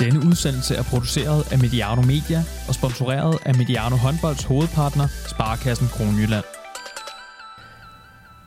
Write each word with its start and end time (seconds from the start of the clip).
Denne 0.00 0.20
udsendelse 0.26 0.74
er 0.74 0.82
produceret 0.82 1.52
af 1.52 1.58
Mediano 1.58 2.02
Media 2.02 2.42
og 2.68 2.74
sponsoreret 2.74 3.38
af 3.44 3.54
Mediano 3.54 3.96
Håndbolds 3.96 4.44
hovedpartner, 4.44 5.06
Sparkassen 5.28 5.88
Kronjylland. 5.88 6.44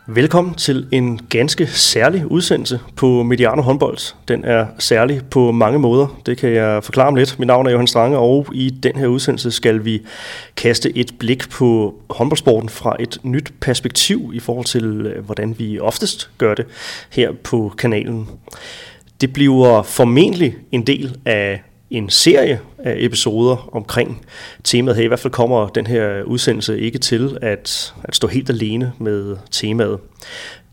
Velkommen 0.07 0.53
til 0.55 0.87
en 0.91 1.19
ganske 1.29 1.67
særlig 1.67 2.31
udsendelse 2.31 2.79
på 2.95 3.23
Mediano 3.23 3.61
Håndbold. 3.61 4.13
Den 4.27 4.45
er 4.45 4.67
særlig 4.79 5.21
på 5.25 5.51
mange 5.51 5.79
måder. 5.79 6.21
Det 6.25 6.37
kan 6.37 6.49
jeg 6.49 6.83
forklare 6.83 7.07
om 7.07 7.15
lidt. 7.15 7.39
Mit 7.39 7.47
navn 7.47 7.67
er 7.67 7.71
Johan 7.71 7.87
Strange, 7.87 8.17
og 8.17 8.47
i 8.53 8.69
den 8.69 8.95
her 8.95 9.07
udsendelse 9.07 9.51
skal 9.51 9.85
vi 9.85 10.01
kaste 10.55 10.97
et 10.97 11.13
blik 11.19 11.49
på 11.49 11.95
håndboldsporten 12.09 12.69
fra 12.69 12.95
et 12.99 13.17
nyt 13.23 13.53
perspektiv 13.61 14.31
i 14.33 14.39
forhold 14.39 14.65
til, 14.65 14.85
øh, 14.85 15.25
hvordan 15.25 15.55
vi 15.59 15.79
oftest 15.79 16.29
gør 16.37 16.53
det 16.53 16.65
her 17.09 17.31
på 17.43 17.73
kanalen. 17.77 18.29
Det 19.23 19.33
bliver 19.33 19.81
formentlig 19.81 20.55
en 20.71 20.87
del 20.87 21.17
af 21.25 21.63
en 21.89 22.09
serie 22.09 22.59
af 22.77 22.95
episoder 22.97 23.69
omkring 23.75 24.25
temaet 24.63 24.97
her. 24.97 25.03
I 25.03 25.07
hvert 25.07 25.19
fald 25.19 25.33
kommer 25.33 25.67
den 25.67 25.87
her 25.87 26.23
udsendelse 26.23 26.79
ikke 26.79 26.97
til 26.97 27.37
at, 27.41 27.93
at 28.03 28.15
stå 28.15 28.27
helt 28.27 28.49
alene 28.49 28.93
med 28.99 29.37
temaet. 29.51 29.99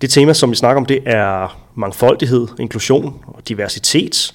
Det 0.00 0.10
tema, 0.10 0.32
som 0.32 0.50
vi 0.50 0.56
snakker 0.56 0.80
om, 0.80 0.86
det 0.86 1.00
er 1.06 1.60
mangfoldighed, 1.74 2.48
inklusion 2.60 3.14
og 3.26 3.48
diversitet 3.48 4.34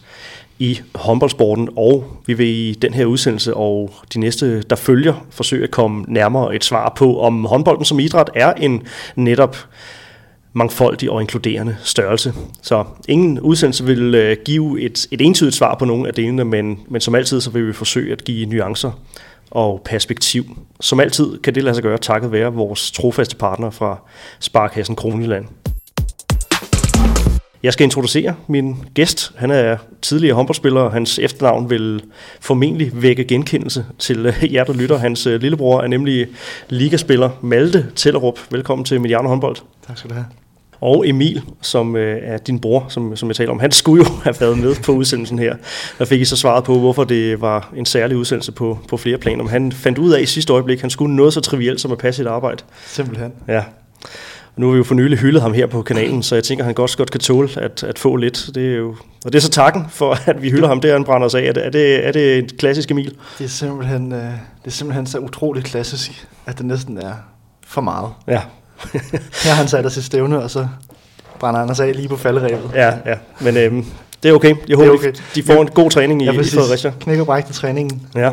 i 0.59 0.79
håndboldsporten, 0.95 1.69
og 1.75 2.17
vi 2.25 2.33
vil 2.33 2.47
i 2.47 2.73
den 2.73 2.93
her 2.93 3.05
udsendelse 3.05 3.53
og 3.53 3.93
de 4.13 4.19
næste, 4.19 4.61
der 4.61 4.75
følger, 4.75 5.25
forsøge 5.29 5.63
at 5.63 5.71
komme 5.71 6.05
nærmere 6.07 6.55
et 6.55 6.63
svar 6.63 6.93
på, 6.97 7.19
om 7.21 7.45
håndbolden 7.45 7.85
som 7.85 7.99
idræt 7.99 8.29
er 8.35 8.53
en 8.53 8.87
netop 9.15 9.57
mangfoldig 10.55 11.11
og 11.11 11.21
inkluderende 11.21 11.77
størrelse. 11.83 12.33
Så 12.61 12.83
ingen 13.07 13.39
udsendelse 13.39 13.85
vil 13.85 14.15
øh, 14.15 14.37
give 14.45 14.81
et, 14.81 15.07
et 15.11 15.21
entydigt 15.21 15.55
svar 15.55 15.75
på 15.75 15.85
nogle 15.85 16.07
af 16.07 16.13
delene, 16.13 16.45
men, 16.45 16.79
men 16.87 17.01
som 17.01 17.15
altid 17.15 17.41
så 17.41 17.49
vil 17.49 17.67
vi 17.67 17.73
forsøge 17.73 18.11
at 18.11 18.23
give 18.23 18.45
nuancer 18.45 18.91
og 19.51 19.81
perspektiv. 19.85 20.45
Som 20.79 20.99
altid 20.99 21.37
kan 21.39 21.55
det 21.55 21.63
lade 21.63 21.75
sig 21.75 21.83
gøre 21.83 21.97
takket 21.97 22.31
være 22.31 22.53
vores 22.53 22.91
trofaste 22.91 23.35
partner 23.35 23.69
fra 23.69 23.99
Sparkassen 24.39 24.95
Kronjylland. 24.95 25.45
Jeg 27.63 27.73
skal 27.73 27.83
introducere 27.83 28.35
min 28.47 28.75
gæst. 28.93 29.31
Han 29.35 29.51
er 29.51 29.77
tidligere 30.01 30.35
håndboldspiller, 30.35 30.81
og 30.81 30.91
hans 30.91 31.19
efternavn 31.19 31.69
vil 31.69 32.03
formentlig 32.39 33.01
vække 33.01 33.23
genkendelse 33.23 33.85
til 33.99 34.25
øh, 34.25 34.53
jer, 34.53 34.63
der 34.63 34.73
lytter. 34.73 34.97
Hans 34.97 35.27
øh, 35.27 35.41
lillebror 35.41 35.81
er 35.81 35.87
nemlig 35.87 36.27
ligaspiller 36.69 37.29
Malte 37.41 37.85
Tellerup. 37.95 38.39
Velkommen 38.51 38.85
til 38.85 39.01
Mediano 39.01 39.29
Håndbold. 39.29 39.55
Tak 39.87 39.97
skal 39.97 40.09
du 40.09 40.15
have. 40.15 40.44
Og 40.81 41.09
Emil, 41.09 41.41
som 41.61 41.95
øh, 41.95 42.19
er 42.23 42.37
din 42.37 42.59
bror, 42.59 42.85
som, 42.89 43.15
som 43.15 43.29
jeg 43.29 43.35
taler 43.35 43.51
om, 43.51 43.59
han 43.59 43.71
skulle 43.71 44.05
jo 44.05 44.11
have 44.23 44.35
været 44.39 44.57
med 44.57 44.75
på 44.83 44.91
udsendelsen 44.91 45.39
her. 45.39 45.55
Der 45.99 46.05
fik 46.05 46.21
I 46.21 46.25
så 46.25 46.37
svaret 46.37 46.63
på, 46.63 46.79
hvorfor 46.79 47.03
det 47.03 47.41
var 47.41 47.73
en 47.75 47.85
særlig 47.85 48.17
udsendelse 48.17 48.51
på, 48.51 48.79
på 48.87 48.97
flere 48.97 49.17
planer. 49.17 49.43
Men 49.43 49.51
han 49.51 49.71
fandt 49.71 49.97
ud 49.97 50.11
af 50.11 50.21
i 50.21 50.25
sidste 50.25 50.53
øjeblik, 50.53 50.81
han 50.81 50.89
skulle 50.89 51.15
noget 51.15 51.33
så 51.33 51.41
trivielt 51.41 51.81
som 51.81 51.91
at 51.91 51.97
passe 51.97 52.17
sit 52.17 52.27
arbejde. 52.27 52.63
Simpelthen. 52.85 53.31
Ja. 53.47 53.63
Og 54.55 54.61
nu 54.61 54.67
har 54.67 54.71
vi 54.71 54.77
jo 54.77 54.83
for 54.83 54.95
nylig 54.95 55.17
hyldet 55.17 55.41
ham 55.41 55.53
her 55.53 55.67
på 55.67 55.81
kanalen, 55.81 56.23
så 56.23 56.35
jeg 56.35 56.43
tænker, 56.43 56.63
at 56.63 56.65
han 56.65 56.75
godt, 56.75 56.97
godt 56.97 57.11
kan 57.11 57.19
tåle 57.19 57.49
at, 57.57 57.83
at 57.83 57.99
få 57.99 58.15
lidt. 58.15 58.49
Det 58.55 58.71
er 58.71 58.75
jo, 58.75 58.95
og 59.25 59.33
det 59.33 59.35
er 59.35 59.41
så 59.41 59.49
takken 59.49 59.85
for, 59.89 60.17
at 60.31 60.41
vi 60.41 60.49
hylder 60.49 60.67
ham, 60.67 60.81
det 60.81 60.89
er, 60.89 60.93
han 60.93 61.03
brænder 61.03 61.25
os 61.25 61.35
af. 61.35 61.43
Er 61.43 61.51
det, 61.53 61.65
er 61.65 61.69
det, 61.69 62.07
er 62.07 62.11
det 62.11 62.37
et 62.37 62.57
klassisk 62.57 62.91
Emil? 62.91 63.15
Det 63.37 63.45
er, 63.45 63.49
simpelthen, 63.49 64.11
øh, 64.11 64.19
det 64.19 64.67
er 64.67 64.71
simpelthen 64.71 65.07
så 65.07 65.19
utroligt 65.19 65.65
klassisk, 65.65 66.27
at 66.45 66.57
det 66.57 66.65
næsten 66.65 66.97
er 66.97 67.13
for 67.67 67.81
meget. 67.81 68.09
Ja. 68.27 68.41
Her 69.43 69.49
har 69.49 69.55
han 69.55 69.67
sat 69.67 69.85
os 69.85 69.93
til 69.93 70.03
stævne, 70.03 70.43
og 70.43 70.51
så 70.51 70.67
brænder 71.39 71.71
os 71.71 71.79
af 71.79 71.95
lige 71.95 72.07
på 72.07 72.17
falderæbet. 72.17 72.71
Ja, 72.75 72.93
ja. 73.05 73.15
Men 73.41 73.57
øhm, 73.57 73.85
det 74.23 74.31
er 74.31 74.35
okay. 74.35 74.55
Jeg 74.67 74.77
håber, 74.77 74.93
okay. 74.93 75.13
de 75.35 75.43
får 75.43 75.61
en 75.61 75.67
god 75.67 75.91
træning 75.91 76.21
i, 76.21 76.25
ja, 76.25 76.31
i 76.31 76.35
Fredericia. 76.35 76.93
Knæk 76.99 77.19
og 77.19 77.25
bræk 77.25 77.45
træningen 77.45 78.01
ja. 78.15 78.31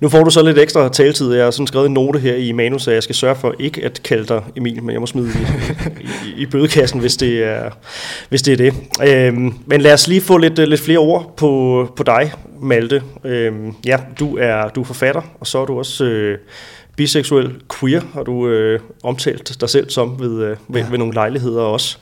Nu 0.00 0.08
får 0.08 0.24
du 0.24 0.30
så 0.30 0.42
lidt 0.42 0.58
ekstra 0.58 0.88
taletid. 0.88 1.34
Jeg 1.34 1.44
har 1.44 1.50
sådan 1.50 1.66
skrevet 1.66 1.86
en 1.86 1.92
note 1.92 2.18
her 2.18 2.34
i 2.34 2.52
manus, 2.52 2.82
så 2.82 2.90
jeg 2.90 3.02
skal 3.02 3.14
sørge 3.14 3.36
for 3.36 3.54
ikke 3.58 3.84
at 3.84 4.02
kalde 4.02 4.26
dig 4.26 4.42
Emil, 4.56 4.82
men 4.82 4.92
jeg 4.92 5.00
må 5.00 5.06
smide 5.06 5.28
i, 5.28 6.04
i, 6.04 6.42
i 6.42 6.46
bødekassen, 6.46 7.00
hvis 7.00 7.16
det 7.16 7.44
er, 7.44 7.70
hvis 8.28 8.42
det, 8.42 8.52
er 8.52 8.56
det. 8.56 8.74
Øhm, 9.08 9.54
men 9.66 9.80
lad 9.80 9.92
os 9.92 10.08
lige 10.08 10.20
få 10.20 10.36
lidt, 10.36 10.68
lidt 10.68 10.80
flere 10.80 10.98
ord 10.98 11.34
på, 11.36 11.88
på 11.96 12.02
dig, 12.02 12.32
Malte. 12.60 13.02
Øhm, 13.24 13.74
ja, 13.86 13.98
du 14.20 14.36
er, 14.36 14.68
du 14.68 14.80
er 14.80 14.84
forfatter, 14.84 15.22
og 15.40 15.46
så 15.46 15.58
er 15.58 15.64
du 15.66 15.78
også... 15.78 16.04
Øh, 16.04 16.38
biseksuel 16.96 17.54
queer, 17.78 18.00
har 18.14 18.22
du 18.22 18.48
øh, 18.48 18.80
omtalt 19.02 19.60
dig 19.60 19.68
selv 19.68 19.90
som 19.90 20.20
ved, 20.20 20.42
øh, 20.42 20.56
ved, 20.68 20.80
ja. 20.80 20.88
ved 20.90 20.98
nogle 20.98 21.14
lejligheder 21.14 21.62
også. 21.62 21.98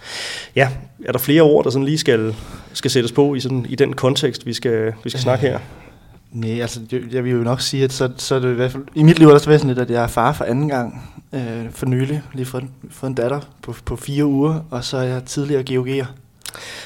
Ja, 0.57 0.69
er 1.05 1.13
der 1.13 1.19
flere 1.19 1.43
ord, 1.43 1.65
der 1.65 1.71
sådan 1.71 1.87
lige 1.87 1.99
skal, 1.99 2.35
skal 2.73 2.91
sættes 2.91 3.13
på 3.13 3.35
i, 3.35 3.41
sådan, 3.41 3.67
i 3.69 3.75
den 3.75 3.93
kontekst, 3.93 4.47
vi 4.47 4.53
skal, 4.53 4.93
vi 5.05 5.11
skal 5.11 5.23
snakke 5.23 5.47
her? 5.47 5.59
Nej, 6.33 6.61
altså 6.61 6.81
jeg 7.13 7.25
vil 7.25 7.33
jo 7.33 7.39
nok 7.39 7.61
sige, 7.61 7.85
at 7.85 7.93
så, 7.93 8.11
så 8.17 8.35
er 8.35 8.39
det 8.39 8.51
i 8.51 8.55
hvert 8.55 8.73
fald... 8.73 8.83
I 8.95 9.03
mit 9.03 9.19
liv 9.19 9.29
er 9.29 9.39
det 9.39 9.49
væsentligt, 9.49 9.79
at 9.79 9.91
jeg 9.91 10.03
er 10.03 10.07
far 10.07 10.33
for 10.33 10.45
anden 10.45 10.69
gang 10.69 11.11
øh, 11.33 11.71
for 11.71 11.87
nylig. 11.87 12.23
Lige 12.35 12.47
fået, 12.47 12.65
fået 12.91 13.11
en 13.11 13.15
datter 13.15 13.41
på, 13.63 13.75
på 13.85 13.97
fire 13.97 14.27
uger, 14.27 14.61
og 14.71 14.85
så 14.85 14.97
er 14.97 15.03
jeg 15.03 15.25
tidligere 15.25 15.65
GOG'er. 15.71 16.07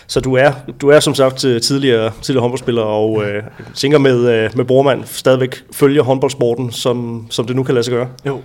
Så 0.06 0.20
du 0.20 0.34
er, 0.34 0.52
du 0.80 0.88
er 0.88 1.00
som 1.00 1.14
sagt 1.14 1.36
tidligere, 1.36 2.12
tidligere 2.22 2.42
håndboldspiller, 2.42 2.82
og 2.82 3.24
øh, 3.24 3.42
tænker 3.74 3.98
med, 3.98 4.28
øh, 4.28 4.50
med 4.56 4.64
Bormand 4.64 5.04
stadigvæk 5.04 5.62
følger 5.72 6.02
håndboldsporten, 6.02 6.72
som, 6.72 7.26
som 7.30 7.46
det 7.46 7.56
nu 7.56 7.62
kan 7.62 7.74
lade 7.74 7.84
sig 7.84 7.92
gøre? 7.92 8.08
Jo. 8.26 8.40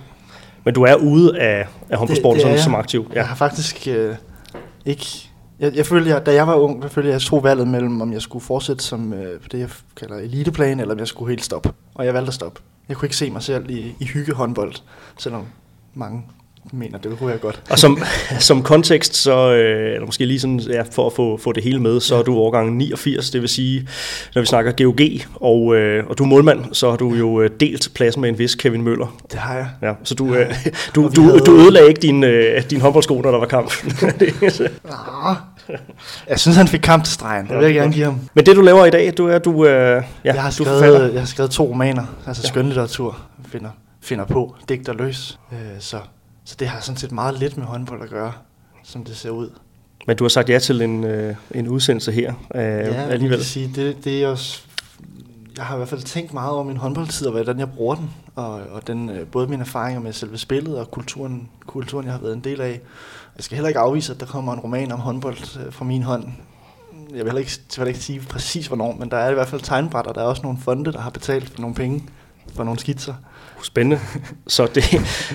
Men 0.64 0.74
du 0.74 0.82
er 0.82 0.94
ude 0.94 1.40
af, 1.40 1.66
af 1.90 1.98
håndboldsporten 1.98 2.42
det, 2.42 2.50
det 2.50 2.60
som, 2.60 2.64
som 2.64 2.74
aktiv? 2.74 3.10
Ja. 3.10 3.18
Jeg 3.18 3.28
har 3.28 3.36
faktisk 3.36 3.88
øh, 3.88 4.14
ikke... 4.86 5.06
Jeg, 5.60 5.76
jeg 5.76 5.86
følte, 5.86 6.10
jeg, 6.10 6.26
da 6.26 6.34
jeg 6.34 6.46
var 6.46 6.54
ung, 6.54 6.82
der 6.82 6.88
følte 6.88 7.08
jeg, 7.08 7.12
jeg 7.12 7.20
tog 7.20 7.44
valget 7.44 7.68
mellem, 7.68 8.00
om 8.00 8.12
jeg 8.12 8.22
skulle 8.22 8.44
fortsætte 8.44 8.84
som 8.84 9.12
øh, 9.12 9.40
det, 9.52 9.58
jeg 9.58 9.68
kalder 9.96 10.16
eliteplan, 10.16 10.80
eller 10.80 10.94
om 10.94 10.98
jeg 10.98 11.08
skulle 11.08 11.28
helt 11.28 11.44
stoppe. 11.44 11.70
Og 11.94 12.06
jeg 12.06 12.14
valgte 12.14 12.28
at 12.28 12.34
stoppe. 12.34 12.60
Jeg 12.88 12.96
kunne 12.96 13.06
ikke 13.06 13.16
se 13.16 13.30
mig 13.30 13.42
selv 13.42 13.70
i, 13.70 13.94
i 14.00 14.04
hygge 14.04 14.32
håndbold, 14.32 14.72
selvom 15.18 15.46
mange 15.94 16.22
mener, 16.72 16.98
det 16.98 17.18
kunne 17.18 17.32
jeg 17.32 17.40
godt. 17.40 17.62
Og 17.70 17.78
som, 17.78 17.98
som 18.38 18.62
kontekst, 18.62 19.14
så, 19.14 19.52
øh, 19.52 19.94
eller 19.94 20.06
måske 20.06 20.26
lige 20.26 20.40
sådan, 20.40 20.60
ja, 20.60 20.82
for 20.92 21.06
at 21.06 21.12
få, 21.12 21.36
få 21.36 21.52
det 21.52 21.62
hele 21.62 21.80
med, 21.80 22.00
så 22.00 22.16
er 22.16 22.22
du 22.22 22.36
årgang 22.36 22.76
89, 22.76 23.30
det 23.30 23.40
vil 23.40 23.48
sige, 23.48 23.88
når 24.34 24.42
vi 24.42 24.46
snakker 24.46 24.72
GOG, 24.72 25.00
og, 25.34 25.76
øh, 25.76 26.06
og 26.06 26.18
du 26.18 26.22
er 26.22 26.28
målmand, 26.28 26.64
så 26.72 26.90
har 26.90 26.96
du 26.96 27.14
jo 27.14 27.40
øh, 27.40 27.50
delt 27.60 27.90
pladsen 27.94 28.22
med 28.22 28.28
en 28.28 28.38
vis 28.38 28.54
Kevin 28.54 28.82
Møller. 28.82 29.16
Det 29.30 29.38
har 29.38 29.56
jeg. 29.56 29.68
Ja, 29.82 29.92
så 30.04 30.14
du, 30.14 30.34
øh, 30.34 30.54
du, 30.94 31.10
du, 31.16 31.22
havde... 31.22 31.38
du 31.38 31.56
ødelagde 31.56 31.88
ikke 31.88 32.00
din, 32.00 32.24
øh, 32.24 32.62
din 32.70 32.80
håndboldsko, 32.80 33.20
når 33.20 33.30
der 33.30 33.38
var 33.38 33.46
kamp. 33.46 33.72
jeg 36.28 36.40
synes, 36.40 36.56
han 36.56 36.68
fik 36.68 36.80
kamp 36.80 37.04
til 37.04 37.14
stregen. 37.14 37.48
Det 37.48 37.56
vil 37.56 37.64
jeg 37.64 37.74
gerne 37.74 37.92
give 37.92 38.04
ham. 38.04 38.20
Men 38.34 38.46
det, 38.46 38.56
du 38.56 38.60
laver 38.60 38.86
i 38.86 38.90
dag, 38.90 39.12
du 39.18 39.26
er, 39.26 39.38
du, 39.38 39.66
øh, 39.66 39.70
ja, 39.70 40.02
jeg, 40.24 40.42
har 40.42 40.50
du 40.50 40.64
skrevet, 40.64 41.12
jeg 41.12 41.20
har 41.20 41.26
skrevet 41.26 41.50
to 41.50 41.64
romaner, 41.64 42.04
altså 42.26 42.42
ja. 42.44 42.48
skønlitteratur, 42.48 43.18
finder, 43.48 43.70
finder 44.02 44.24
på, 44.24 44.56
digter 44.68 44.92
løs. 44.92 45.38
Øh, 45.52 45.58
så 45.78 45.96
så 46.44 46.56
det 46.58 46.68
har 46.68 46.80
sådan 46.80 46.96
set 46.96 47.12
meget 47.12 47.38
lidt 47.38 47.56
med 47.56 47.66
håndbold 47.66 48.02
at 48.02 48.10
gøre, 48.10 48.32
som 48.82 49.04
det 49.04 49.16
ser 49.16 49.30
ud. 49.30 49.50
Men 50.06 50.16
du 50.16 50.24
har 50.24 50.28
sagt 50.28 50.48
ja 50.48 50.58
til 50.58 50.82
en, 50.82 51.04
øh, 51.04 51.34
en 51.54 51.68
udsendelse 51.68 52.12
her 52.12 52.34
øh, 52.54 52.62
ja, 52.62 53.02
alligevel. 53.02 53.38
Ja, 53.38 53.44
sige, 53.44 53.72
det, 53.74 54.04
det 54.04 54.22
er 54.22 54.28
også... 54.28 54.62
Jeg 55.56 55.64
har 55.64 55.74
i 55.74 55.76
hvert 55.76 55.88
fald 55.88 56.02
tænkt 56.02 56.34
meget 56.34 56.50
over 56.50 56.62
min 56.62 56.76
håndboldtid, 56.76 57.26
og 57.26 57.32
hvordan 57.32 57.58
jeg 57.58 57.70
bruger 57.70 57.94
den, 57.94 58.10
og, 58.34 58.52
og 58.52 58.86
den, 58.86 59.10
øh, 59.10 59.26
både 59.26 59.46
mine 59.46 59.60
erfaringer 59.60 60.00
med 60.00 60.12
selve 60.12 60.38
spillet 60.38 60.78
og 60.78 60.90
kulturen, 60.90 61.48
kulturen, 61.66 62.06
jeg 62.06 62.14
har 62.14 62.20
været 62.20 62.32
en 62.32 62.40
del 62.40 62.60
af. 62.60 62.80
Jeg 63.36 63.44
skal 63.44 63.56
heller 63.56 63.68
ikke 63.68 63.80
afvise, 63.80 64.12
at 64.12 64.20
der 64.20 64.26
kommer 64.26 64.52
en 64.52 64.60
roman 64.60 64.92
om 64.92 65.00
håndbold 65.00 65.66
øh, 65.66 65.72
fra 65.72 65.84
min 65.84 66.02
hånd. 66.02 66.24
Jeg 67.10 67.18
vil 67.18 67.24
heller 67.24 67.38
ikke, 67.38 67.52
vil 67.78 67.88
ikke 67.88 68.00
sige 68.00 68.20
præcis 68.20 68.66
hvornår, 68.66 68.96
men 68.98 69.10
der 69.10 69.16
er 69.16 69.30
i 69.30 69.34
hvert 69.34 69.48
fald 69.48 69.60
tegnbrætter. 69.60 70.12
Der 70.12 70.20
er 70.20 70.24
også 70.24 70.42
nogle 70.42 70.58
fonde, 70.58 70.92
der 70.92 71.00
har 71.00 71.10
betalt 71.10 71.48
for 71.48 71.60
nogle 71.60 71.74
penge 71.74 72.04
for 72.54 72.64
nogle 72.64 72.80
skitser. 72.80 73.14
Spændende. 73.62 74.00
Så, 74.46 74.66
det, 74.74 74.84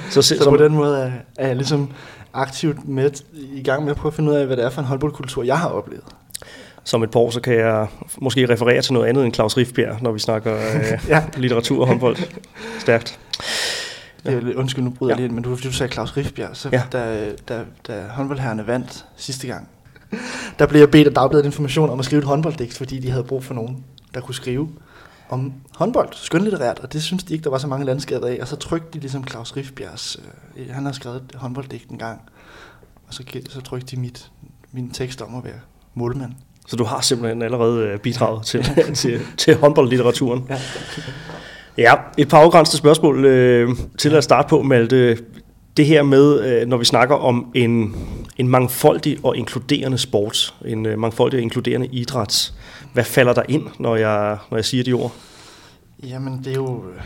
så, 0.09 0.21
så, 0.21 0.35
så 0.41 0.49
på 0.49 0.57
den 0.57 0.73
måde 0.73 0.99
er, 0.99 1.11
er 1.37 1.47
jeg 1.47 1.55
ligesom 1.55 1.91
aktivt 2.33 2.87
med, 2.87 3.11
i 3.33 3.63
gang 3.63 3.83
med 3.83 3.91
at 3.91 3.97
prøve 3.97 4.09
at 4.09 4.13
finde 4.13 4.31
ud 4.31 4.35
af, 4.35 4.45
hvad 4.45 4.57
det 4.57 4.65
er 4.65 4.69
for 4.69 4.81
en 4.81 4.87
håndboldkultur, 4.87 5.43
jeg 5.43 5.59
har 5.59 5.69
oplevet. 5.69 6.03
Som 6.83 7.03
et 7.03 7.11
par 7.11 7.19
år, 7.19 7.29
så 7.29 7.41
kan 7.41 7.53
jeg 7.53 7.87
måske 8.21 8.49
referere 8.49 8.81
til 8.81 8.93
noget 8.93 9.07
andet 9.07 9.25
end 9.25 9.33
Claus 9.33 9.57
Riffbjerg, 9.57 9.97
når 10.01 10.11
vi 10.11 10.19
snakker 10.19 10.55
øh, 10.55 10.99
ja. 11.13 11.23
litteratur 11.37 11.81
og 11.81 11.87
håndbold. 11.87 12.17
Stærkt. 12.79 13.19
Ja. 14.25 14.31
Er, 14.31 14.41
undskyld, 14.55 14.83
nu 14.83 14.89
bryder 14.89 15.11
ja. 15.11 15.15
jeg 15.15 15.17
lige 15.17 15.25
ind, 15.25 15.33
men 15.33 15.43
du, 15.43 15.57
du 15.63 15.71
sagde 15.71 15.93
Claus 15.93 16.17
Riffbjerg, 16.17 16.49
så 16.53 16.69
ja. 16.71 16.83
da, 16.91 17.29
da, 17.49 17.61
da 17.87 18.03
håndboldherrene 18.09 18.67
vandt 18.67 19.05
sidste 19.15 19.47
gang, 19.47 19.69
der 20.59 20.65
blev 20.65 20.79
jeg 20.79 20.91
bedt 20.91 21.07
af 21.07 21.13
Dagbladet 21.13 21.45
Information 21.45 21.89
om 21.89 21.99
at 21.99 22.05
skrive 22.05 22.19
et 22.19 22.25
håndbolddigt, 22.25 22.77
fordi 22.77 22.99
de 22.99 23.11
havde 23.11 23.23
brug 23.23 23.43
for 23.43 23.53
nogen, 23.53 23.83
der 24.13 24.21
kunne 24.21 24.35
skrive 24.35 24.69
om 25.29 25.53
håndbold, 25.75 26.09
skønlitterært, 26.11 26.79
og 26.79 26.93
det 26.93 27.03
synes 27.03 27.23
de 27.23 27.33
ikke, 27.33 27.43
der 27.43 27.49
var 27.49 27.57
så 27.57 27.67
mange 27.67 27.85
landskaber 27.85 28.27
af. 28.27 28.37
Og 28.41 28.47
så 28.47 28.55
trykte 28.55 28.89
de 28.93 28.99
ligesom 28.99 29.27
Claus 29.27 29.55
Riffbjergs, 29.55 30.19
øh, 30.57 30.69
han 30.69 30.85
har 30.85 30.91
skrevet 30.91 31.15
et 31.15 31.35
håndbolddigt 31.35 31.89
en 31.89 31.97
gang, 31.97 32.21
og 33.07 33.13
så, 33.13 33.23
så 33.49 33.61
trykte 33.61 33.95
de 33.95 34.01
mit, 34.01 34.31
min 34.71 34.91
tekst 34.91 35.21
om 35.21 35.35
at 35.35 35.43
være 35.43 35.59
målmand. 35.93 36.31
Så 36.67 36.75
du 36.75 36.83
har 36.83 37.01
simpelthen 37.01 37.41
allerede 37.41 37.87
øh, 37.87 37.99
bidraget 37.99 38.45
til, 38.45 38.65
til, 38.95 39.21
til 39.37 39.55
håndboldlitteraturen. 39.55 40.45
Ja. 40.49 40.59
ja, 41.77 41.93
et 42.17 42.29
par 42.29 42.37
afgrænsede 42.37 42.77
spørgsmål 42.77 43.25
øh, 43.25 43.69
til 43.97 44.15
at 44.15 44.23
starte 44.23 44.47
på, 44.47 44.61
Malte. 44.61 45.17
Det 45.77 45.85
her 45.85 46.03
med, 46.03 46.43
øh, 46.45 46.67
når 46.67 46.77
vi 46.77 46.85
snakker 46.85 47.15
om 47.15 47.51
en, 47.55 47.95
en 48.37 48.47
mangfoldig 48.47 49.17
og 49.23 49.37
inkluderende 49.37 49.97
sport, 49.97 50.55
en 50.65 50.85
øh, 50.85 50.99
mangfoldig 50.99 51.37
og 51.37 51.41
inkluderende 51.41 51.87
idræt. 51.87 52.53
Hvad 52.93 53.03
falder 53.03 53.33
der 53.33 53.43
ind, 53.49 53.67
når 53.79 53.95
jeg, 53.95 54.37
når 54.51 54.57
jeg 54.57 54.65
siger 54.65 54.83
de 54.83 54.93
ord? 54.93 55.11
Jamen, 56.03 56.37
det 56.37 56.47
er 56.47 56.55
jo, 56.55 56.83
øh, 56.89 57.01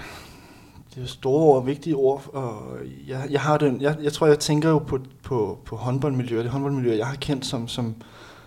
det 0.96 1.04
er 1.04 1.08
store 1.08 1.56
og 1.56 1.68
vigtige 1.68 1.96
ord, 1.96 2.30
og 2.34 2.78
jeg, 3.08 3.28
jeg, 3.30 3.42
har 3.42 3.58
det, 3.58 3.78
jeg, 3.82 3.96
jeg 4.04 4.14
tror, 4.14 4.28
jeg 4.28 4.40
tænker 4.40 4.70
jo 4.70 4.80
på, 4.80 5.00
på, 5.24 5.60
på 5.66 5.76
håndboldmiljøet. 5.76 6.44
Det 6.44 6.52
håndboldmiljø, 6.52 6.98
jeg 6.98 7.08
har 7.08 7.16
kendt 7.16 7.46
som, 7.46 7.68
som, 7.68 7.96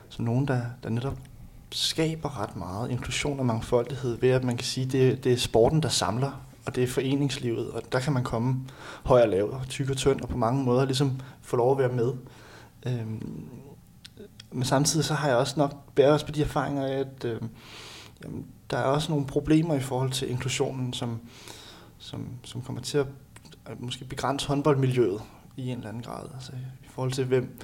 som 0.08 0.24
nogen, 0.24 0.48
der, 0.48 0.60
der 0.82 0.90
netop 0.90 1.16
skaber 1.72 2.42
ret 2.42 2.56
meget 2.56 2.90
inklusion 2.90 3.38
og 3.38 3.46
mangfoldighed 3.46 4.18
ved, 4.20 4.30
at 4.30 4.44
man 4.44 4.56
kan 4.56 4.64
sige, 4.64 4.86
det, 4.86 5.24
det 5.24 5.32
er 5.32 5.36
sporten, 5.36 5.82
der 5.82 5.88
samler, 5.88 6.40
og 6.66 6.74
det 6.74 6.82
er 6.82 6.88
foreningslivet, 6.88 7.70
og 7.70 7.82
der 7.92 8.00
kan 8.00 8.12
man 8.12 8.24
komme 8.24 8.60
høj 9.04 9.22
og 9.22 9.28
lav, 9.28 9.64
tyk 9.68 9.90
og 9.90 9.96
tynd, 9.96 10.20
og 10.20 10.28
på 10.28 10.36
mange 10.36 10.64
måder 10.64 10.84
ligesom 10.84 11.20
få 11.42 11.56
lov 11.56 11.72
at 11.72 11.78
være 11.78 11.92
med. 11.92 12.12
Øhm, 12.86 13.48
men 14.52 14.64
samtidig 14.64 15.04
så 15.04 15.14
har 15.14 15.28
jeg 15.28 15.36
også 15.36 15.54
nok 15.56 15.94
bæret 15.94 16.14
os 16.14 16.24
på 16.24 16.32
de 16.32 16.42
erfaringer 16.42 16.86
af, 16.86 16.98
at 16.98 17.24
øh, 17.24 17.40
jamen, 18.24 18.46
der 18.70 18.76
er 18.76 18.82
også 18.82 19.12
nogle 19.12 19.26
problemer 19.26 19.74
i 19.74 19.80
forhold 19.80 20.10
til 20.10 20.30
inklusionen, 20.30 20.92
som, 20.92 21.20
som, 21.98 22.28
som 22.44 22.62
kommer 22.62 22.82
til 22.82 22.98
at 22.98 23.06
måske 23.78 24.04
begrænse 24.04 24.48
håndboldmiljøet 24.48 25.22
i 25.56 25.68
en 25.68 25.76
eller 25.76 25.88
anden 25.88 26.02
grad. 26.02 26.26
Altså 26.34 26.52
i 26.84 26.88
forhold 26.88 27.12
til, 27.12 27.24
hvem, 27.24 27.60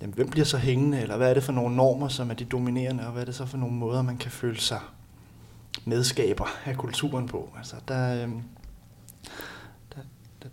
jamen, 0.00 0.14
hvem 0.14 0.30
bliver 0.30 0.44
så 0.44 0.58
hængende, 0.58 1.00
eller 1.00 1.16
hvad 1.16 1.30
er 1.30 1.34
det 1.34 1.42
for 1.42 1.52
nogle 1.52 1.76
normer, 1.76 2.08
som 2.08 2.30
er 2.30 2.34
de 2.34 2.44
dominerende, 2.44 3.06
og 3.06 3.12
hvad 3.12 3.22
er 3.22 3.26
det 3.26 3.34
så 3.34 3.46
for 3.46 3.56
nogle 3.56 3.74
måder, 3.74 4.02
man 4.02 4.16
kan 4.16 4.30
føle 4.30 4.60
sig 4.60 4.80
medskaber 5.84 6.46
af 6.64 6.76
kulturen 6.76 7.28
på. 7.28 7.48
Altså, 7.58 7.76
der, 7.88 8.22
øh, 8.22 8.28
der, 9.94 10.00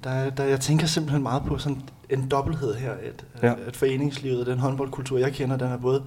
der, 0.04 0.30
der, 0.30 0.44
jeg 0.44 0.60
tænker 0.60 0.88
simpelthen 0.88 1.24
meget 1.24 1.44
på 1.44 1.58
sådan 1.58 1.82
en 2.10 2.30
dobbelthed 2.30 2.76
her, 2.76 2.92
at, 2.92 3.26
ja. 3.42 3.54
at 3.68 3.76
foreningslivet, 3.76 4.48
den 4.48 4.60
håndboldkultur, 4.60 5.18
jeg 5.18 5.34
kender, 5.34 5.58
den 5.58 5.68
er 5.68 5.78
både 5.78 6.04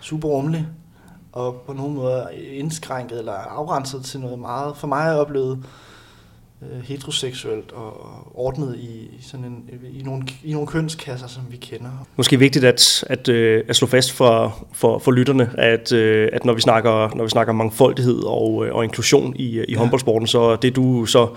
super 0.00 0.28
rummelig, 0.28 0.68
og 1.32 1.62
på 1.66 1.72
nogle 1.72 1.94
måder 1.94 2.28
indskrænket 2.28 3.18
eller 3.18 3.32
afrenset 3.32 4.04
til 4.04 4.20
noget 4.20 4.38
meget, 4.38 4.76
for 4.76 4.86
mig 4.86 5.08
er 5.08 5.14
oplevet, 5.14 5.66
øh, 6.70 6.84
heteroseksuelt 6.84 7.72
og 7.72 7.92
ordnet 8.34 8.76
i, 8.76 9.10
sådan 9.22 9.44
en, 9.44 9.64
i, 9.92 10.02
nogle, 10.02 10.22
i 10.44 10.52
nogle 10.52 10.66
kønskasser, 10.66 11.26
som 11.26 11.42
vi 11.50 11.56
kender. 11.56 12.06
Måske 12.16 12.38
vigtigt 12.38 12.64
at, 12.64 13.04
at, 13.06 13.28
øh, 13.28 13.64
at 13.68 13.76
slå 13.76 13.88
fast 13.88 14.12
for, 14.12 14.66
for, 14.72 14.98
for 14.98 15.10
lytterne, 15.10 15.50
at, 15.58 15.92
øh, 15.92 16.28
at 16.32 16.44
når, 16.44 16.52
vi 16.52 16.60
snakker, 16.60 17.16
når 17.16 17.24
vi 17.24 17.30
snakker 17.30 17.52
mangfoldighed 17.52 18.22
og, 18.26 18.66
øh, 18.66 18.74
og 18.74 18.84
inklusion 18.84 19.36
i, 19.36 19.44
i 19.44 19.64
ja. 19.68 19.78
håndboldsporten, 19.78 20.26
så 20.26 20.56
det 20.56 20.76
du 20.76 21.06
så 21.06 21.28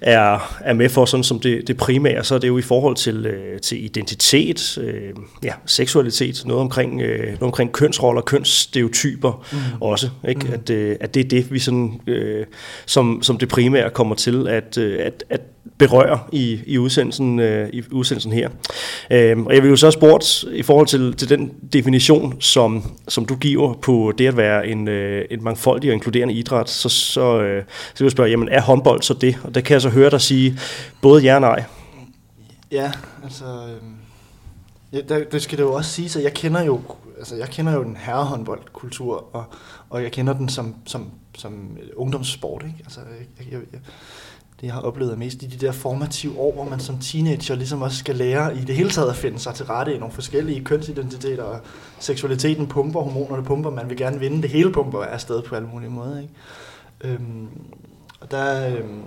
er, 0.00 0.58
er 0.60 0.72
med 0.72 0.88
for 0.88 1.04
sådan 1.04 1.24
som 1.24 1.40
det, 1.40 1.68
det 1.68 1.76
primære, 1.76 2.24
så 2.24 2.34
er 2.34 2.38
det 2.38 2.48
jo 2.48 2.58
i 2.58 2.62
forhold 2.62 2.96
til, 2.96 3.26
øh, 3.26 3.60
til 3.60 3.84
identitet, 3.84 4.78
øh, 4.78 5.12
ja, 5.42 5.52
seksualitet, 5.66 6.42
noget 6.46 6.60
omkring, 6.60 7.00
øh, 7.00 7.26
noget 7.26 7.42
omkring 7.42 7.72
kønsroller, 7.72 8.22
kønsstereotyper 8.22 9.44
mm. 9.52 9.58
også. 9.80 10.08
Ikke? 10.28 10.46
Mm. 10.46 10.52
At, 10.52 10.70
øh, 10.70 10.96
at 11.00 11.14
det 11.14 11.24
er 11.24 11.28
det, 11.28 11.52
vi 11.52 11.58
sådan, 11.58 12.00
øh, 12.06 12.46
som, 12.86 13.22
som 13.22 13.38
det 13.38 13.48
primære 13.48 13.90
kommer 13.90 14.14
til 14.14 14.48
at 14.48 14.63
at, 14.66 14.78
øh, 14.78 15.06
at, 15.06 15.24
at 15.30 15.40
berøre 15.78 16.18
i, 16.32 16.60
i, 16.66 16.78
udsendelsen, 16.78 17.38
øh, 17.38 17.68
i 17.72 17.82
udsendelsen 17.92 18.32
her. 18.32 18.50
Øhm, 19.10 19.46
og 19.46 19.54
jeg 19.54 19.62
vil 19.62 19.68
jo 19.68 19.76
så 19.76 19.90
spurgt 19.90 20.44
i 20.52 20.62
forhold 20.62 20.86
til, 20.86 21.16
til 21.16 21.28
den 21.28 21.52
definition, 21.72 22.40
som, 22.40 22.92
som 23.08 23.26
du 23.26 23.36
giver 23.36 23.74
på 23.74 24.12
det 24.18 24.26
at 24.26 24.36
være 24.36 24.66
en, 24.68 24.88
øh, 24.88 25.24
en 25.30 25.44
mangfoldig 25.44 25.90
og 25.90 25.94
inkluderende 25.94 26.34
idræt, 26.34 26.70
så, 26.70 26.88
så, 26.88 27.42
øh, 27.42 27.64
så 27.94 27.98
vil 27.98 28.04
jeg 28.04 28.12
spørge, 28.12 28.30
jamen 28.30 28.48
er 28.48 28.60
håndbold 28.60 29.02
så 29.02 29.14
det? 29.14 29.38
Og 29.44 29.54
der 29.54 29.60
kan 29.60 29.72
jeg 29.72 29.82
så 29.82 29.88
høre 29.88 30.10
dig 30.10 30.20
sige 30.20 30.58
både 31.02 31.22
ja 31.22 31.34
og 31.34 31.40
nej. 31.40 31.64
Ja, 32.72 32.92
altså... 33.24 33.44
Øh, 33.44 33.90
ja, 34.92 35.00
der, 35.08 35.24
det 35.24 35.42
skal 35.42 35.58
det 35.58 35.64
jo 35.64 35.72
også 35.72 35.90
sige, 35.90 36.18
at 36.18 36.24
jeg 36.24 36.34
kender 36.34 36.62
jo 36.62 36.80
altså 37.18 37.36
jeg 37.36 37.48
kender 37.48 37.72
jo 37.72 37.82
den 37.82 37.96
herrehåndboldkultur, 37.96 39.28
og, 39.32 39.44
og 39.90 40.02
jeg 40.02 40.12
kender 40.12 40.32
den 40.32 40.48
som, 40.48 40.74
som, 40.86 41.10
som 41.34 41.78
ungdomssport. 41.96 42.62
Ikke? 42.66 42.78
Altså, 42.84 43.00
jeg, 43.00 43.52
jeg, 43.52 43.60
jeg, 43.72 43.80
det, 44.64 44.68
jeg 44.68 44.74
har 44.74 44.82
oplevet 44.82 45.18
mest 45.18 45.42
i 45.42 45.46
de 45.46 45.66
der 45.66 45.72
formative 45.72 46.38
år, 46.38 46.52
hvor 46.52 46.64
man 46.64 46.80
som 46.80 46.98
teenager 46.98 47.54
ligesom 47.54 47.82
også 47.82 47.98
skal 47.98 48.16
lære 48.16 48.56
i 48.56 48.60
det 48.60 48.76
hele 48.76 48.90
taget 48.90 49.10
at 49.10 49.16
finde 49.16 49.38
sig 49.38 49.54
til 49.54 49.66
rette 49.66 49.94
i 49.94 49.98
nogle 49.98 50.14
forskellige 50.14 50.64
kønsidentiteter, 50.64 51.42
og 51.42 51.60
seksualiteten 51.98 52.66
pumper, 52.66 53.00
hormonerne 53.00 53.44
pumper, 53.44 53.70
man 53.70 53.88
vil 53.88 53.96
gerne 53.96 54.20
vinde, 54.20 54.42
det 54.42 54.50
hele 54.50 54.72
pumper 54.72 55.02
af 55.02 55.20
sted 55.20 55.42
på 55.42 55.54
alle 55.54 55.68
mulige 55.68 55.90
måder. 55.90 56.20
Ikke? 56.20 56.34
Øhm, 57.00 57.48
og 58.20 58.30
der, 58.30 58.76
øhm, 58.76 59.02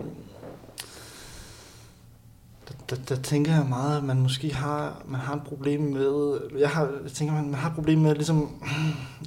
der, 2.68 2.74
der, 2.90 2.96
der, 3.10 3.16
tænker 3.16 3.56
jeg 3.56 3.66
meget, 3.70 3.98
at 3.98 4.04
man 4.04 4.22
måske 4.22 4.54
har, 4.54 5.02
man 5.08 5.20
har 5.20 5.36
et 5.36 5.44
problem 5.44 5.82
med, 5.82 6.40
jeg, 6.60 6.70
har, 6.70 6.82
jeg 7.04 7.12
tænker, 7.12 7.34
man, 7.34 7.46
man 7.46 7.60
har 7.60 7.70
et 7.70 7.76
problem 7.76 8.00
med 8.00 8.16
ligesom, 8.16 8.64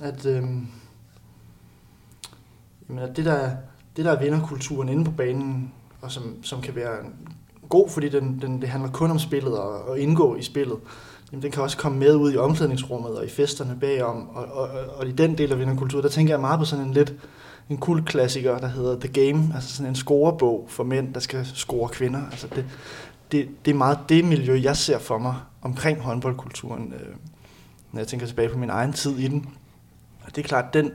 at, 0.03 0.26
øhm, 0.26 0.67
jamen, 2.88 3.03
at 3.03 3.17
det 3.17 3.25
der, 3.25 3.50
det 3.97 4.05
der 4.05 4.12
er 4.12 4.21
vinderkulturen 4.21 4.88
inde 4.88 5.05
på 5.05 5.11
banen, 5.11 5.73
og 6.02 6.12
som, 6.12 6.37
som 6.43 6.61
kan 6.61 6.75
være 6.75 6.97
god, 7.69 7.88
fordi 7.88 8.08
den, 8.08 8.38
den, 8.43 8.61
det 8.61 8.69
handler 8.69 8.91
kun 8.91 9.11
om 9.11 9.19
spillet 9.19 9.58
og, 9.58 9.88
og 9.88 9.99
indgå 9.99 10.37
i 10.37 10.43
spillet. 10.43 10.76
Jamen, 11.32 11.43
den 11.43 11.50
kan 11.50 11.62
også 11.62 11.76
komme 11.76 11.99
med 11.99 12.14
ud 12.14 12.32
i 12.32 12.37
omklædningsrummet 12.37 13.19
og 13.19 13.25
i 13.25 13.29
festerne 13.29 13.76
bagom, 13.81 14.29
og, 14.29 14.44
og, 14.44 14.69
og, 14.69 14.97
og 14.97 15.08
i 15.08 15.12
den 15.12 15.38
del 15.38 15.52
af 15.52 15.58
vinderkultur, 15.58 16.00
der 16.00 16.08
tænker 16.08 16.32
jeg 16.32 16.41
meget 16.41 16.58
på 16.58 16.64
sådan 16.64 16.85
en 16.85 16.93
lidt 16.93 17.14
en 17.70 17.79
kult 17.79 18.06
klassiker, 18.06 18.58
der 18.58 18.69
hedder 18.69 19.00
The 19.00 19.08
Game, 19.08 19.52
altså 19.55 19.76
sådan 19.76 19.88
en 19.88 19.94
scorebog 19.94 20.67
for 20.69 20.85
mænd, 20.85 21.14
der 21.14 21.20
skal 21.20 21.47
score 21.47 21.88
kvinder. 21.88 22.20
Altså 22.31 22.47
det, 22.55 22.64
det, 23.32 23.49
det 23.64 23.70
er 23.70 23.75
meget 23.75 23.99
det 24.08 24.25
miljø, 24.25 24.61
jeg 24.62 24.76
ser 24.76 24.99
for 24.99 25.19
mig 25.19 25.35
omkring 25.62 26.00
håndboldkulturen, 26.00 26.93
øh, 26.93 27.14
når 27.93 28.00
jeg 28.00 28.08
tænker 28.08 28.26
tilbage 28.26 28.49
på 28.49 28.58
min 28.58 28.70
egen 28.70 28.93
tid 28.93 29.19
i 29.19 29.29
den. 29.29 29.49
Og 30.25 30.37
det 30.37 30.44
er 30.44 30.49
klart, 30.49 30.75
den, 30.75 30.91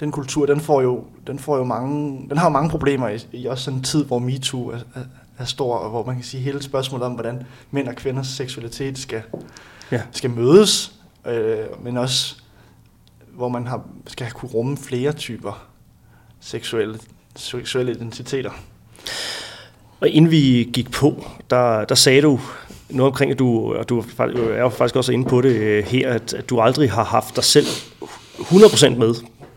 den 0.00 0.12
kultur, 0.12 0.46
den 0.46 0.60
får 0.60 0.82
jo, 0.82 1.04
den 1.26 1.38
får 1.38 1.56
jo 1.56 1.64
mange, 1.64 2.26
den 2.28 2.38
har 2.38 2.46
jo 2.46 2.52
mange 2.52 2.70
problemer 2.70 3.08
i, 3.08 3.26
i 3.32 3.46
også 3.46 3.64
sådan 3.64 3.78
en 3.78 3.84
tid, 3.84 4.04
hvor 4.04 4.18
MeToo 4.18 4.68
er, 4.68 4.76
er, 4.76 5.00
er 5.38 5.44
stor, 5.44 5.76
og 5.76 5.90
hvor 5.90 6.04
man 6.04 6.14
kan 6.14 6.24
sige 6.24 6.42
hele 6.42 6.62
spørgsmålet 6.62 7.06
om, 7.06 7.12
hvordan 7.12 7.42
mænd 7.70 7.88
og 7.88 7.94
kvinders 7.94 8.26
seksualitet 8.26 8.98
skal, 8.98 9.22
ja. 9.92 10.02
skal 10.10 10.30
mødes, 10.30 10.94
øh, 11.26 11.84
men 11.84 11.96
også 11.96 12.36
hvor 13.32 13.48
man 13.48 13.66
har, 13.66 13.82
skal 14.06 14.30
kunne 14.30 14.50
rumme 14.50 14.76
flere 14.76 15.12
typer 15.12 15.66
seksuelle, 16.40 16.98
seksuelle 17.36 17.92
identiteter. 17.92 18.50
Og 20.00 20.08
inden 20.08 20.30
vi 20.30 20.70
gik 20.72 20.90
på, 20.90 21.24
der, 21.50 21.84
der 21.84 21.94
sagde 21.94 22.22
du 22.22 22.40
noget 22.90 23.10
omkring, 23.12 23.30
at 23.30 23.38
du, 23.38 23.74
og 23.74 23.88
du 23.88 24.04
er 24.18 24.60
jo 24.60 24.68
faktisk 24.68 24.96
også 24.96 25.12
inde 25.12 25.28
på 25.28 25.40
det 25.40 25.50
øh, 25.50 25.84
her, 25.84 26.10
at, 26.10 26.34
at 26.34 26.50
du 26.50 26.60
aldrig 26.60 26.90
har 26.90 27.04
haft 27.04 27.36
dig 27.36 27.44
selv 27.44 27.66
100% 28.38 28.88
med 28.88 29.14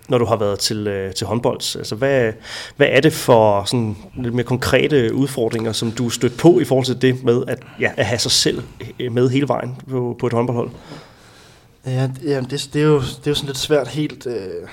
når 0.07 0.17
du 0.17 0.25
har 0.25 0.35
været 0.35 0.59
til, 0.59 0.87
øh, 0.87 1.13
til 1.13 1.27
håndbold? 1.27 1.77
Altså, 1.77 1.95
hvad, 1.95 2.33
hvad 2.75 2.87
er 2.91 3.01
det 3.01 3.13
for 3.13 3.63
sådan 3.63 3.97
lidt 4.15 4.33
mere 4.33 4.43
konkrete 4.43 5.13
udfordringer, 5.13 5.71
som 5.71 5.91
du 5.91 6.05
er 6.05 6.09
stødt 6.09 6.37
på 6.37 6.59
i 6.59 6.63
forhold 6.65 6.85
til 6.85 7.01
det 7.01 7.23
med 7.23 7.43
at, 7.47 7.63
ja, 7.79 7.91
at 7.97 8.05
have 8.05 8.19
sig 8.19 8.31
selv 8.31 8.63
øh, 8.99 9.11
med 9.11 9.29
hele 9.29 9.47
vejen 9.47 9.75
på, 9.89 10.15
på 10.19 10.27
et 10.27 10.33
håndboldhold? 10.33 10.69
Ja, 11.85 12.09
ja 12.23 12.41
det, 12.41 12.69
det, 12.73 12.81
er 12.81 12.85
jo, 12.85 12.99
det 12.99 13.27
er 13.27 13.31
jo 13.31 13.35
sådan 13.35 13.47
lidt 13.47 13.57
svært 13.57 13.87
helt... 13.87 14.27
Øh, 14.27 14.69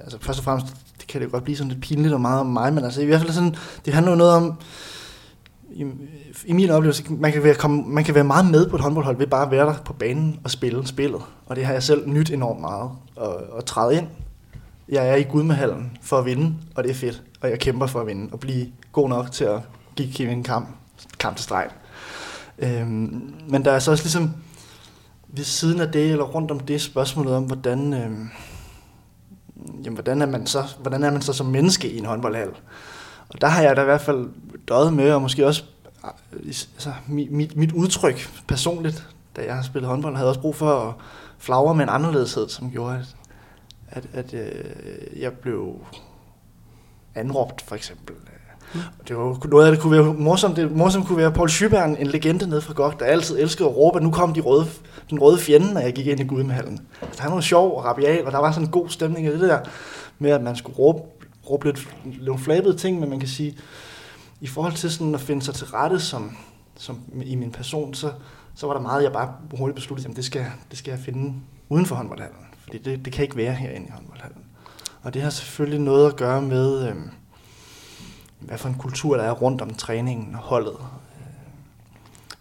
altså 0.00 0.18
først 0.20 0.38
og 0.38 0.44
fremmest 0.44 0.66
det 0.98 1.06
kan 1.06 1.20
det 1.20 1.32
godt 1.32 1.44
blive 1.44 1.56
sådan 1.56 1.72
lidt 1.72 1.82
pinligt 1.82 2.14
og 2.14 2.20
meget 2.20 2.40
om 2.40 2.46
mig, 2.46 2.72
men 2.72 2.84
altså 2.84 3.00
i 3.00 3.04
hvert 3.04 3.20
fald 3.20 3.32
sådan, 3.32 3.56
det 3.84 3.94
handler 3.94 4.12
jo 4.12 4.16
noget 4.16 4.32
om, 4.32 4.58
i, 5.76 5.84
i 6.44 6.52
min 6.52 6.70
oplevelse, 6.70 7.04
man 7.08 7.32
kan, 7.32 7.42
være, 7.42 7.54
komme, 7.54 7.82
man 7.86 8.04
kan 8.04 8.14
være 8.14 8.24
meget 8.24 8.50
med 8.50 8.70
på 8.70 8.76
et 8.76 8.82
håndboldhold 8.82 9.16
ved 9.16 9.26
bare 9.26 9.44
at 9.44 9.50
være 9.50 9.66
der 9.66 9.74
på 9.84 9.92
banen 9.92 10.40
og 10.44 10.50
spille 10.50 10.86
spillet. 10.86 11.20
Og 11.46 11.56
det 11.56 11.66
har 11.66 11.72
jeg 11.72 11.82
selv 11.82 12.08
nyt 12.08 12.30
enormt 12.30 12.60
meget 12.60 12.90
at, 13.20 13.58
at 13.58 13.64
træde 13.64 13.96
ind. 13.96 14.06
Jeg 14.88 15.08
er 15.08 15.14
i 15.14 15.22
Gudmehallen 15.22 15.98
for 16.02 16.18
at 16.18 16.24
vinde, 16.24 16.54
og 16.74 16.84
det 16.84 16.90
er 16.90 16.94
fedt. 16.94 17.22
Og 17.40 17.50
jeg 17.50 17.58
kæmper 17.58 17.86
for 17.86 18.00
at 18.00 18.06
vinde 18.06 18.28
og 18.32 18.40
blive 18.40 18.66
god 18.92 19.08
nok 19.08 19.32
til 19.32 19.44
at 19.44 19.60
give 19.96 20.12
Kevin 20.12 20.38
en 20.38 20.44
kamp, 20.44 20.68
kamp 21.18 21.36
til 21.36 21.44
streg. 21.44 21.68
Øhm, 22.58 23.34
men 23.48 23.64
der 23.64 23.72
er 23.72 23.78
så 23.78 23.90
også 23.90 24.04
ligesom 24.04 24.30
ved 25.28 25.44
siden 25.44 25.80
af 25.80 25.92
det, 25.92 26.10
eller 26.10 26.24
rundt 26.24 26.50
om 26.50 26.60
det 26.60 26.80
spørgsmålet 26.80 27.34
om, 27.34 27.44
hvordan, 27.44 27.94
øhm, 27.94 28.28
jamen, 29.84 29.94
hvordan, 29.94 30.22
er 30.22 30.26
man 30.26 30.46
så, 30.46 30.62
hvordan 30.80 31.02
er 31.04 31.10
man 31.10 31.22
så 31.22 31.32
som 31.32 31.46
menneske 31.46 31.90
i 31.90 31.98
en 31.98 32.04
håndboldhal? 32.04 32.50
Og 33.28 33.40
der 33.40 33.46
har 33.46 33.62
jeg 33.62 33.76
da 33.76 33.82
i 33.82 33.84
hvert 33.84 34.00
fald 34.00 34.28
døjet 34.68 34.92
med, 34.92 35.12
og 35.12 35.22
måske 35.22 35.46
også 35.46 35.64
altså, 36.46 36.92
mit, 37.06 37.56
mit 37.56 37.72
udtryk 37.72 38.30
personligt, 38.48 39.08
da 39.36 39.44
jeg 39.44 39.54
har 39.54 39.62
spillet 39.62 39.88
håndbold, 39.88 40.16
havde 40.16 40.28
også 40.28 40.40
brug 40.40 40.54
for 40.54 40.88
at 40.88 40.94
flagre 41.38 41.74
med 41.74 41.84
en 41.84 41.88
anderledeshed, 41.88 42.48
som 42.48 42.70
gjorde, 42.70 43.04
at, 43.90 44.04
at, 44.14 44.34
at 44.34 44.34
øh, 44.34 45.20
jeg 45.20 45.32
blev 45.32 45.74
anråbt, 47.14 47.62
for 47.62 47.74
eksempel. 47.74 48.14
Mm. 48.74 48.80
Det 49.08 49.16
var 49.16 49.48
noget 49.48 49.66
af 49.66 49.72
det 49.72 49.80
kunne 49.80 49.92
være 49.92 50.14
morsomt. 50.14 50.56
Det 50.56 50.76
morsomt 50.76 51.06
kunne 51.06 51.18
være 51.18 51.32
Paul 51.32 51.48
Schybern, 51.48 51.96
en 51.96 52.06
legende 52.06 52.48
nede 52.48 52.60
fra 52.60 52.74
GOG, 52.74 53.00
der 53.00 53.04
altid 53.04 53.38
elskede 53.38 53.68
at 53.68 53.76
råbe, 53.76 53.96
at 53.96 54.02
nu 54.02 54.10
kom 54.10 54.34
de 54.34 54.40
røde, 54.40 54.66
den 55.10 55.18
røde 55.18 55.38
fjende, 55.38 55.74
når 55.74 55.80
jeg 55.80 55.92
gik 55.92 56.06
ind 56.06 56.20
i 56.20 56.24
Gudmehallen. 56.24 56.80
Altså, 57.02 57.22
han 57.22 57.32
var 57.32 57.40
sjov 57.40 57.76
og 57.76 57.84
rabial, 57.84 58.26
og 58.26 58.32
der 58.32 58.38
var 58.38 58.52
sådan 58.52 58.66
en 58.66 58.70
god 58.70 58.88
stemning 58.88 59.26
i 59.26 59.32
det 59.32 59.40
der 59.40 59.58
med, 60.18 60.30
at 60.30 60.42
man 60.42 60.56
skulle 60.56 60.78
råbe, 60.78 61.00
råbe 61.50 61.66
lidt 61.66 61.88
nogle 62.22 62.42
flabede 62.42 62.76
ting, 62.76 63.00
men 63.00 63.10
man 63.10 63.18
kan 63.18 63.28
sige, 63.28 63.58
i 64.40 64.46
forhold 64.46 64.72
til 64.72 64.90
sådan 64.90 65.14
at 65.14 65.20
finde 65.20 65.42
sig 65.42 65.54
til 65.54 65.66
rette 65.66 66.00
som, 66.00 66.36
som 66.76 67.00
i 67.22 67.34
min 67.34 67.52
person, 67.52 67.94
så, 67.94 68.12
så 68.54 68.66
var 68.66 68.74
der 68.74 68.80
meget, 68.80 69.02
jeg 69.02 69.12
bare 69.12 69.34
hurtigt 69.58 69.74
besluttede, 69.74 70.10
at 70.10 70.16
det 70.16 70.24
skal, 70.24 70.46
det 70.70 70.78
skal 70.78 70.90
jeg 70.90 71.00
finde 71.00 71.34
uden 71.68 71.86
for 71.86 71.96
håndboldhallen. 71.96 72.46
Fordi 72.58 72.78
det, 72.78 73.04
det 73.04 73.12
kan 73.12 73.22
ikke 73.22 73.36
være 73.36 73.54
herinde 73.54 73.86
i 73.86 73.90
håndboldhallen. 73.90 74.44
Og 75.02 75.14
det 75.14 75.22
har 75.22 75.30
selvfølgelig 75.30 75.80
noget 75.80 76.06
at 76.10 76.16
gøre 76.16 76.42
med, 76.42 76.88
øh, 76.88 76.96
hvad 78.40 78.58
for 78.58 78.68
en 78.68 78.74
kultur 78.74 79.16
der 79.16 79.24
er 79.24 79.32
rundt 79.32 79.60
om 79.60 79.74
træningen 79.74 80.34
og 80.34 80.40
holdet. 80.40 80.76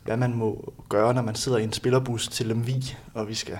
Hvad 0.03 0.17
man 0.17 0.33
må 0.33 0.73
gøre, 0.89 1.13
når 1.13 1.21
man 1.21 1.35
sidder 1.35 1.57
i 1.57 1.63
en 1.63 1.73
spillerbus 1.73 2.27
til 2.27 2.45
Lemvi, 2.45 2.95
og 3.13 3.27
vi 3.27 3.33
skal, 3.33 3.59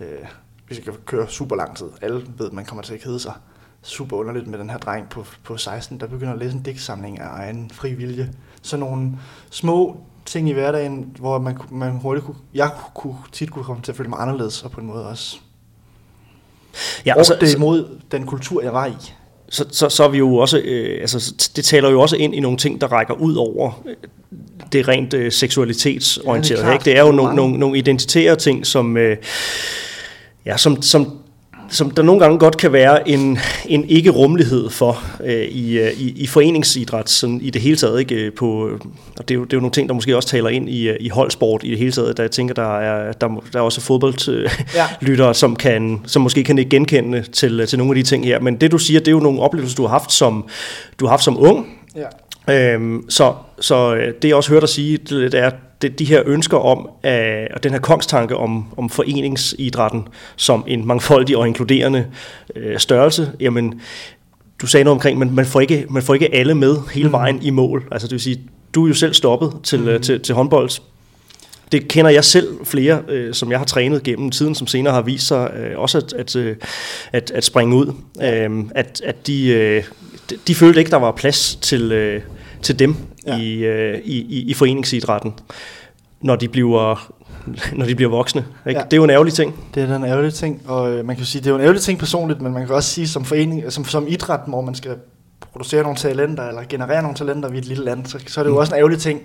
øh, 0.00 0.26
vi 0.68 0.74
skal 0.74 0.92
køre 1.04 1.28
super 1.28 1.56
lang 1.56 1.76
tid. 1.76 1.86
Alle 2.02 2.26
ved, 2.38 2.46
at 2.46 2.52
man 2.52 2.64
kommer 2.64 2.82
til 2.82 2.94
at 2.94 3.00
kede 3.00 3.20
sig 3.20 3.34
super 3.86 4.16
underligt 4.16 4.46
med 4.46 4.58
den 4.58 4.70
her 4.70 4.78
dreng 4.78 5.08
på, 5.08 5.26
på 5.44 5.56
16, 5.56 6.00
der 6.00 6.06
begynder 6.06 6.32
at 6.32 6.38
læse 6.38 6.56
en 6.56 6.62
digtsamling 6.62 7.20
af 7.20 7.28
egen 7.28 7.70
fri 7.74 7.94
vilje. 7.94 8.32
Så 8.62 8.76
nogle 8.76 9.12
små 9.50 9.96
ting 10.24 10.48
i 10.48 10.52
hverdagen, 10.52 11.16
hvor 11.18 11.38
man, 11.38 11.58
man 11.70 11.92
hurtigt 11.92 12.26
kunne, 12.26 12.36
jeg 12.54 12.70
kunne, 12.94 13.16
tit 13.32 13.50
kunne 13.50 13.64
komme 13.64 13.82
til 13.82 13.92
at 13.92 13.96
føle 13.96 14.08
mig 14.08 14.18
anderledes, 14.20 14.62
og 14.62 14.70
på 14.70 14.80
en 14.80 14.86
måde 14.86 15.08
også 15.08 15.36
ja, 17.06 17.14
og 17.18 17.26
så, 17.26 17.36
det 17.40 17.54
imod 17.54 17.98
den 18.10 18.26
kultur, 18.26 18.62
jeg 18.62 18.72
var 18.72 18.86
i. 18.86 19.12
Så, 19.48 19.64
så, 19.70 19.88
så 19.88 20.04
er 20.04 20.08
vi 20.08 20.18
jo 20.18 20.36
også, 20.36 20.58
øh, 20.58 21.00
altså, 21.00 21.34
det 21.56 21.64
taler 21.64 21.90
jo 21.90 22.00
også 22.00 22.16
ind 22.16 22.34
i 22.34 22.40
nogle 22.40 22.58
ting, 22.58 22.80
der 22.80 22.86
rækker 22.86 23.14
ud 23.14 23.34
over 23.34 23.82
øh, 23.86 23.94
det 24.72 24.88
rent 24.88 25.14
øh, 25.14 25.32
seksualitetsorienterede. 25.32 26.60
Ja, 26.60 26.66
det, 26.66 26.72
er 26.72 26.76
klart, 26.76 26.84
det 26.84 26.96
er 26.96 27.06
jo 27.06 27.12
nogle, 27.12 27.36
nogle, 27.36 27.58
nogle 27.58 27.78
identitære 27.78 28.36
ting, 28.36 28.66
som, 28.66 28.96
øh, 28.96 29.16
ja, 30.46 30.56
som, 30.56 30.82
som 30.82 31.18
som 31.70 31.90
der 31.90 32.02
nogle 32.02 32.20
gange 32.20 32.38
godt 32.38 32.56
kan 32.56 32.72
være 32.72 33.08
en, 33.08 33.38
en 33.66 33.84
ikke-rummelighed 33.88 34.70
for 34.70 35.02
øh, 35.24 35.44
i, 35.44 35.78
øh, 35.78 35.92
i, 35.92 36.12
i 36.16 36.26
foreningsidræt 36.26 37.10
sådan 37.10 37.40
i 37.40 37.50
det 37.50 37.62
hele 37.62 37.76
taget. 37.76 38.00
Ikke? 38.00 38.30
På, 38.30 38.70
og 39.18 39.28
det, 39.28 39.30
er 39.30 39.34
jo, 39.34 39.44
det 39.44 39.52
er 39.52 39.56
jo 39.56 39.60
nogle 39.60 39.72
ting, 39.72 39.88
der 39.88 39.94
måske 39.94 40.16
også 40.16 40.28
taler 40.28 40.48
ind 40.48 40.68
i, 40.68 40.88
øh, 40.88 40.96
i 41.00 41.08
holdsport 41.08 41.60
i 41.64 41.70
det 41.70 41.78
hele 41.78 41.92
taget. 41.92 42.16
Der 42.16 42.22
jeg 42.22 42.30
tænker, 42.30 42.54
der 42.54 42.78
er, 42.78 43.12
der, 43.12 43.44
der 43.52 43.58
er 43.58 43.62
også 43.62 43.80
fodboldlyttere, 43.80 45.26
ja. 45.26 45.32
som, 45.42 45.56
kan, 45.56 46.00
som 46.06 46.22
måske 46.22 46.44
kan 46.44 46.58
ikke 46.58 46.70
genkende 46.70 47.22
til, 47.22 47.66
til 47.66 47.78
nogle 47.78 47.90
af 47.90 47.94
de 47.94 48.02
ting 48.02 48.24
her. 48.24 48.40
Men 48.40 48.56
det 48.56 48.72
du 48.72 48.78
siger, 48.78 49.00
det 49.00 49.08
er 49.08 49.12
jo 49.12 49.20
nogle 49.20 49.40
oplevelser, 49.40 49.76
du 49.76 49.82
har 49.82 49.88
haft 49.88 50.12
som, 50.12 50.48
du 51.00 51.04
har 51.04 51.10
haft 51.10 51.24
som 51.24 51.42
ung. 51.42 51.66
Ja. 51.96 52.06
Øhm, 52.48 53.10
så, 53.10 53.34
så 53.60 53.94
øh, 53.94 54.14
det 54.22 54.28
jeg 54.28 54.36
også 54.36 54.50
hørte 54.50 54.60
dig 54.60 54.68
sige, 54.68 54.96
det 54.96 55.34
er, 55.34 55.50
det, 55.82 55.98
de 55.98 56.04
her 56.04 56.22
ønsker 56.26 56.56
om, 56.56 56.88
øh, 57.04 57.46
og 57.54 57.62
den 57.62 57.72
her 57.72 57.78
kongstanke 57.78 58.36
om, 58.36 58.64
om 58.76 58.90
foreningsidrætten 58.90 60.08
som 60.36 60.64
en 60.66 60.86
mangfoldig 60.86 61.36
og 61.36 61.48
inkluderende 61.48 62.06
øh, 62.56 62.78
størrelse, 62.78 63.32
jamen, 63.40 63.80
du 64.60 64.66
sagde 64.66 64.84
noget 64.84 64.96
omkring, 64.96 65.18
men 65.18 65.34
man 65.34 65.46
får 65.46 65.60
ikke, 65.60 65.86
man 65.90 66.02
får 66.02 66.14
ikke 66.14 66.34
alle 66.34 66.54
med 66.54 66.76
hele 66.94 67.08
mm. 67.08 67.12
vejen 67.12 67.42
i 67.42 67.50
mål. 67.50 67.88
Altså 67.92 68.08
det 68.08 68.12
vil 68.12 68.20
sige, 68.20 68.40
du 68.74 68.84
er 68.84 68.88
jo 68.88 68.94
selv 68.94 69.14
stoppet 69.14 69.52
til, 69.62 69.80
mm. 69.80 70.02
til, 70.02 70.20
til 70.20 70.34
håndbold. 70.34 70.70
Det 71.72 71.88
kender 71.88 72.10
jeg 72.10 72.24
selv 72.24 72.48
flere, 72.64 73.02
øh, 73.08 73.34
som 73.34 73.50
jeg 73.50 73.58
har 73.58 73.66
trænet 73.66 74.02
gennem 74.02 74.30
tiden, 74.30 74.54
som 74.54 74.66
senere 74.66 74.94
har 74.94 75.02
vist 75.02 75.26
sig 75.26 75.50
øh, 75.56 75.78
også 75.78 75.98
at, 75.98 76.12
at, 76.12 76.36
øh, 76.36 76.56
at, 77.12 77.30
at 77.30 77.44
springe 77.44 77.76
ud. 77.76 77.86
Øh, 78.22 78.64
at, 78.74 79.02
at 79.04 79.26
de, 79.26 79.48
øh, 79.48 79.84
de, 80.30 80.36
de 80.46 80.54
følte 80.54 80.78
ikke, 80.78 80.90
der 80.90 80.96
var 80.96 81.12
plads 81.12 81.58
til, 81.62 81.92
øh, 81.92 82.22
til 82.66 82.78
dem 82.78 82.96
ja. 83.26 83.38
i, 83.38 83.64
øh, 83.64 83.98
i, 84.04 84.42
i 84.42 84.54
foreningsidrætten, 84.54 85.34
når 86.20 86.36
de 86.36 86.48
bliver 86.48 87.12
når 87.78 87.86
de 87.86 87.94
bliver 87.94 88.10
voksne. 88.10 88.44
Ikke? 88.68 88.80
Ja. 88.80 88.84
Det 88.84 88.92
er 88.92 88.96
jo 88.96 89.04
en 89.04 89.10
ærgerlig 89.10 89.32
ting. 89.32 89.54
Det 89.74 89.90
er 89.90 89.96
en 89.96 90.04
ærgerlig 90.04 90.34
ting, 90.34 90.62
og 90.68 90.92
øh, 90.92 91.04
man 91.04 91.16
kan 91.16 91.24
sige, 91.24 91.40
det 91.40 91.46
er 91.46 91.50
jo 91.50 91.56
en 91.56 91.62
ærgerlig 91.62 91.82
ting 91.82 91.98
personligt, 91.98 92.40
men 92.40 92.52
man 92.52 92.66
kan 92.66 92.74
også 92.74 92.90
sige, 92.90 93.08
som 93.08 93.24
forening, 93.24 93.72
som, 93.72 93.84
som 93.84 94.06
idræt, 94.08 94.40
hvor 94.46 94.60
man 94.60 94.74
skal 94.74 94.96
producere 95.52 95.82
nogle 95.82 95.96
talenter, 95.96 96.48
eller 96.48 96.62
generere 96.68 97.02
nogle 97.02 97.16
talenter 97.16 97.52
i 97.52 97.58
et 97.58 97.64
lille 97.64 97.84
land, 97.84 98.06
så, 98.06 98.18
så 98.26 98.40
er 98.40 98.44
det 98.44 98.50
jo 98.50 98.54
mm. 98.54 98.60
også 98.60 98.74
en 98.74 98.78
ærgerlig 98.78 98.98
ting, 98.98 99.20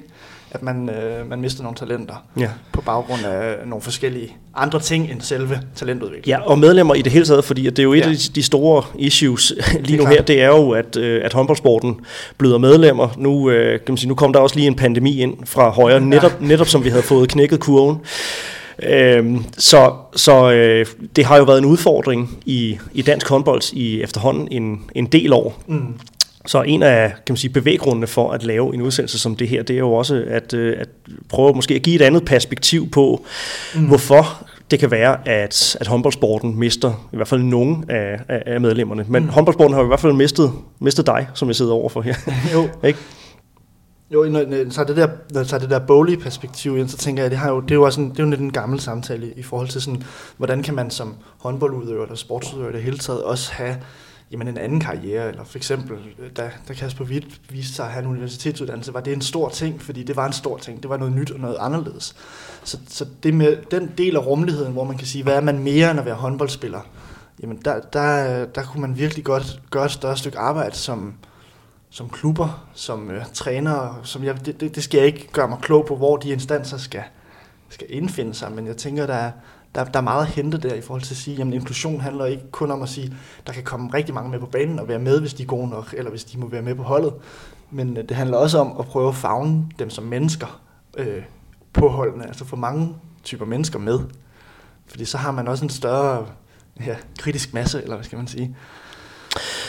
at 0.51 0.63
man, 0.63 0.89
øh, 0.89 1.29
man 1.29 1.41
mister 1.41 1.63
nogle 1.63 1.75
talenter 1.75 2.25
ja. 2.37 2.49
på 2.71 2.81
baggrund 2.81 3.25
af 3.25 3.55
nogle 3.65 3.81
forskellige 3.81 4.35
andre 4.55 4.79
ting 4.79 5.11
end 5.11 5.21
selve 5.21 5.61
talentudvikling. 5.75 6.27
Ja, 6.27 6.49
og 6.49 6.59
medlemmer 6.59 6.95
i 6.95 7.01
det 7.01 7.11
hele 7.11 7.25
taget, 7.25 7.43
fordi 7.43 7.63
det 7.63 7.79
er 7.79 7.83
jo 7.83 7.93
et 7.93 7.99
ja. 7.99 8.09
af 8.09 8.15
de 8.35 8.43
store 8.43 8.83
issues 8.95 9.53
lige 9.85 9.97
nu 9.97 10.05
her, 10.05 10.21
det 10.21 10.41
er 10.41 10.47
jo, 10.47 10.71
at, 10.71 10.97
øh, 10.97 11.21
at 11.25 11.33
håndboldsporten 11.33 11.95
bløder 12.37 12.57
medlemmer. 12.57 13.09
Nu, 13.17 13.49
øh, 13.49 13.79
kan 13.79 13.91
man 13.93 13.97
sige, 13.97 14.09
nu 14.09 14.15
kom 14.15 14.33
der 14.33 14.39
også 14.39 14.55
lige 14.55 14.67
en 14.67 14.75
pandemi 14.75 15.21
ind 15.21 15.37
fra 15.45 15.69
højre, 15.69 15.93
ja. 15.93 15.99
netop, 15.99 16.41
netop 16.41 16.67
som 16.67 16.83
vi 16.83 16.89
havde 16.89 17.03
fået 17.03 17.29
knækket 17.29 17.59
kurven. 17.59 17.97
Øhm, 18.83 19.45
så 19.57 19.93
så 20.15 20.51
øh, 20.51 20.85
det 21.15 21.25
har 21.25 21.37
jo 21.37 21.43
været 21.43 21.57
en 21.57 21.65
udfordring 21.65 22.37
i, 22.45 22.77
i 22.93 23.01
dansk 23.01 23.29
håndbold 23.29 23.73
i 23.73 24.01
efterhånden 24.01 24.47
en, 24.51 24.81
en 24.95 25.05
del 25.05 25.33
år. 25.33 25.61
Mm. 25.67 25.93
Så 26.45 26.61
en 26.61 26.83
af 26.83 27.09
kan 27.09 27.33
man 27.33 27.37
sige, 27.37 27.53
bevæggrundene 27.53 28.07
for 28.07 28.31
at 28.31 28.43
lave 28.43 28.73
en 28.73 28.81
udsendelse 28.81 29.19
som 29.19 29.35
det 29.35 29.47
her, 29.47 29.63
det 29.63 29.73
er 29.73 29.79
jo 29.79 29.93
også 29.93 30.23
at, 30.27 30.53
øh, 30.53 30.77
at 30.79 30.89
prøve 31.29 31.53
måske 31.53 31.75
at 31.75 31.81
give 31.81 31.95
et 31.95 32.01
andet 32.01 32.25
perspektiv 32.25 32.89
på, 32.89 33.25
mm. 33.75 33.87
hvorfor 33.87 34.47
det 34.71 34.79
kan 34.79 34.91
være, 34.91 35.27
at, 35.27 35.77
at 35.79 35.87
håndboldsporten 35.87 36.59
mister 36.59 37.09
i 37.13 37.15
hvert 37.15 37.27
fald 37.27 37.41
nogen 37.41 37.85
af, 37.89 38.19
af, 38.27 38.43
af 38.45 38.61
medlemmerne. 38.61 39.05
Men 39.07 39.23
mm. 39.23 39.29
håndboldsporten 39.29 39.73
har 39.73 39.83
i 39.83 39.87
hvert 39.87 39.99
fald 39.99 40.13
mistet, 40.13 40.51
mistet 40.79 41.05
dig, 41.05 41.27
som 41.33 41.47
jeg 41.47 41.55
sidder 41.55 41.73
overfor 41.73 42.01
her. 42.01 42.15
jo. 42.53 42.69
ikke? 42.83 42.99
Jo, 44.13 44.23
når 44.23 44.39
jeg 44.39 44.71
tager 44.71 44.85
det 44.85 44.97
der, 44.97 45.07
når 45.31 45.39
jeg 45.39 45.47
tager 45.47 45.61
det 45.61 45.69
der 45.69 45.79
boglige 45.79 46.17
perspektiv 46.17 46.77
ind, 46.77 46.89
så 46.89 46.97
tænker 46.97 47.23
jeg, 47.23 47.31
det, 47.31 47.39
har 47.39 47.51
jo, 47.51 47.59
det 47.59 47.71
er 47.71 47.75
jo 47.75 47.83
også 47.83 48.01
en, 48.01 48.09
det 48.09 48.19
er 48.19 48.23
jo 48.23 48.29
lidt 48.29 48.41
en 48.41 48.51
gammel 48.51 48.79
samtale 48.79 49.33
i 49.35 49.43
forhold 49.43 49.67
til 49.67 49.81
sådan, 49.81 50.03
hvordan 50.37 50.63
kan 50.63 50.75
man 50.75 50.91
som 50.91 51.15
håndboldudøver 51.37 52.03
eller 52.03 52.15
sportsudøver 52.15 52.71
det 52.71 52.81
hele 52.81 52.97
taget 52.97 53.23
også 53.23 53.53
have 53.53 53.75
jamen 54.31 54.47
en 54.47 54.57
anden 54.57 54.79
karriere, 54.79 55.29
eller 55.29 55.43
for 55.43 55.57
eksempel, 55.57 55.97
øh, 56.19 56.29
da, 56.37 56.51
da 56.67 56.73
Kasper 56.73 57.05
Witt 57.05 57.41
viste 57.49 57.73
sig 57.73 57.85
at 57.85 57.91
have 57.91 58.03
en 58.03 58.09
universitetsuddannelse, 58.09 58.93
var 58.93 59.01
det 59.01 59.13
en 59.13 59.21
stor 59.21 59.49
ting, 59.49 59.81
fordi 59.81 60.03
det 60.03 60.15
var 60.15 60.27
en 60.27 60.33
stor 60.33 60.57
ting, 60.57 60.81
det 60.81 60.89
var 60.89 60.97
noget 60.97 61.13
nyt 61.13 61.31
og 61.31 61.39
noget 61.39 61.57
anderledes. 61.59 62.15
Så, 62.63 62.79
så 62.87 63.05
det 63.23 63.33
med 63.33 63.57
den 63.71 63.91
del 63.97 64.15
af 64.15 64.25
rummeligheden, 64.25 64.73
hvor 64.73 64.83
man 64.83 64.97
kan 64.97 65.07
sige, 65.07 65.23
hvad 65.23 65.35
er 65.35 65.41
man 65.41 65.59
mere 65.59 65.91
end 65.91 65.99
at 65.99 66.05
være 66.05 66.15
håndboldspiller, 66.15 66.81
jamen 67.41 67.57
der, 67.65 67.79
der, 67.79 68.45
der 68.45 68.63
kunne 68.63 68.81
man 68.81 68.97
virkelig 68.97 69.25
godt 69.25 69.61
gøre 69.71 69.85
et 69.85 69.91
større 69.91 70.17
stykke 70.17 70.37
arbejde 70.37 70.75
som, 70.75 71.13
som 71.89 72.09
klubber, 72.09 72.67
som 72.73 73.11
øh, 73.11 73.25
trænere, 73.33 73.95
som 74.03 74.23
jeg, 74.23 74.45
det, 74.45 74.61
det, 74.61 74.75
det 74.75 74.83
skal 74.83 74.97
jeg 74.97 75.07
ikke 75.07 75.29
gøre 75.31 75.47
mig 75.47 75.57
klog 75.61 75.85
på, 75.85 75.95
hvor 75.95 76.17
de 76.17 76.29
instanser 76.29 76.77
skal, 76.77 77.03
skal 77.69 77.87
indfinde 77.89 78.33
sig, 78.33 78.51
men 78.51 78.67
jeg 78.67 78.77
tænker, 78.77 79.05
der 79.05 79.13
er, 79.13 79.31
der, 79.75 79.83
der 79.83 79.99
er 79.99 80.03
meget 80.03 80.21
at 80.21 80.31
hente 80.31 80.57
der 80.57 80.73
i 80.73 80.81
forhold 80.81 81.01
til 81.01 81.13
at 81.13 81.17
sige, 81.17 81.41
at 81.41 81.47
inklusion 81.47 81.99
handler 82.01 82.25
ikke 82.25 82.51
kun 82.51 82.71
om 82.71 82.81
at 82.81 82.89
sige, 82.89 83.13
der 83.47 83.53
kan 83.53 83.63
komme 83.63 83.89
rigtig 83.93 84.15
mange 84.15 84.31
med 84.31 84.39
på 84.39 84.45
banen 84.45 84.79
og 84.79 84.87
være 84.87 84.99
med, 84.99 85.19
hvis 85.19 85.33
de 85.33 85.43
er 85.43 85.47
gode 85.47 85.69
nok, 85.69 85.93
eller 85.97 86.11
hvis 86.11 86.23
de 86.23 86.39
må 86.39 86.47
være 86.47 86.61
med 86.61 86.75
på 86.75 86.83
holdet. 86.83 87.13
Men 87.71 87.97
øh, 87.97 88.09
det 88.09 88.17
handler 88.17 88.37
også 88.37 88.57
om 88.57 88.75
at 88.79 88.85
prøve 88.85 89.09
at 89.09 89.15
fagne 89.15 89.65
dem 89.79 89.89
som 89.89 90.03
mennesker 90.03 90.61
øh, 90.97 91.23
på 91.73 91.89
holdene, 91.89 92.27
altså 92.27 92.45
få 92.45 92.55
mange 92.55 92.95
typer 93.23 93.45
mennesker 93.45 93.79
med. 93.79 93.99
Fordi 94.87 95.05
så 95.05 95.17
har 95.17 95.31
man 95.31 95.47
også 95.47 95.65
en 95.65 95.69
større 95.69 96.25
ja, 96.85 96.95
kritisk 97.19 97.53
masse, 97.53 97.81
eller 97.81 97.95
hvad 97.95 98.05
skal 98.05 98.17
man 98.17 98.27
sige. 98.27 98.55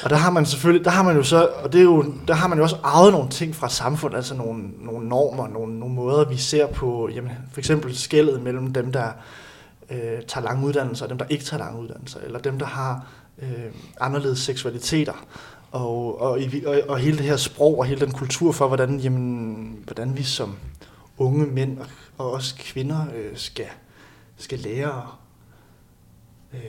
Og 0.04 0.10
der 0.10 0.16
har 0.16 0.30
man 0.30 0.46
selvfølgelig, 0.46 0.84
der 0.84 0.90
har 0.90 1.02
man 1.02 1.16
jo 1.16 1.22
så, 1.22 1.46
og 1.46 1.72
det 1.72 1.78
er 1.78 1.84
jo, 1.84 2.04
der 2.28 2.34
har 2.34 2.48
man 2.48 2.58
jo 2.58 2.64
også 2.64 2.76
arvet 2.82 3.12
nogle 3.12 3.28
ting 3.28 3.56
fra 3.56 3.68
samfundet, 3.68 4.16
altså 4.16 4.34
nogle, 4.34 4.62
nogle 4.78 5.08
normer, 5.08 5.48
nogle, 5.48 5.78
nogle 5.78 5.94
måder, 5.94 6.28
vi 6.28 6.36
ser 6.36 6.66
på, 6.66 7.08
jamen, 7.14 7.30
for 7.52 7.60
eksempel 7.60 7.96
skældet 7.96 8.42
mellem 8.42 8.72
dem, 8.72 8.92
der 8.92 9.08
øh, 9.92 10.22
tager 10.28 10.44
lange 10.44 10.66
uddannelser, 10.66 11.04
og 11.04 11.10
dem, 11.10 11.18
der 11.18 11.26
ikke 11.30 11.44
tager 11.44 11.64
lange 11.64 11.80
uddannelser, 11.80 12.20
eller 12.20 12.38
dem, 12.38 12.58
der 12.58 12.66
har 12.66 13.06
øh, 13.38 13.72
anderledes 14.00 14.38
seksualiteter, 14.38 15.26
og, 15.70 16.20
og, 16.20 16.40
og, 16.66 16.80
og 16.88 16.98
hele 16.98 17.18
det 17.18 17.26
her 17.26 17.36
sprog 17.36 17.78
og 17.78 17.84
hele 17.84 18.00
den 18.00 18.12
kultur 18.12 18.52
for, 18.52 18.68
hvordan, 18.68 19.00
jamen, 19.00 19.78
hvordan 19.84 20.16
vi 20.16 20.22
som 20.22 20.56
unge 21.18 21.46
mænd 21.46 21.78
og, 21.78 21.86
og 22.18 22.32
også 22.32 22.54
kvinder 22.58 23.06
øh, 23.16 23.36
skal, 23.36 23.66
skal 24.36 24.58
lære 24.58 25.06
øh, 26.54 26.60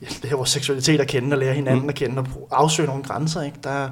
det 0.00 0.30
her 0.30 0.36
vores 0.36 0.50
seksualitet 0.50 1.00
at 1.00 1.08
kende, 1.08 1.34
og 1.34 1.38
lære 1.38 1.54
hinanden 1.54 1.82
mm. 1.82 1.88
at 1.88 1.94
kende, 1.94 2.18
og 2.18 2.26
afsøge 2.50 2.88
nogle 2.88 3.02
grænser. 3.02 3.42
Ikke? 3.42 3.58
Der, 3.64 3.90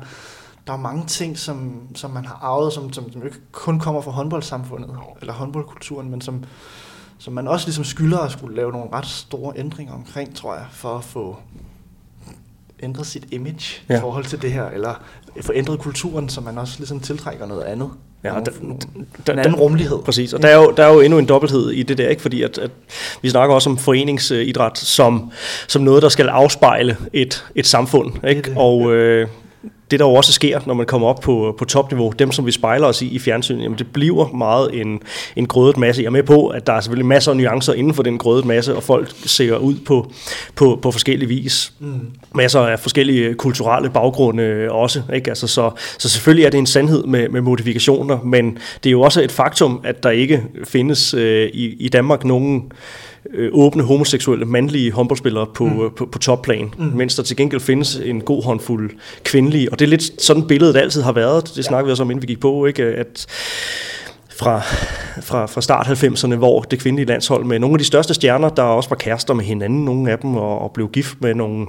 der 0.67 0.73
er 0.73 0.77
mange 0.77 1.07
ting, 1.07 1.39
som, 1.39 1.89
som 1.95 2.11
man 2.11 2.25
har 2.25 2.39
arvet, 2.43 2.73
som, 2.73 2.93
som, 2.93 3.13
som 3.13 3.25
ikke 3.25 3.37
kun 3.53 3.81
kommer 3.81 4.01
fra 4.01 4.11
håndboldsamfundet, 4.11 4.91
eller 5.21 5.33
håndboldkulturen, 5.33 6.11
men 6.11 6.21
som, 6.21 6.45
som 7.19 7.33
man 7.33 7.49
også 7.49 7.67
ligesom 7.67 7.85
skylder 7.85 8.19
at 8.19 8.33
skulle 8.33 8.57
lave 8.57 8.73
nogle 8.73 8.87
ret 8.93 9.07
store 9.07 9.53
ændringer 9.57 9.95
omkring, 9.95 10.37
tror 10.37 10.55
jeg, 10.55 10.67
for 10.71 10.99
at 10.99 11.05
få 11.05 11.37
ændret 12.83 13.07
sit 13.07 13.27
image 13.31 13.83
ja. 13.89 13.97
i 13.97 14.01
forhold 14.01 14.25
til 14.25 14.43
det 14.43 14.53
her, 14.53 14.65
eller 14.65 15.03
få 15.41 15.53
ændret 15.55 15.79
kulturen, 15.79 16.29
så 16.29 16.41
man 16.41 16.59
også 16.59 16.75
ligesom 16.79 17.01
tiltrækker 17.01 17.47
noget 17.47 17.63
andet. 17.63 17.91
Ja, 18.25 18.33
og 18.33 18.47
der, 18.47 18.53
der, 19.27 19.33
en 19.33 19.39
anden 19.39 19.55
rummelighed. 19.55 19.99
Præcis, 20.05 20.33
og 20.33 20.43
der 20.43 20.49
er, 20.49 20.57
jo, 20.57 20.75
der 20.77 20.85
er 20.85 20.93
jo 20.93 21.01
endnu 21.01 21.19
en 21.19 21.29
dobbelthed 21.29 21.71
i 21.71 21.83
det 21.83 21.99
der, 21.99 22.09
ikke? 22.09 22.23
fordi 22.23 22.43
at, 22.43 22.59
at 22.59 22.71
vi 23.23 23.31
snakker 23.31 23.55
også 23.55 23.71
om 23.71 23.79
foreningsidræt 23.79 24.79
som, 24.79 25.33
som 25.69 25.83
noget, 25.83 26.03
der 26.03 26.09
skal 26.09 26.29
afspejle 26.29 26.97
et, 27.13 27.45
et 27.55 27.67
samfund. 27.67 28.27
Ikke? 28.29 28.43
Det, 28.43 28.53
og 28.57 28.95
øh, 28.95 29.29
det 29.91 30.01
der 30.01 30.07
jo 30.07 30.15
også 30.15 30.33
sker, 30.33 30.61
når 30.67 30.75
man 30.75 30.87
kommer 30.87 31.09
op 31.09 31.21
på, 31.21 31.55
på 31.59 31.65
topniveau, 31.65 32.13
dem 32.19 32.33
som 32.33 32.47
vi 32.47 32.53
spejler 32.53 32.87
os 32.87 33.03
i 33.03 33.09
i 33.09 33.19
fjernsynet, 33.19 33.63
jamen 33.63 33.79
det 33.79 33.87
bliver 33.93 34.29
meget 34.29 34.81
en, 34.81 35.01
en 35.37 35.47
grødet 35.47 35.77
masse. 35.77 36.03
Jeg 36.03 36.07
er 36.07 36.11
med 36.11 36.23
på, 36.23 36.47
at 36.47 36.67
der 36.67 36.73
er 36.73 36.81
selvfølgelig 36.81 37.07
masser 37.07 37.31
af 37.31 37.37
nuancer 37.37 37.73
inden 37.73 37.95
for 37.95 38.03
den 38.03 38.19
grødet 38.19 38.45
masse, 38.45 38.77
og 38.77 38.83
folk 38.83 39.13
ser 39.27 39.57
ud 39.57 39.75
på, 39.87 40.11
på, 40.55 40.79
på 40.83 40.91
forskellige 40.91 41.29
vis. 41.29 41.73
Mm. 41.79 42.01
Masser 42.35 42.61
af 42.61 42.81
forskellige 42.81 43.35
kulturelle 43.35 43.91
baggrunde 43.91 44.69
også. 44.71 45.03
Ikke? 45.15 45.31
Altså, 45.31 45.47
så, 45.47 45.71
så 45.99 46.09
selvfølgelig 46.09 46.47
er 46.47 46.51
det 46.51 46.59
en 46.59 46.67
sandhed 46.67 47.05
med, 47.05 47.29
med 47.29 47.41
modifikationer, 47.41 48.19
men 48.25 48.59
det 48.85 48.91
er 48.91 48.93
jo 48.93 49.01
også 49.01 49.23
et 49.23 49.33
faktum, 49.33 49.81
at 49.85 50.03
der 50.03 50.11
ikke 50.11 50.43
findes 50.65 51.15
øh, 51.15 51.49
i, 51.55 51.77
i 51.79 51.89
Danmark 51.89 52.25
nogen 52.25 52.73
øh, 53.35 53.51
åbne 53.53 53.83
homoseksuelle 53.83 54.45
mandlige 54.45 54.93
håndboldspillere 54.93 55.47
på, 55.55 55.67
mm. 55.67 55.91
på, 55.97 56.07
på 56.07 56.19
topplan, 56.19 56.75
mm. 56.79 56.85
mens 56.85 57.15
der 57.15 57.23
til 57.23 57.37
gengæld 57.37 57.61
findes 57.61 57.97
en 57.97 58.21
god 58.21 58.45
håndfuld 58.45 58.91
kvindelige, 59.25 59.73
og 59.73 59.79
det 59.79 59.85
er 59.85 59.89
lidt 59.89 60.23
sådan 60.23 60.47
billedet 60.47 60.77
altid 60.77 61.03
har 61.03 61.13
været, 61.13 61.53
det 61.57 61.65
snakker 61.65 61.85
ja. 61.85 61.87
vi 61.87 61.91
også 61.91 62.03
om, 62.03 62.11
inden 62.11 62.23
vi 62.23 62.27
gik 62.27 62.41
på, 62.41 62.67
ikke? 62.67 62.85
at 62.85 63.27
fra, 64.37 64.61
fra, 65.23 65.47
fra 65.47 65.61
start 65.61 65.87
90'erne, 65.87 66.35
hvor 66.35 66.63
det 66.63 66.79
kvindelige 66.79 67.07
landshold 67.07 67.45
med 67.45 67.59
nogle 67.59 67.75
af 67.75 67.79
de 67.79 67.85
største 67.85 68.15
stjerner, 68.15 68.49
der 68.49 68.63
også 68.63 68.89
var 68.89 68.97
kærester 68.97 69.35
med 69.35 69.45
hinanden, 69.45 69.85
nogle 69.85 70.11
af 70.11 70.19
dem, 70.19 70.37
og, 70.37 70.59
og 70.59 70.73
blev 70.73 70.89
gift 70.91 71.21
med 71.21 71.35
nogle 71.35 71.67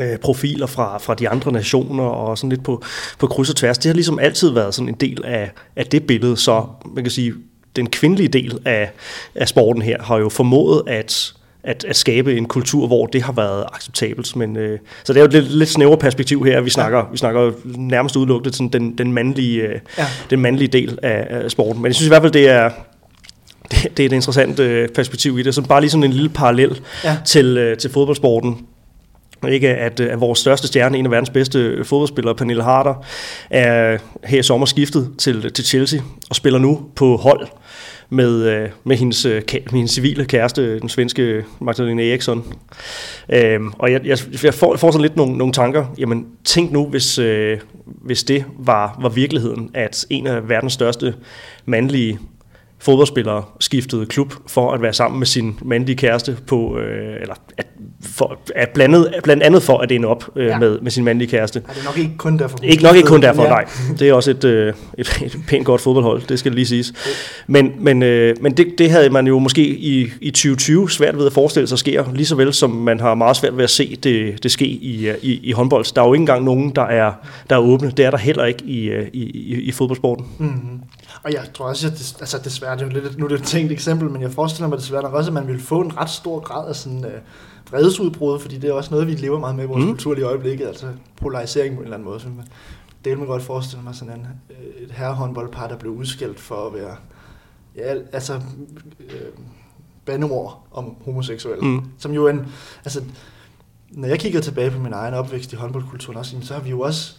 øh, 0.00 0.18
profiler 0.18 0.66
fra, 0.66 0.98
fra 0.98 1.14
de 1.14 1.28
andre 1.28 1.52
nationer 1.52 2.04
og 2.04 2.38
sådan 2.38 2.50
lidt 2.50 2.64
på, 2.64 2.82
på 3.18 3.26
kryds 3.26 3.50
og 3.50 3.56
tværs. 3.56 3.78
Det 3.78 3.86
har 3.86 3.94
ligesom 3.94 4.18
altid 4.18 4.50
været 4.50 4.74
sådan 4.74 4.88
en 4.88 4.94
del 4.94 5.24
af, 5.24 5.50
af 5.76 5.86
det 5.86 6.06
billede, 6.06 6.36
så 6.36 6.66
man 6.94 7.04
kan 7.04 7.10
sige, 7.10 7.34
den 7.76 7.90
kvindelige 7.90 8.28
del 8.28 8.58
af, 8.64 8.90
af 9.34 9.48
sporten 9.48 9.82
her 9.82 10.02
har 10.02 10.18
jo 10.18 10.28
formået 10.28 10.82
at, 10.86 11.32
at, 11.64 11.84
at 11.84 11.96
skabe 11.96 12.36
en 12.36 12.46
kultur, 12.46 12.86
hvor 12.86 13.06
det 13.06 13.22
har 13.22 13.32
været 13.32 13.64
acceptabelt. 13.72 14.36
Men, 14.36 14.56
øh, 14.56 14.78
så 15.04 15.12
det 15.12 15.18
er 15.18 15.22
jo 15.22 15.26
et 15.26 15.32
lidt, 15.32 15.52
lidt 15.52 15.68
snævre 15.68 15.96
perspektiv 15.96 16.44
her. 16.44 16.60
Vi 16.60 16.70
snakker, 16.70 16.98
ja. 16.98 17.04
vi 17.12 17.16
snakker 17.16 17.52
nærmest 17.64 18.16
udelukket 18.16 18.54
sådan 18.54 18.68
den, 18.68 18.98
den, 18.98 19.12
mandlige, 19.12 19.62
øh, 19.62 19.80
ja. 19.98 20.06
den 20.30 20.40
mandlige 20.40 20.68
del 20.68 20.98
af, 21.02 21.26
af 21.30 21.50
sporten. 21.50 21.82
Men 21.82 21.86
jeg 21.86 21.94
synes 21.94 22.06
i 22.06 22.10
hvert 22.10 22.22
fald, 22.22 22.32
det 22.32 22.48
er, 22.48 22.70
det, 23.70 23.96
det 23.96 24.02
er 24.02 24.06
et 24.06 24.12
interessant 24.12 24.58
øh, 24.58 24.88
perspektiv 24.88 25.38
i 25.38 25.42
det. 25.42 25.54
Så 25.54 25.62
bare 25.62 25.80
lige 25.80 25.90
sådan 25.90 26.04
en 26.04 26.12
lille 26.12 26.28
parallel 26.28 26.80
ja. 27.04 27.16
til, 27.24 27.56
øh, 27.56 27.76
til 27.76 27.90
fodboldsporten 27.90 28.66
ikke 29.48 29.68
at, 29.68 30.00
at 30.00 30.20
vores 30.20 30.38
største 30.38 30.66
stjerne, 30.66 30.98
en 30.98 31.04
af 31.04 31.10
verdens 31.10 31.30
bedste 31.30 31.84
fodboldspillere, 31.84 32.34
Pernille 32.34 32.62
Harder, 32.62 33.04
er 33.50 33.98
her 34.24 34.38
i 34.38 34.42
sommer 34.42 34.66
skiftet 34.66 35.10
til, 35.18 35.52
til 35.52 35.64
Chelsea 35.64 36.00
og 36.30 36.36
spiller 36.36 36.58
nu 36.58 36.82
på 36.96 37.16
hold 37.16 37.46
med, 38.14 38.42
øh, 38.42 38.68
med, 38.84 38.96
hendes, 38.96 39.26
øh, 39.26 39.42
med 39.52 39.72
hendes 39.72 39.90
civile 39.90 40.24
kæreste, 40.24 40.80
den 40.80 40.88
svenske 40.88 41.44
Magdalena 41.60 42.10
Eriksson. 42.10 42.54
Øhm, 43.28 43.72
og 43.78 43.92
jeg, 43.92 44.06
jeg, 44.06 44.18
jeg 44.44 44.54
får, 44.54 44.76
får 44.76 44.90
sådan 44.90 45.02
lidt 45.02 45.16
nogle, 45.16 45.38
nogle 45.38 45.52
tanker. 45.52 45.86
Jamen, 45.98 46.26
tænk 46.44 46.72
nu, 46.72 46.86
hvis, 46.86 47.18
øh, 47.18 47.58
hvis 47.84 48.24
det 48.24 48.44
var, 48.58 48.98
var 49.02 49.08
virkeligheden, 49.08 49.70
at 49.74 50.06
en 50.10 50.26
af 50.26 50.48
verdens 50.48 50.72
største 50.72 51.14
mandlige 51.66 52.18
fodboldspillere 52.78 53.42
skiftede 53.60 54.06
klub 54.06 54.34
for 54.46 54.72
at 54.72 54.82
være 54.82 54.92
sammen 54.92 55.18
med 55.18 55.26
sin 55.26 55.58
mandlige 55.62 55.96
kæreste 55.96 56.36
på, 56.46 56.78
øh, 56.78 57.20
eller 57.20 57.34
at, 57.58 57.66
for, 58.02 58.38
at 58.54 58.68
blandet, 58.68 59.14
blandt 59.22 59.42
andet 59.42 59.62
for 59.62 59.78
at 59.78 59.92
ende 59.92 60.08
op 60.08 60.24
øh, 60.36 60.46
ja. 60.46 60.58
med, 60.58 60.80
med 60.80 60.90
sin 60.90 61.04
mandlige 61.04 61.28
kæreste. 61.28 61.62
Er 61.68 61.72
det 61.72 61.84
nok 61.84 61.98
ikke 61.98 62.16
kun 62.16 62.38
derfor? 62.38 62.58
Ikke 62.62 62.82
nok 62.82 62.96
ikke 62.96 63.08
kun 63.08 63.22
derfor, 63.22 63.42
ja. 63.42 63.48
nej. 63.48 63.64
Det 63.98 64.08
er 64.08 64.12
også 64.12 64.30
et, 64.30 64.44
øh, 64.44 64.74
et, 64.98 65.22
et 65.24 65.36
pænt 65.48 65.66
godt 65.66 65.80
fodboldhold, 65.80 66.22
det 66.22 66.38
skal 66.38 66.52
lige 66.52 66.66
siges. 66.66 66.92
Men, 67.46 67.72
men, 67.78 68.02
øh, 68.02 68.36
men 68.40 68.56
det, 68.56 68.74
det 68.78 68.90
havde 68.90 69.10
man 69.10 69.26
jo 69.26 69.38
måske 69.38 69.66
i, 69.68 70.12
i 70.20 70.30
2020 70.30 70.90
svært 70.90 71.18
ved 71.18 71.26
at 71.26 71.32
forestille 71.32 71.66
sig 71.66 71.78
sker, 71.78 72.04
lige 72.12 72.26
så 72.26 72.34
vel 72.34 72.54
som 72.54 72.70
man 72.70 73.00
har 73.00 73.14
meget 73.14 73.36
svært 73.36 73.56
ved 73.56 73.64
at 73.64 73.70
se 73.70 73.96
det, 74.02 74.42
det 74.42 74.50
ske 74.50 74.66
i, 74.66 75.10
i, 75.22 75.40
i 75.42 75.52
håndbold. 75.52 75.94
Der 75.94 76.02
er 76.02 76.06
jo 76.06 76.12
ikke 76.12 76.22
engang 76.22 76.44
nogen, 76.44 76.70
der 76.70 76.82
er, 76.82 77.12
der 77.50 77.56
er 77.56 77.60
åbne. 77.60 77.90
Det 77.90 78.04
er 78.04 78.10
der 78.10 78.18
heller 78.18 78.44
ikke 78.44 78.64
i, 78.64 78.84
øh, 78.84 79.06
i, 79.12 79.22
i, 79.22 79.60
i 79.60 79.72
fodboldsporten. 79.72 80.26
Mm-hmm. 80.38 80.80
Og 81.22 81.32
jeg 81.32 81.42
tror 81.54 81.64
også, 81.64 81.86
at 81.86 81.92
det, 81.92 82.16
altså 82.20 82.38
desværre, 82.44 82.73
det 82.74 82.82
er 82.82 82.86
jo 82.86 83.02
lidt, 83.02 83.18
nu 83.18 83.24
er 83.24 83.28
det 83.28 83.40
et 83.40 83.46
tænkt 83.46 83.72
eksempel, 83.72 84.10
men 84.10 84.22
jeg 84.22 84.32
forestiller 84.32 84.68
mig 84.68 84.78
desværre 84.78 85.02
også, 85.02 85.30
at 85.30 85.34
man 85.34 85.48
vil 85.48 85.60
få 85.60 85.80
en 85.80 85.96
ret 85.96 86.10
stor 86.10 86.40
grad 86.40 86.68
af 86.68 86.76
sådan, 86.76 87.04
øh, 87.04 87.20
vredesudbrud, 87.70 88.38
fordi 88.38 88.58
det 88.58 88.70
er 88.70 88.72
også 88.72 88.90
noget, 88.90 89.06
vi 89.06 89.12
lever 89.12 89.38
meget 89.38 89.56
med 89.56 89.64
i 89.64 89.66
vores 89.66 89.84
mm. 89.84 89.90
kultur 89.90 90.16
i 90.16 90.22
øjeblikket, 90.22 90.66
altså 90.66 90.86
polarisering 91.16 91.74
på 91.74 91.80
en 91.80 91.84
eller 91.84 91.96
anden 91.96 92.08
måde. 92.08 92.20
Så 92.20 92.28
man, 92.28 92.46
det 93.04 93.10
vil 93.10 93.18
man 93.18 93.26
godt 93.26 93.42
forestille 93.42 93.84
mig 93.84 93.94
sådan 93.94 94.18
en, 94.18 94.26
øh, 94.50 94.84
et 94.84 94.90
herrehåndboldpar, 94.90 95.68
der 95.68 95.76
blev 95.76 95.92
udskilt 95.92 96.40
for 96.40 96.66
at 96.66 96.74
være, 96.74 96.96
ja, 97.76 97.94
altså, 98.12 98.34
øh, 99.00 99.44
bandeord 100.04 100.66
om 100.72 100.96
homoseksuelle. 101.04 101.64
Mm. 101.64 101.84
Som 101.98 102.12
jo 102.12 102.28
en, 102.28 102.46
altså, 102.84 103.02
når 103.90 104.08
jeg 104.08 104.18
kigger 104.18 104.40
tilbage 104.40 104.70
på 104.70 104.78
min 104.78 104.92
egen 104.92 105.14
opvækst 105.14 105.52
i 105.52 105.56
håndboldkulturen 105.56 106.18
også, 106.18 106.36
så 106.42 106.54
har 106.54 106.60
vi 106.60 106.70
jo 106.70 106.80
også 106.80 107.16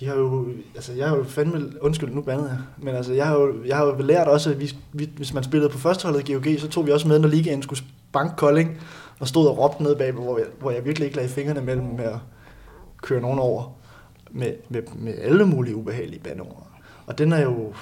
vi 0.00 0.06
har 0.06 0.14
jo, 0.14 0.48
altså 0.74 0.92
jeg 0.92 1.08
har 1.08 1.16
jo 1.16 1.24
fandme, 1.24 1.72
undskyld, 1.80 2.10
nu 2.10 2.22
bandet 2.22 2.48
jeg, 2.48 2.58
men 2.78 2.94
altså 2.94 3.12
jeg 3.12 3.26
har 3.26 3.34
jo, 3.34 3.64
jeg 3.64 3.76
har 3.76 3.84
jo 3.84 3.96
lært 3.98 4.28
også, 4.28 4.50
at 4.50 4.60
vi, 4.60 4.76
vi, 4.92 5.10
hvis 5.16 5.34
man 5.34 5.44
spillede 5.44 5.70
på 5.70 5.78
førsteholdet 5.78 6.28
i 6.28 6.32
GOG, 6.32 6.46
så 6.58 6.68
tog 6.68 6.86
vi 6.86 6.92
også 6.92 7.08
med, 7.08 7.18
når 7.18 7.28
ligaen 7.28 7.62
skulle 7.62 7.84
banke 8.12 8.36
Kolding, 8.36 8.80
og 9.20 9.28
stod 9.28 9.48
og 9.48 9.58
råbte 9.58 9.82
ned 9.82 9.96
bag, 9.96 10.12
hvor 10.12 10.38
jeg, 10.38 10.46
hvor 10.60 10.70
jeg 10.70 10.84
virkelig 10.84 11.06
ikke 11.06 11.16
lagde 11.16 11.30
fingrene 11.30 11.60
mellem 11.60 11.86
med 11.86 12.04
at 12.04 12.18
køre 13.02 13.20
nogen 13.20 13.38
over 13.38 13.72
med, 14.30 14.52
med, 14.68 14.82
med 14.94 15.14
alle 15.18 15.46
mulige 15.46 15.76
ubehagelige 15.76 16.20
bandeord. 16.20 16.66
Og 17.06 17.18
den 17.18 17.32
er 17.32 17.42
jo, 17.42 17.72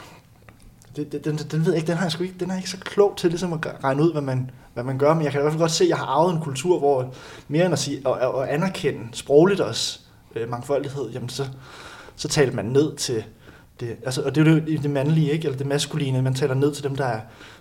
det, 0.96 1.24
den, 1.24 1.36
den, 1.36 1.60
ved 1.64 1.72
jeg 1.72 1.76
ikke, 1.76 1.86
den 1.86 1.96
har 1.96 2.04
jeg 2.04 2.12
sgu 2.12 2.22
ikke, 2.22 2.36
den 2.40 2.50
er 2.50 2.56
ikke 2.56 2.70
så 2.70 2.78
klog 2.78 3.14
til 3.16 3.30
ligesom 3.30 3.52
at 3.52 3.66
regne 3.84 4.02
ud, 4.02 4.12
hvad 4.12 4.22
man, 4.22 4.50
hvad 4.74 4.84
man 4.84 4.98
gør, 4.98 5.14
men 5.14 5.24
jeg 5.24 5.32
kan 5.32 5.40
i 5.40 5.42
hvert 5.42 5.52
fald 5.52 5.60
godt 5.60 5.70
se, 5.70 5.84
at 5.84 5.90
jeg 5.90 5.96
har 5.96 6.06
arvet 6.06 6.34
en 6.34 6.40
kultur, 6.40 6.78
hvor 6.78 7.14
mere 7.48 7.64
end 7.64 7.72
at 7.72 7.78
sige, 7.78 8.06
og, 8.06 8.34
og 8.34 8.54
anerkende 8.54 9.00
sprogligt 9.12 9.60
også 9.60 10.00
øh, 10.36 10.50
mangfoldighed, 10.50 11.10
jamen 11.10 11.28
så, 11.28 11.46
så 12.16 12.28
talte 12.28 12.56
man 12.56 12.64
ned 12.64 12.96
til 12.96 13.24
det, 13.80 13.96
altså, 14.04 14.22
og 14.22 14.34
det 14.34 14.46
er 14.46 14.52
jo 14.52 14.58
det, 14.58 14.82
det 14.82 14.90
mandlige, 14.90 15.30
ikke? 15.30 15.44
eller 15.44 15.58
det 15.58 15.66
maskuline, 15.66 16.22
man 16.22 16.34
taler 16.34 16.54
ned 16.54 16.74
til 16.74 16.84
dem, 16.84 16.96
der 16.96 17.04
er 17.04 17.20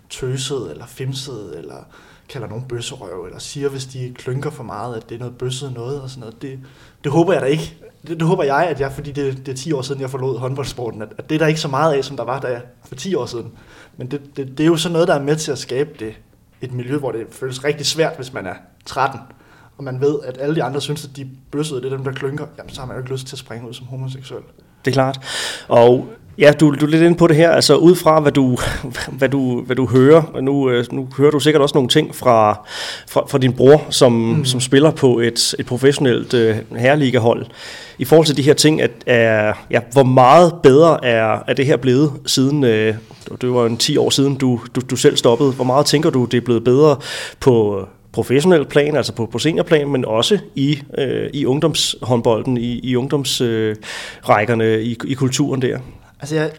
tøset, 0.10 0.72
eller 0.72 0.86
fimset, 0.86 1.58
eller 1.58 1.86
kalder 2.30 2.48
nogen 2.48 2.64
bøsserøv, 2.64 3.26
eller 3.26 3.40
siger, 3.40 3.70
hvis 3.70 3.86
de 3.86 4.14
klynker 4.16 4.50
for 4.50 4.64
meget, 4.64 4.96
at 4.96 5.10
det 5.10 5.16
er 5.16 5.20
noget 5.20 5.38
bøsset 5.38 5.74
noget, 5.74 6.02
og 6.02 6.10
sådan 6.10 6.20
noget. 6.20 6.42
Det, 6.42 6.60
det 7.04 7.12
håber 7.12 7.34
jeg 7.34 7.42
da 7.42 7.48
ikke. 7.48 7.76
Det, 8.08 8.20
det 8.20 8.28
håber 8.28 8.44
jeg, 8.44 8.68
at 8.68 8.80
jeg, 8.80 8.92
fordi 8.92 9.12
det, 9.12 9.46
det 9.46 9.52
er 9.52 9.56
10 9.56 9.72
år 9.72 9.82
siden, 9.82 10.02
jeg 10.02 10.10
forlod 10.10 10.40
håndboldsporten, 10.40 11.02
at, 11.02 11.08
at 11.18 11.30
det 11.30 11.36
er 11.36 11.40
der 11.40 11.48
ikke 11.48 11.60
så 11.60 11.68
meget 11.68 11.94
af, 11.94 12.06
som 12.06 12.18
der 12.18 12.24
var 12.24 12.40
der 12.40 12.60
for 12.86 12.96
10 12.96 13.16
år 13.16 13.26
siden. 13.26 13.52
Men 13.98 14.12
det, 14.12 14.22
det, 14.38 14.48
det 14.48 14.60
er 14.60 14.68
jo 14.68 14.78
sådan 14.78 14.94
noget, 14.94 15.08
der 15.08 15.16
er 15.16 15.24
med 15.24 15.36
til 15.36 15.52
at 15.52 15.58
skabe 15.58 15.90
det, 16.00 16.14
et 16.62 16.74
miljø, 16.74 16.98
hvor 16.98 17.12
det 17.12 17.28
føles 17.30 17.64
rigtig 17.64 17.86
svært, 17.86 18.16
hvis 18.16 18.34
man 18.34 18.46
er 18.46 18.56
13, 18.86 19.20
og 19.82 19.86
man 19.86 20.02
ved, 20.02 20.16
at 20.24 20.38
alle 20.40 20.56
de 20.56 20.64
andre 20.64 20.82
synes, 20.82 21.06
at 21.06 21.18
de 21.18 21.28
bøssede, 21.52 21.82
det 21.82 21.94
er 21.94 21.96
dem, 21.96 22.04
der 22.04 22.12
klynker, 22.12 22.46
jamen 22.58 22.70
så 22.70 22.80
har 22.80 22.88
man 22.88 22.96
jo 22.96 23.02
ikke 23.02 23.12
lyst 23.12 23.28
til 23.28 23.36
at 23.36 23.40
springe 23.40 23.68
ud 23.68 23.74
som 23.74 23.88
homoseksuel. 23.88 24.42
Det 24.86 24.92
er 24.92 24.94
klart. 24.94 25.20
Og 25.68 26.08
Ja, 26.38 26.52
du, 26.52 26.76
du 26.76 26.86
er 26.86 26.90
lidt 26.90 27.04
inde 27.04 27.18
på 27.18 27.28
det 27.28 27.36
her, 27.36 27.52
altså 27.52 27.76
ud 27.76 27.96
fra 27.96 28.20
hvad 28.20 28.32
du, 28.32 28.58
hvad 29.12 29.30
du, 29.30 29.62
hvad 29.62 29.76
du 29.76 29.88
hører, 29.88 30.24
og 30.34 30.44
nu, 30.44 30.70
øh, 30.70 30.86
nu 30.92 31.08
hører 31.18 31.32
du 31.32 31.40
sikkert 31.40 31.62
også 31.62 31.76
nogle 31.76 31.90
ting 31.90 32.16
fra, 32.16 32.68
fra, 33.08 33.26
fra 33.28 33.38
din 33.38 33.54
bror, 33.54 33.86
som, 33.90 34.12
mm. 34.12 34.46
som 34.46 34.60
spiller 34.60 34.92
på 34.92 35.20
et, 35.20 35.56
et 35.60 35.66
professionelt 35.66 36.34
uh, 36.34 36.78
herreligahold. 36.78 37.46
I 37.98 38.06
forhold 38.06 38.26
til 38.26 38.38
de 38.38 38.42
her 38.42 38.54
ting, 38.54 38.82
at, 38.82 38.92
er, 39.06 39.54
ja, 39.72 39.80
hvor 39.92 40.04
meget 40.04 40.54
bedre 40.64 41.06
er, 41.06 41.44
er 41.48 41.54
det 41.54 41.66
her 41.66 41.78
blevet 41.78 42.12
siden, 42.26 42.64
uh, 42.64 42.70
det 43.42 43.54
var 43.54 43.66
en 43.66 43.78
10 43.78 43.98
år 43.98 44.10
siden, 44.10 44.36
du, 44.36 44.60
du, 44.76 44.82
du 44.90 44.96
selv 44.96 45.18
stoppede. 45.18 45.52
Hvor 45.52 45.66
meget 45.66 45.86
tænker 45.86 46.10
du, 46.10 46.26
det 46.26 46.38
er 46.38 46.42
blevet 46.42 46.64
bedre 46.64 46.96
på 47.40 47.86
professionel 48.12 48.66
plan, 48.66 48.96
altså 48.96 49.14
på, 49.14 49.26
på 49.26 49.40
seniorplan, 49.40 49.90
men 49.90 50.06
også 50.06 50.40
i, 50.56 50.84
øh, 50.98 51.30
i 51.34 51.46
ungdomshåndbolden, 51.46 52.58
i, 52.58 52.80
i 52.80 52.96
ungdomsrækkerne, 52.96 54.64
øh, 54.64 54.82
i, 54.82 54.98
i 55.08 55.14
kulturen 55.14 55.62
der? 55.62 55.80
Altså, 56.20 56.36
jeg, 56.36 56.52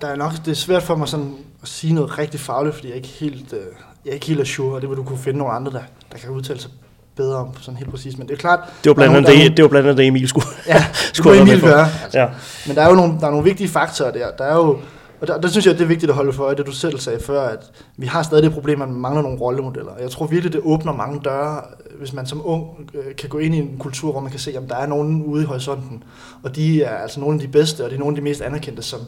der 0.00 0.08
er 0.08 0.16
nok, 0.16 0.32
det 0.44 0.50
er 0.50 0.54
svært 0.54 0.82
for 0.82 0.96
mig 0.96 1.08
sådan 1.08 1.34
at 1.62 1.68
sige 1.68 1.92
noget 1.92 2.18
rigtig 2.18 2.40
fagligt, 2.40 2.74
fordi 2.74 2.88
jeg 2.88 2.92
er 2.92 2.96
ikke 2.96 3.08
helt, 3.08 3.52
øh, 3.52 3.58
jeg 4.04 4.10
er 4.10 4.14
ikke 4.14 4.26
helt 4.26 4.48
sure, 4.48 4.74
og 4.74 4.80
det 4.80 4.88
vil 4.88 4.96
du 4.96 5.02
kunne 5.02 5.18
finde 5.18 5.38
nogle 5.38 5.52
andre, 5.52 5.72
der, 5.72 5.82
der 6.12 6.18
kan 6.18 6.30
udtale 6.30 6.60
sig 6.60 6.70
bedre 7.16 7.36
om 7.36 7.48
sådan 7.60 7.78
helt 7.78 7.90
præcis. 7.90 8.18
Men 8.18 8.28
det 8.28 8.34
er 8.34 8.38
klart... 8.38 8.60
Det 8.84 8.90
var 8.90 8.94
blandt 8.94 9.16
andet 9.16 9.36
det, 9.36 9.56
det, 9.56 9.62
var 9.62 9.68
blandt 9.68 9.86
andet 9.88 9.98
det, 9.98 10.06
Emil 10.06 10.28
skulle, 10.28 10.46
ja, 10.66 10.84
skulle 11.12 11.40
Emil 11.40 11.60
gøre. 11.60 11.86
Altså. 12.02 12.18
Ja. 12.18 12.28
Men 12.66 12.76
der 12.76 12.82
er 12.82 12.88
jo 12.88 12.94
nogle, 12.94 13.14
der 13.20 13.26
er 13.26 13.30
nogle 13.30 13.44
vigtige 13.44 13.68
faktorer 13.68 14.10
der. 14.10 14.30
Der 14.38 14.44
er 14.44 14.54
jo 14.54 14.78
og 15.20 15.26
der, 15.26 15.40
der 15.40 15.48
synes 15.48 15.66
jeg, 15.66 15.74
det 15.74 15.80
er 15.80 15.86
vigtigt 15.86 16.10
at 16.10 16.16
holde 16.16 16.32
for 16.32 16.44
øje, 16.44 16.54
det 16.54 16.66
du 16.66 16.72
selv 16.72 16.98
sagde 16.98 17.20
før, 17.20 17.42
at 17.42 17.72
vi 17.96 18.06
har 18.06 18.22
stadig 18.22 18.42
det 18.42 18.52
problem, 18.52 18.82
at 18.82 18.88
man 18.88 18.98
mangler 18.98 19.22
nogle 19.22 19.38
rollemodeller. 19.38 19.96
Jeg 19.96 20.10
tror 20.10 20.26
virkelig, 20.26 20.52
det 20.52 20.60
åbner 20.64 20.92
mange 20.92 21.20
døre, 21.20 21.62
hvis 21.98 22.12
man 22.12 22.26
som 22.26 22.40
ung 22.44 22.90
øh, 22.94 23.16
kan 23.16 23.28
gå 23.28 23.38
ind 23.38 23.54
i 23.54 23.58
en 23.58 23.78
kultur, 23.78 24.12
hvor 24.12 24.20
man 24.20 24.30
kan 24.30 24.40
se, 24.40 24.56
at 24.56 24.62
der 24.68 24.76
er 24.76 24.86
nogen 24.86 25.24
ude 25.24 25.42
i 25.42 25.46
horisonten, 25.46 26.04
og 26.42 26.56
de 26.56 26.82
er 26.82 26.96
altså 26.96 27.20
nogle 27.20 27.34
af 27.34 27.40
de 27.40 27.48
bedste, 27.48 27.84
og 27.84 27.90
de 27.90 27.94
er 27.94 27.98
nogle 27.98 28.12
af 28.12 28.16
de 28.16 28.22
mest 28.22 28.40
anerkendte, 28.40 28.82
som, 28.82 29.00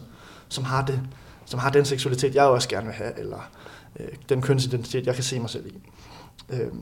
som, 0.48 0.64
har, 0.64 0.84
det, 0.84 1.00
som 1.44 1.60
har 1.60 1.70
den 1.70 1.84
seksualitet, 1.84 2.34
jeg 2.34 2.44
også 2.44 2.68
gerne 2.68 2.86
vil 2.86 2.94
have, 2.94 3.18
eller 3.18 3.50
øh, 4.00 4.08
den 4.28 4.42
kønsidentitet, 4.42 5.06
jeg 5.06 5.14
kan 5.14 5.24
se 5.24 5.40
mig 5.40 5.50
selv 5.50 5.66
i. 5.66 5.78
Øh, 6.50 6.72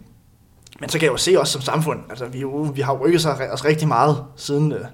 men 0.80 0.88
så 0.88 0.98
kan 0.98 1.06
jeg 1.06 1.12
jo 1.12 1.16
se 1.16 1.36
os 1.36 1.48
som 1.48 1.62
samfund, 1.62 2.00
altså 2.10 2.26
vi, 2.26 2.40
jo, 2.40 2.48
vi 2.48 2.80
har 2.80 2.96
rykket 2.96 3.22
sig 3.22 3.50
os 3.52 3.64
rigtig 3.64 3.88
meget 3.88 4.24
siden 4.36 4.72
øh, 4.72 4.84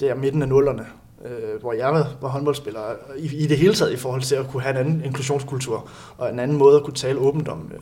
der 0.00 0.14
midten 0.14 0.42
af 0.42 0.48
nullerne, 0.48 0.86
øh, 1.24 1.60
hvor 1.60 1.72
jeg 1.72 1.92
var, 2.20 2.28
håndboldspiller, 2.28 2.80
i, 3.18 3.36
i 3.36 3.46
det 3.46 3.58
hele 3.58 3.74
taget 3.74 3.92
i 3.92 3.96
forhold 3.96 4.22
til 4.22 4.34
at 4.34 4.48
kunne 4.48 4.62
have 4.62 4.70
en 4.70 4.86
anden 4.86 5.04
inklusionskultur, 5.04 5.88
og 6.18 6.30
en 6.30 6.38
anden 6.38 6.56
måde 6.56 6.76
at 6.76 6.82
kunne 6.82 6.94
tale 6.94 7.18
åbent 7.18 7.48
om, 7.48 7.70
øh, 7.74 7.80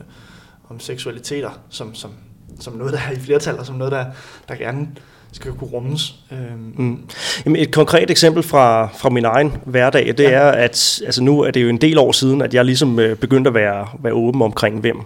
om 0.69 0.79
seksualiteter, 0.79 1.59
som, 1.69 1.95
som, 1.95 2.11
som 2.59 2.73
noget, 2.73 2.93
der 2.93 2.99
er 3.09 3.11
i 3.11 3.19
flertal, 3.19 3.59
og 3.59 3.65
som 3.65 3.75
noget, 3.75 3.91
der, 3.91 4.05
der 4.47 4.55
gerne 4.55 4.87
skal 5.31 5.51
kunne 5.51 5.69
rummes. 5.69 6.15
Øhm. 6.31 6.73
Mm. 6.77 6.99
Jamen 7.45 7.61
et 7.61 7.71
konkret 7.71 8.11
eksempel 8.11 8.43
fra, 8.43 8.87
fra 8.87 9.09
min 9.09 9.25
egen 9.25 9.53
hverdag, 9.65 10.07
det 10.17 10.23
ja. 10.23 10.29
er, 10.29 10.51
at 10.51 11.01
altså 11.05 11.23
nu 11.23 11.41
er 11.41 11.51
det 11.51 11.63
jo 11.63 11.69
en 11.69 11.77
del 11.77 11.97
år 11.97 12.11
siden, 12.11 12.41
at 12.41 12.53
jeg 12.53 12.65
ligesom 12.65 12.99
øh, 12.99 13.17
begyndte 13.17 13.47
at 13.47 13.53
være, 13.53 13.87
være 14.03 14.13
åben 14.13 14.41
omkring, 14.41 14.79
hvem, 14.79 14.97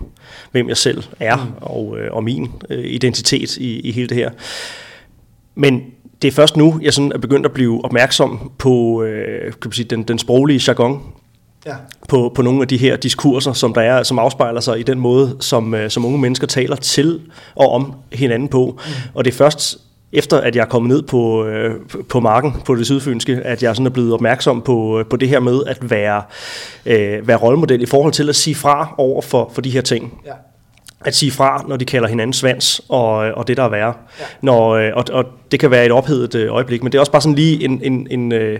hvem 0.51 0.69
jeg 0.69 0.77
selv 0.77 1.03
er, 1.19 1.35
mm. 1.35 1.51
og, 1.61 1.97
øh, 1.99 2.13
og 2.13 2.23
min 2.23 2.51
øh, 2.69 2.85
identitet 2.85 3.57
i, 3.57 3.79
i 3.79 3.91
hele 3.91 4.07
det 4.07 4.17
her. 4.17 4.29
Men 5.55 5.83
det 6.21 6.27
er 6.27 6.31
først 6.31 6.57
nu, 6.57 6.79
jeg 6.81 6.93
sådan 6.93 7.11
er 7.11 7.17
begyndt 7.17 7.45
at 7.45 7.51
blive 7.51 7.85
opmærksom 7.85 8.51
på 8.57 9.03
øh, 9.03 9.43
kan 9.43 9.59
man 9.65 9.71
sige, 9.71 9.85
den, 9.85 10.03
den 10.03 10.19
sproglige 10.19 10.61
jargon, 10.67 11.01
ja. 11.65 11.75
på, 12.09 12.31
på 12.35 12.41
nogle 12.41 12.61
af 12.61 12.67
de 12.67 12.77
her 12.77 12.95
diskurser, 12.95 13.53
som 13.53 13.73
der 13.73 13.81
er, 13.81 14.03
som 14.03 14.19
afspejler 14.19 14.61
sig 14.61 14.79
i 14.79 14.83
den 14.83 14.99
måde, 14.99 15.37
som, 15.39 15.73
øh, 15.73 15.89
som 15.89 16.05
unge 16.05 16.17
mennesker 16.17 16.47
taler 16.47 16.75
til 16.75 17.21
og 17.55 17.71
om 17.71 17.93
hinanden 18.13 18.47
på. 18.47 18.65
Mm. 18.65 18.91
Og 19.13 19.25
det 19.25 19.31
er 19.31 19.37
først 19.37 19.77
efter 20.11 20.37
at 20.41 20.55
jeg 20.55 20.61
er 20.61 20.65
kommet 20.65 20.89
ned 20.89 21.01
på, 21.01 21.45
øh, 21.45 21.75
på 22.09 22.19
marken 22.19 22.53
på 22.65 22.75
det 22.75 22.85
sydfynske, 22.85 23.35
at 23.43 23.63
jeg 23.63 23.75
sådan 23.75 23.85
er 23.85 23.89
blevet 23.89 24.13
opmærksom 24.13 24.61
på, 24.61 24.99
øh, 24.99 25.05
på 25.05 25.15
det 25.15 25.29
her 25.29 25.39
med 25.39 25.61
at 25.67 25.89
være, 25.89 26.21
øh, 26.85 27.27
være 27.27 27.37
rollemodel 27.37 27.81
i 27.81 27.85
forhold 27.85 28.13
til 28.13 28.29
at 28.29 28.35
sige 28.35 28.55
fra 28.55 28.95
over 28.97 29.21
for, 29.21 29.51
for 29.53 29.61
de 29.61 29.69
her 29.69 29.81
ting. 29.81 30.21
Ja 30.25 30.31
at 31.01 31.15
sige 31.15 31.31
fra, 31.31 31.65
når 31.67 31.77
de 31.77 31.85
kalder 31.85 32.07
hinanden 32.07 32.33
svans 32.33 32.81
og, 32.89 33.15
og 33.15 33.47
det, 33.47 33.57
der 33.57 33.63
er 33.63 33.69
værre. 33.69 33.93
Ja. 34.19 34.25
Når, 34.41 34.69
øh, 34.69 34.91
og, 34.95 35.05
og 35.11 35.25
det 35.51 35.59
kan 35.59 35.71
være 35.71 35.85
et 35.85 35.91
ophedet 35.91 36.35
øh, 36.35 36.53
øjeblik, 36.53 36.83
men 36.83 36.91
det 36.91 36.97
er 36.97 36.99
også 36.99 37.11
bare 37.11 37.21
sådan 37.21 37.35
lige 37.35 37.63
en, 37.63 37.81
en, 37.83 38.07
en, 38.11 38.31
øh, 38.31 38.59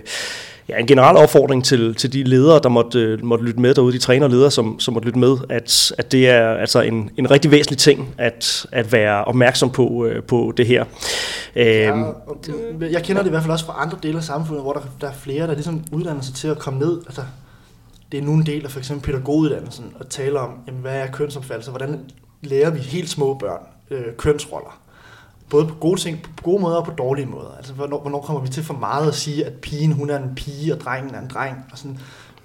ja, 0.68 0.78
en 0.78 0.86
generel 0.86 1.16
opfordring 1.16 1.64
til, 1.64 1.94
til 1.94 2.12
de 2.12 2.22
ledere, 2.22 2.60
der 2.62 2.68
måtte, 2.68 3.18
måtte 3.22 3.44
lytte 3.44 3.60
med 3.60 3.74
derude, 3.74 3.92
de 3.92 3.98
træner 3.98 4.28
ledere, 4.28 4.50
som, 4.50 4.80
som 4.80 4.94
måtte 4.94 5.06
lytte 5.06 5.18
med, 5.18 5.36
at, 5.48 5.92
at 5.98 6.12
det 6.12 6.28
er 6.28 6.48
altså 6.48 6.80
en, 6.80 7.10
en 7.16 7.30
rigtig 7.30 7.50
væsentlig 7.50 7.78
ting 7.78 8.14
at, 8.18 8.66
at 8.72 8.92
være 8.92 9.24
opmærksom 9.24 9.70
på, 9.70 10.08
på 10.28 10.52
det 10.56 10.66
her. 10.66 10.84
Ja, 11.56 11.90
øhm, 11.90 12.04
jeg 12.90 13.02
kender 13.02 13.22
det 13.22 13.28
i 13.28 13.30
hvert 13.30 13.42
fald 13.42 13.52
også 13.52 13.66
fra 13.66 13.74
andre 13.78 13.98
dele 14.02 14.16
af 14.16 14.24
samfundet, 14.24 14.62
hvor 14.62 14.72
der, 14.72 14.80
der 15.00 15.08
er 15.08 15.12
flere, 15.12 15.46
der 15.46 15.54
ligesom 15.54 15.84
uddanner 15.92 16.22
sig 16.22 16.34
til 16.34 16.48
at 16.48 16.58
komme 16.58 16.78
ned. 16.78 17.00
Altså, 17.06 17.22
det 18.12 18.18
er 18.18 18.22
nu 18.22 18.34
en 18.34 18.46
del 18.46 18.64
af 18.64 18.70
for 18.70 18.78
eksempel 18.78 19.12
pædagoguddannelsen 19.12 19.84
at 20.00 20.06
tale 20.06 20.40
om, 20.40 20.50
jamen, 20.66 20.80
hvad 20.80 20.94
er 20.94 21.06
kønsopfattelse, 21.06 21.70
hvordan 21.70 22.00
lærer 22.42 22.70
vi 22.70 22.78
helt 22.78 23.08
små 23.08 23.34
børn 23.34 23.66
øh, 23.90 24.16
kønsroller. 24.16 24.80
Både 25.50 25.66
på 25.66 25.74
gode, 25.74 26.00
ting, 26.00 26.22
på 26.22 26.42
gode 26.42 26.62
måder 26.62 26.76
og 26.76 26.84
på 26.84 26.90
dårlige 26.90 27.26
måder. 27.26 27.56
Altså, 27.56 27.72
hvornår, 27.72 28.00
hvornår 28.00 28.20
kommer 28.20 28.42
vi 28.42 28.48
til 28.48 28.64
for 28.64 28.74
meget 28.74 29.08
at 29.08 29.14
sige, 29.14 29.46
at 29.46 29.52
pigen 29.54 29.92
hun 29.92 30.10
er 30.10 30.18
en 30.18 30.34
pige, 30.34 30.74
og 30.74 30.80
drengen 30.80 31.14
er 31.14 31.20
en 31.20 31.28
dreng, 31.28 31.64
og 31.72 31.78
sådan 31.78 31.98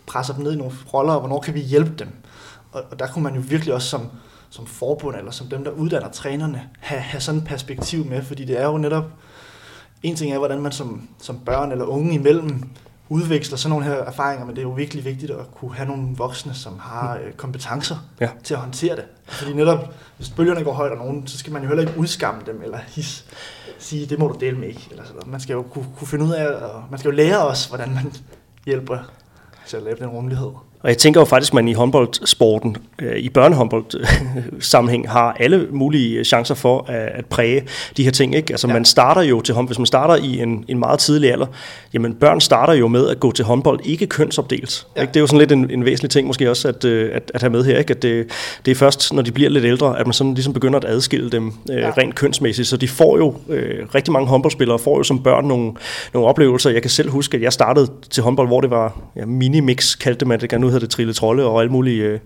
presser 0.05 0.33
dem 0.33 0.43
ned 0.43 0.53
i 0.53 0.57
nogle 0.57 0.73
roller, 0.93 1.13
og 1.13 1.19
hvornår 1.19 1.39
kan 1.39 1.53
vi 1.53 1.59
hjælpe 1.59 1.93
dem? 1.99 2.09
Og, 2.71 2.83
og 2.91 2.99
der 2.99 3.07
kunne 3.07 3.23
man 3.23 3.35
jo 3.35 3.41
virkelig 3.47 3.73
også 3.73 3.89
som, 3.89 4.07
som 4.49 4.65
forbund, 4.65 5.15
eller 5.15 5.31
som 5.31 5.47
dem, 5.47 5.63
der 5.63 5.71
uddanner 5.71 6.09
trænerne, 6.09 6.69
have, 6.79 7.01
have 7.01 7.21
sådan 7.21 7.41
et 7.41 7.47
perspektiv 7.47 8.05
med, 8.05 8.23
fordi 8.23 8.45
det 8.45 8.59
er 8.59 8.65
jo 8.65 8.77
netop, 8.77 9.05
en 10.03 10.15
ting 10.15 10.33
er, 10.33 10.37
hvordan 10.37 10.61
man 10.61 10.71
som, 10.71 11.09
som 11.19 11.39
børn 11.39 11.71
eller 11.71 11.85
unge 11.85 12.13
imellem 12.13 12.69
udveksler 13.11 13.57
sådan 13.57 13.69
nogle 13.69 13.85
her 13.85 13.93
erfaringer, 13.93 14.45
men 14.45 14.55
det 14.55 14.61
er 14.61 14.65
jo 14.65 14.71
virkelig 14.71 15.05
vigtigt 15.05 15.31
at 15.31 15.51
kunne 15.55 15.75
have 15.75 15.87
nogle 15.87 16.15
voksne, 16.17 16.53
som 16.53 16.79
har 16.79 17.17
øh, 17.17 17.33
kompetencer 17.33 17.95
ja. 18.19 18.29
til 18.43 18.53
at 18.53 18.59
håndtere 18.59 18.95
det. 18.95 19.05
Fordi 19.25 19.53
netop, 19.53 19.93
hvis 20.17 20.29
bølgerne 20.29 20.63
går 20.63 20.73
højt 20.73 20.91
og 20.91 20.97
nogen, 20.97 21.27
så 21.27 21.37
skal 21.37 21.53
man 21.53 21.61
jo 21.61 21.67
heller 21.67 21.87
ikke 21.87 21.99
udskamme 21.99 22.41
dem, 22.45 22.61
eller 22.63 22.77
his, 22.87 23.25
sige, 23.79 24.05
det 24.05 24.19
må 24.19 24.27
du 24.27 24.37
dele 24.39 24.57
med 24.57 24.67
ikke. 24.67 24.87
Eller 24.91 25.03
sådan. 25.05 25.31
Man 25.31 25.39
skal 25.39 25.53
jo 25.53 25.61
kunne, 25.61 25.85
kunne 25.97 26.07
finde 26.07 26.25
ud 26.25 26.31
af, 26.31 26.47
og 26.47 26.83
man 26.89 26.99
skal 26.99 27.09
jo 27.09 27.15
lære 27.15 27.47
os, 27.47 27.65
hvordan 27.65 27.93
man 27.93 28.13
hjælper 28.65 28.97
til 29.67 29.77
at 29.77 29.83
lave 29.83 29.95
den 29.95 30.07
rummelighed. 30.07 30.51
Og 30.83 30.89
jeg 30.89 30.97
tænker 30.97 31.21
jo 31.21 31.25
faktisk, 31.25 31.51
at 31.51 31.53
man 31.53 31.67
i 31.67 31.73
håndboldsporten, 31.73 32.77
øh, 33.01 33.17
i 33.17 33.29
børnehåndbold 33.29 33.85
sammenhæng, 34.59 35.09
har 35.09 35.35
alle 35.39 35.67
mulige 35.71 36.23
chancer 36.23 36.55
for 36.55 36.85
at, 36.87 36.95
at 36.95 37.25
præge 37.25 37.63
de 37.97 38.03
her 38.03 38.11
ting. 38.11 38.35
Ikke? 38.35 38.53
Altså 38.53 38.67
ja. 38.67 38.73
man 38.73 38.85
starter 38.85 39.21
jo 39.21 39.41
til 39.41 39.55
håndbold, 39.55 39.69
hvis 39.69 39.79
man 39.79 39.85
starter 39.85 40.15
i 40.15 40.39
en, 40.39 40.65
en 40.67 40.79
meget 40.79 40.99
tidlig 40.99 41.31
alder, 41.31 41.45
jamen 41.93 42.13
børn 42.13 42.41
starter 42.41 42.73
jo 42.73 42.87
med 42.87 43.07
at 43.07 43.19
gå 43.19 43.31
til 43.31 43.45
håndbold, 43.45 43.79
ikke 43.83 44.07
kønsopdelt. 44.07 44.87
Ja. 44.95 45.01
Ikke? 45.01 45.11
Det 45.11 45.19
er 45.19 45.21
jo 45.21 45.27
sådan 45.27 45.39
lidt 45.39 45.51
en, 45.51 45.71
en 45.71 45.85
væsentlig 45.85 46.09
ting 46.09 46.27
måske 46.27 46.49
også 46.49 46.67
at, 46.67 46.85
øh, 46.85 47.09
at, 47.13 47.31
at 47.33 47.41
have 47.41 47.51
med 47.51 47.63
her, 47.63 47.77
ikke? 47.77 47.91
at 47.91 48.01
det, 48.01 48.27
det 48.65 48.71
er 48.71 48.75
først, 48.75 49.13
når 49.13 49.21
de 49.21 49.31
bliver 49.31 49.49
lidt 49.49 49.65
ældre, 49.65 49.99
at 49.99 50.07
man 50.07 50.13
sådan 50.13 50.33
ligesom 50.33 50.53
begynder 50.53 50.79
at 50.79 50.85
adskille 50.85 51.29
dem 51.29 51.53
øh, 51.71 51.77
ja. 51.77 51.91
rent 51.97 52.15
kønsmæssigt. 52.15 52.67
Så 52.67 52.77
de 52.77 52.87
får 52.87 53.17
jo, 53.17 53.35
øh, 53.49 53.87
rigtig 53.95 54.11
mange 54.11 54.27
håndboldspillere 54.27 54.79
får 54.79 54.97
jo 54.97 55.03
som 55.03 55.23
børn 55.23 55.45
nogle, 55.45 55.71
nogle 56.13 56.27
oplevelser. 56.27 56.69
Jeg 56.69 56.81
kan 56.81 56.91
selv 56.91 57.09
huske, 57.09 57.37
at 57.37 57.43
jeg 57.43 57.53
startede 57.53 57.87
til 58.09 58.23
håndbold, 58.23 58.47
hvor 58.47 58.61
det 58.61 58.69
var 58.69 58.97
ja, 59.15 59.25
mini-mix, 59.25 59.97
kaldte 59.97 60.25
man 60.25 60.39
det, 60.41 60.61
nu 60.61 60.70
hedder 60.71 60.85
det 60.85 60.89
Trille 60.89 61.13
Trolle 61.13 61.45
og 61.45 61.61
alle 61.61 61.71
mulige 61.71 62.03
øh, 62.03 62.19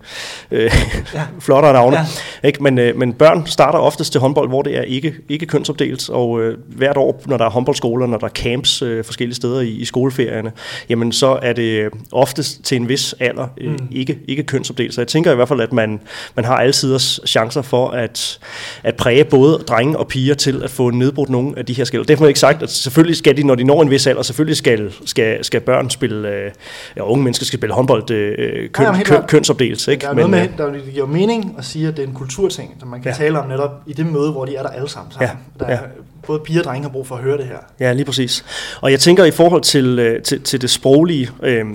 øh, 0.50 0.70
ja. 1.14 1.22
flottere 1.40 1.72
navne. 1.72 1.96
Ja. 1.96 2.04
Ikke? 2.48 2.62
Men, 2.62 2.78
øh, 2.78 2.96
men 2.96 3.12
børn 3.12 3.46
starter 3.46 3.78
oftest 3.78 4.12
til 4.12 4.20
håndbold, 4.20 4.48
hvor 4.48 4.62
det 4.62 4.76
er 4.76 4.82
ikke, 4.82 5.14
ikke 5.28 5.46
kønsopdelt, 5.46 6.10
og 6.10 6.42
øh, 6.42 6.58
hvert 6.66 6.96
år, 6.96 7.22
når 7.26 7.36
der 7.36 7.44
er 7.44 7.50
håndboldskoler, 7.50 8.06
når 8.06 8.18
der 8.18 8.26
er 8.26 8.30
camps 8.30 8.82
øh, 8.82 9.04
forskellige 9.04 9.36
steder 9.36 9.60
i, 9.60 9.68
i 9.68 9.84
skoleferierne, 9.84 10.52
jamen 10.88 11.12
så 11.12 11.38
er 11.42 11.52
det 11.52 11.88
oftest 12.12 12.64
til 12.64 12.76
en 12.76 12.88
vis 12.88 13.14
alder 13.20 13.46
øh, 13.60 13.70
mm. 13.70 13.88
ikke, 13.90 14.18
ikke 14.28 14.42
kønsopdelt. 14.42 14.94
Så 14.94 15.00
jeg 15.00 15.08
tænker 15.08 15.32
i 15.32 15.34
hvert 15.34 15.48
fald, 15.48 15.60
at 15.60 15.72
man, 15.72 16.00
man 16.36 16.44
har 16.44 16.56
altiders 16.56 17.20
chancer 17.26 17.62
for 17.62 17.88
at, 17.88 18.38
at 18.82 18.96
præge 18.96 19.24
både 19.24 19.64
drenge 19.68 19.98
og 19.98 20.08
piger 20.08 20.34
til 20.34 20.62
at 20.62 20.70
få 20.70 20.90
nedbrudt 20.90 21.30
nogle 21.30 21.58
af 21.58 21.66
de 21.66 21.72
her 21.72 21.84
skæld. 21.84 22.04
Det 22.04 22.18
har 22.18 22.26
ikke 22.26 22.40
sagt, 22.40 22.62
at 22.62 22.70
selvfølgelig 22.70 23.16
skal 23.16 23.36
de, 23.36 23.42
når 23.42 23.54
de 23.54 23.64
når 23.64 23.82
en 23.82 23.90
vis 23.90 24.06
alder, 24.06 24.22
selvfølgelig 24.22 24.56
skal, 24.56 24.92
skal, 25.04 25.44
skal 25.44 25.60
børn 25.60 25.90
spille, 25.90 26.28
øh, 26.28 26.50
ja, 26.96 27.02
unge 27.02 27.24
mennesker 27.24 27.46
skal 27.46 27.58
spille 27.58 27.74
håndbold 27.74 28.10
øh, 28.10 28.34
køn, 28.72 28.86
ja, 28.86 29.02
køn, 29.04 29.22
kønsopdelt. 29.28 29.88
Ikke? 29.88 30.02
Der 30.02 30.08
er 30.08 30.14
noget 30.14 30.30
Men, 30.30 30.40
med, 30.40 30.48
der 30.58 30.72
det 30.72 30.92
giver 30.92 31.06
mening 31.06 31.54
at 31.58 31.64
sige, 31.64 31.88
at 31.88 31.96
det 31.96 32.02
er 32.02 32.06
en 32.06 32.14
kulturting, 32.14 32.74
som 32.78 32.88
man 32.88 33.02
kan 33.02 33.12
ja. 33.12 33.16
tale 33.16 33.38
om 33.38 33.48
netop 33.48 33.82
i 33.86 33.92
det 33.92 34.06
møde, 34.06 34.32
hvor 34.32 34.44
de 34.44 34.56
er 34.56 34.62
der 34.62 34.68
alle 34.68 34.88
sammen. 34.88 35.12
sammen. 35.12 35.28
Ja. 35.28 35.64
Der 35.64 35.70
er, 35.70 35.72
ja. 35.72 35.78
Både 36.26 36.40
piger 36.40 36.60
og 36.60 36.64
drenge 36.64 36.82
har 36.82 36.92
brug 36.92 37.06
for 37.06 37.14
at 37.14 37.22
høre 37.22 37.38
det 37.38 37.44
her. 37.46 37.58
Ja, 37.80 37.92
lige 37.92 38.04
præcis. 38.04 38.44
Og 38.80 38.90
jeg 38.90 39.00
tænker 39.00 39.24
i 39.24 39.30
forhold 39.30 39.62
til, 39.62 39.98
øh, 39.98 40.22
til, 40.22 40.42
til 40.42 40.62
det 40.62 40.70
sproglige, 40.70 41.30
øh, 41.42 41.66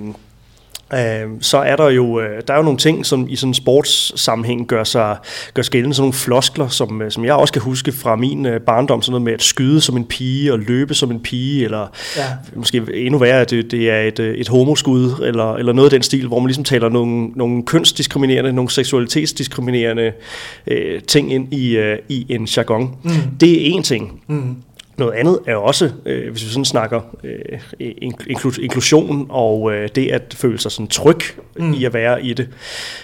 øh, 0.94 1.30
så 1.40 1.58
er 1.58 1.76
der 1.76 1.90
jo 1.90 2.20
øh, 2.20 2.42
der 2.48 2.54
er 2.54 2.58
jo 2.58 2.64
nogle 2.64 2.78
ting, 2.78 3.06
som 3.06 3.28
i 3.28 3.36
sådan 3.36 3.50
en 3.50 3.54
sportssammenhæng 3.54 4.66
gør 4.66 4.84
sig 4.84 5.16
gør 5.54 5.62
sig 5.62 5.72
gældende, 5.72 5.94
sådan 5.94 6.02
nogle 6.02 6.12
floskler, 6.12 6.68
som, 6.68 7.02
øh, 7.02 7.10
som 7.10 7.24
jeg 7.24 7.34
også 7.34 7.52
kan 7.52 7.62
huske 7.62 7.92
fra 7.92 8.16
min 8.16 8.46
øh, 8.46 8.60
barndom, 8.60 9.02
sådan 9.02 9.10
noget 9.10 9.22
med 9.22 9.32
at 9.32 9.42
skyde 9.42 9.80
som 9.80 9.96
en 9.96 10.04
pige 10.04 10.52
og 10.52 10.58
løbe 10.58 10.94
som 10.94 11.10
en 11.10 11.20
pige, 11.20 11.64
eller 11.64 11.86
ja. 12.16 12.24
måske 12.54 12.82
endnu 12.94 13.18
værre, 13.18 13.40
at 13.40 13.50
det, 13.50 13.70
det 13.70 13.90
er 13.90 14.00
et, 14.00 14.18
et 14.18 14.48
homoskud, 14.48 15.22
eller, 15.24 15.54
eller 15.54 15.72
noget 15.72 15.86
af 15.86 15.90
den 15.90 16.02
stil, 16.02 16.26
hvor 16.26 16.38
man 16.38 16.46
ligesom 16.46 16.64
taler 16.64 16.88
nogle, 16.88 17.28
nogle 17.28 17.62
kønsdiskriminerende, 17.62 18.52
nogle 18.52 18.70
seksualitetsdiskriminerende 18.70 20.12
øh, 20.66 21.02
ting 21.02 21.32
ind 21.32 21.54
i, 21.54 21.76
øh, 21.76 21.98
i 22.08 22.26
en 22.28 22.44
jargon. 22.44 22.96
Mm. 23.02 23.10
Det 23.40 23.52
er 23.52 23.56
en 23.74 23.82
ting. 23.82 24.20
Mm. 24.26 24.56
Noget 24.96 25.12
andet 25.12 25.38
er 25.46 25.56
også, 25.56 25.90
øh, 26.06 26.30
hvis 26.30 26.44
vi 26.44 26.48
sådan 26.48 26.64
snakker 26.64 27.00
øh, 27.24 27.58
inklusion 28.60 29.26
og 29.28 29.72
øh, 29.72 29.88
det 29.94 30.08
at 30.08 30.34
føle 30.38 30.58
sig 30.58 30.72
sådan 30.72 30.86
tryg 30.86 31.20
mm. 31.58 31.72
i 31.72 31.84
at 31.84 31.94
være 31.94 32.24
i 32.24 32.34
det. 32.34 32.48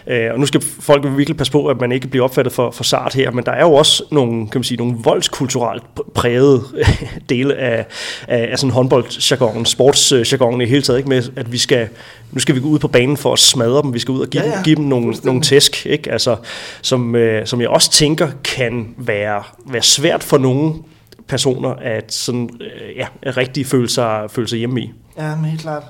Øh, 0.07 0.33
og 0.33 0.41
nu 0.41 0.47
skal 0.47 0.61
folk 0.81 1.05
virkelig 1.17 1.37
passe 1.37 1.53
på, 1.53 1.67
at 1.67 1.81
man 1.81 1.93
ikke 1.93 2.09
bliver 2.09 2.25
opfattet 2.25 2.53
for, 2.53 2.71
for 2.71 2.85
sart 2.85 3.15
her, 3.15 3.31
men 3.31 3.45
der 3.45 3.53
er 3.53 3.61
jo 3.61 3.73
også 3.73 4.05
nogle, 4.11 4.33
kan 4.33 4.59
man 4.59 4.65
sige, 4.65 4.79
nogle 4.79 4.97
voldskulturelt 5.05 5.83
prægede 6.15 6.63
dele 7.29 7.57
af, 7.57 7.87
af, 8.29 8.49
af 8.53 8.59
sådan 8.59 8.73
håndboldjargonen, 8.73 9.67
sportsjargonen 9.67 10.61
i 10.61 10.67
hele 10.67 10.83
taget, 10.83 10.99
ikke 10.99 11.09
med, 11.09 11.23
at 11.37 11.53
vi 11.53 11.59
skal, 11.59 11.89
nu 12.33 12.41
skal 12.41 12.55
vi 12.55 12.61
gå 12.61 12.69
ud 12.69 12.79
på 12.79 12.89
banen 12.89 13.17
for 13.17 13.33
at 13.33 13.39
smadre 13.39 13.83
dem, 13.83 13.95
vi 13.95 13.99
skal 13.99 14.13
ud 14.13 14.21
og 14.21 14.29
give, 14.29 14.43
ja, 14.43 14.49
ja. 14.49 14.55
Dem, 14.55 14.65
give 14.65 14.77
dem 14.77 14.85
nogle, 14.85 15.15
nogle 15.25 15.41
tæsk, 15.41 15.87
ikke? 15.87 16.13
Altså, 16.13 16.37
som, 16.83 17.15
øh, 17.15 17.47
som 17.47 17.61
jeg 17.61 17.69
også 17.69 17.91
tænker 17.91 18.29
kan 18.45 18.95
være, 18.97 19.43
være 19.67 19.83
svært 19.83 20.23
for 20.23 20.39
nogen 20.39 20.85
personer 21.29 21.71
at 21.71 22.13
sådan, 22.13 22.51
øh, 22.61 22.97
ja, 22.97 23.07
rigtig 23.27 23.67
føle 23.67 23.89
sig, 23.89 24.31
føle 24.31 24.49
sig 24.49 24.59
hjemme 24.59 24.81
i. 24.81 24.93
Ja, 25.17 25.37
men 25.37 25.45
helt 25.45 25.61
klart. 25.61 25.85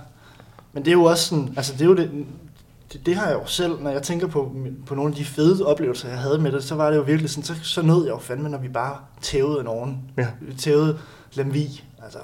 Men 0.73 0.85
det 0.85 0.91
er 0.91 0.93
jo 0.93 1.05
også 1.05 1.25
sådan, 1.25 1.55
altså 1.57 1.73
det 1.73 1.81
er 1.81 1.87
jo 1.87 1.97
det, 1.97 2.11
det, 2.93 3.07
det 3.07 3.17
har 3.17 3.27
jeg 3.27 3.35
jo 3.35 3.47
selv, 3.47 3.81
når 3.81 3.91
jeg 3.91 4.03
tænker 4.03 4.27
på, 4.27 4.53
på 4.87 4.95
nogle 4.95 5.11
af 5.11 5.17
de 5.17 5.25
fede 5.25 5.67
oplevelser, 5.67 6.09
jeg 6.09 6.19
havde 6.19 6.39
med 6.39 6.53
det, 6.53 6.65
så 6.65 6.75
var 6.75 6.91
det 6.91 6.97
jo 6.97 7.03
virkelig 7.03 7.31
sådan, 7.31 7.45
så, 7.45 7.55
så 7.63 7.83
nød 7.83 8.05
jeg 8.05 8.11
jo 8.11 8.19
fandme, 8.19 8.49
når 8.49 8.59
vi 8.59 8.69
bare 8.69 8.97
tævede 9.23 9.65
nogen. 9.65 9.99
Ja. 10.17 10.27
Vi 10.41 10.55
tævede 10.55 10.99
Lemvi, 11.35 11.85
altså 12.05 12.19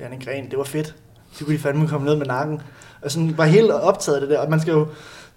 Janne 0.00 0.24
Gren, 0.24 0.50
det 0.50 0.58
var 0.58 0.64
fedt. 0.64 0.94
Så 1.32 1.44
kunne 1.44 1.54
de 1.54 1.60
fandme 1.62 1.88
komme 1.88 2.06
ned 2.06 2.16
med 2.16 2.26
nakken. 2.26 2.60
Og 3.02 3.10
sådan 3.10 3.38
var 3.38 3.44
helt 3.44 3.70
optaget 3.70 4.16
af 4.16 4.20
det 4.20 4.30
der, 4.30 4.38
og 4.38 4.50
man 4.50 4.60
skal 4.60 4.72
jo, 4.72 4.86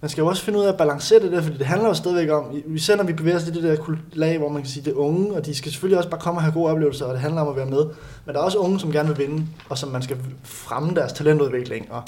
man 0.02 0.10
skal 0.10 0.22
jo 0.22 0.28
også 0.28 0.44
finde 0.44 0.60
ud 0.60 0.64
af 0.64 0.70
at 0.70 0.78
balancere 0.78 1.20
det 1.20 1.32
der, 1.32 1.42
fordi 1.42 1.58
det 1.58 1.66
handler 1.66 1.88
jo 1.88 1.94
stadigvæk 1.94 2.30
om, 2.30 2.56
vi 2.66 2.80
sender 2.80 3.04
vi 3.04 3.14
bevæger 3.14 3.38
os 3.38 3.48
i 3.48 3.52
det 3.52 3.64
der 3.64 3.96
lag, 4.14 4.38
hvor 4.38 4.50
man 4.50 4.62
kan 4.62 4.72
sige, 4.72 4.86
det 4.86 4.92
er 4.92 4.96
unge, 4.96 5.36
og 5.36 5.46
de 5.46 5.56
skal 5.56 5.72
selvfølgelig 5.72 5.98
også 5.98 6.10
bare 6.10 6.20
komme 6.22 6.38
og 6.38 6.42
have 6.42 6.54
gode 6.54 6.72
oplevelser, 6.72 7.06
og 7.06 7.14
det 7.14 7.22
handler 7.22 7.42
om 7.42 7.48
at 7.48 7.56
være 7.56 7.66
med. 7.66 7.86
Men 8.26 8.36
der 8.36 8.42
er 8.42 8.46
også 8.46 8.58
unge, 8.58 8.80
som 8.80 8.92
gerne 8.92 9.10
vil 9.10 9.18
vinde, 9.18 9.46
og 9.70 9.78
som 9.78 9.90
man 9.90 10.02
skal 10.02 10.18
fremme 10.44 10.96
deres 10.96 11.14
talentudvikling. 11.14 11.92
Og, 11.92 12.04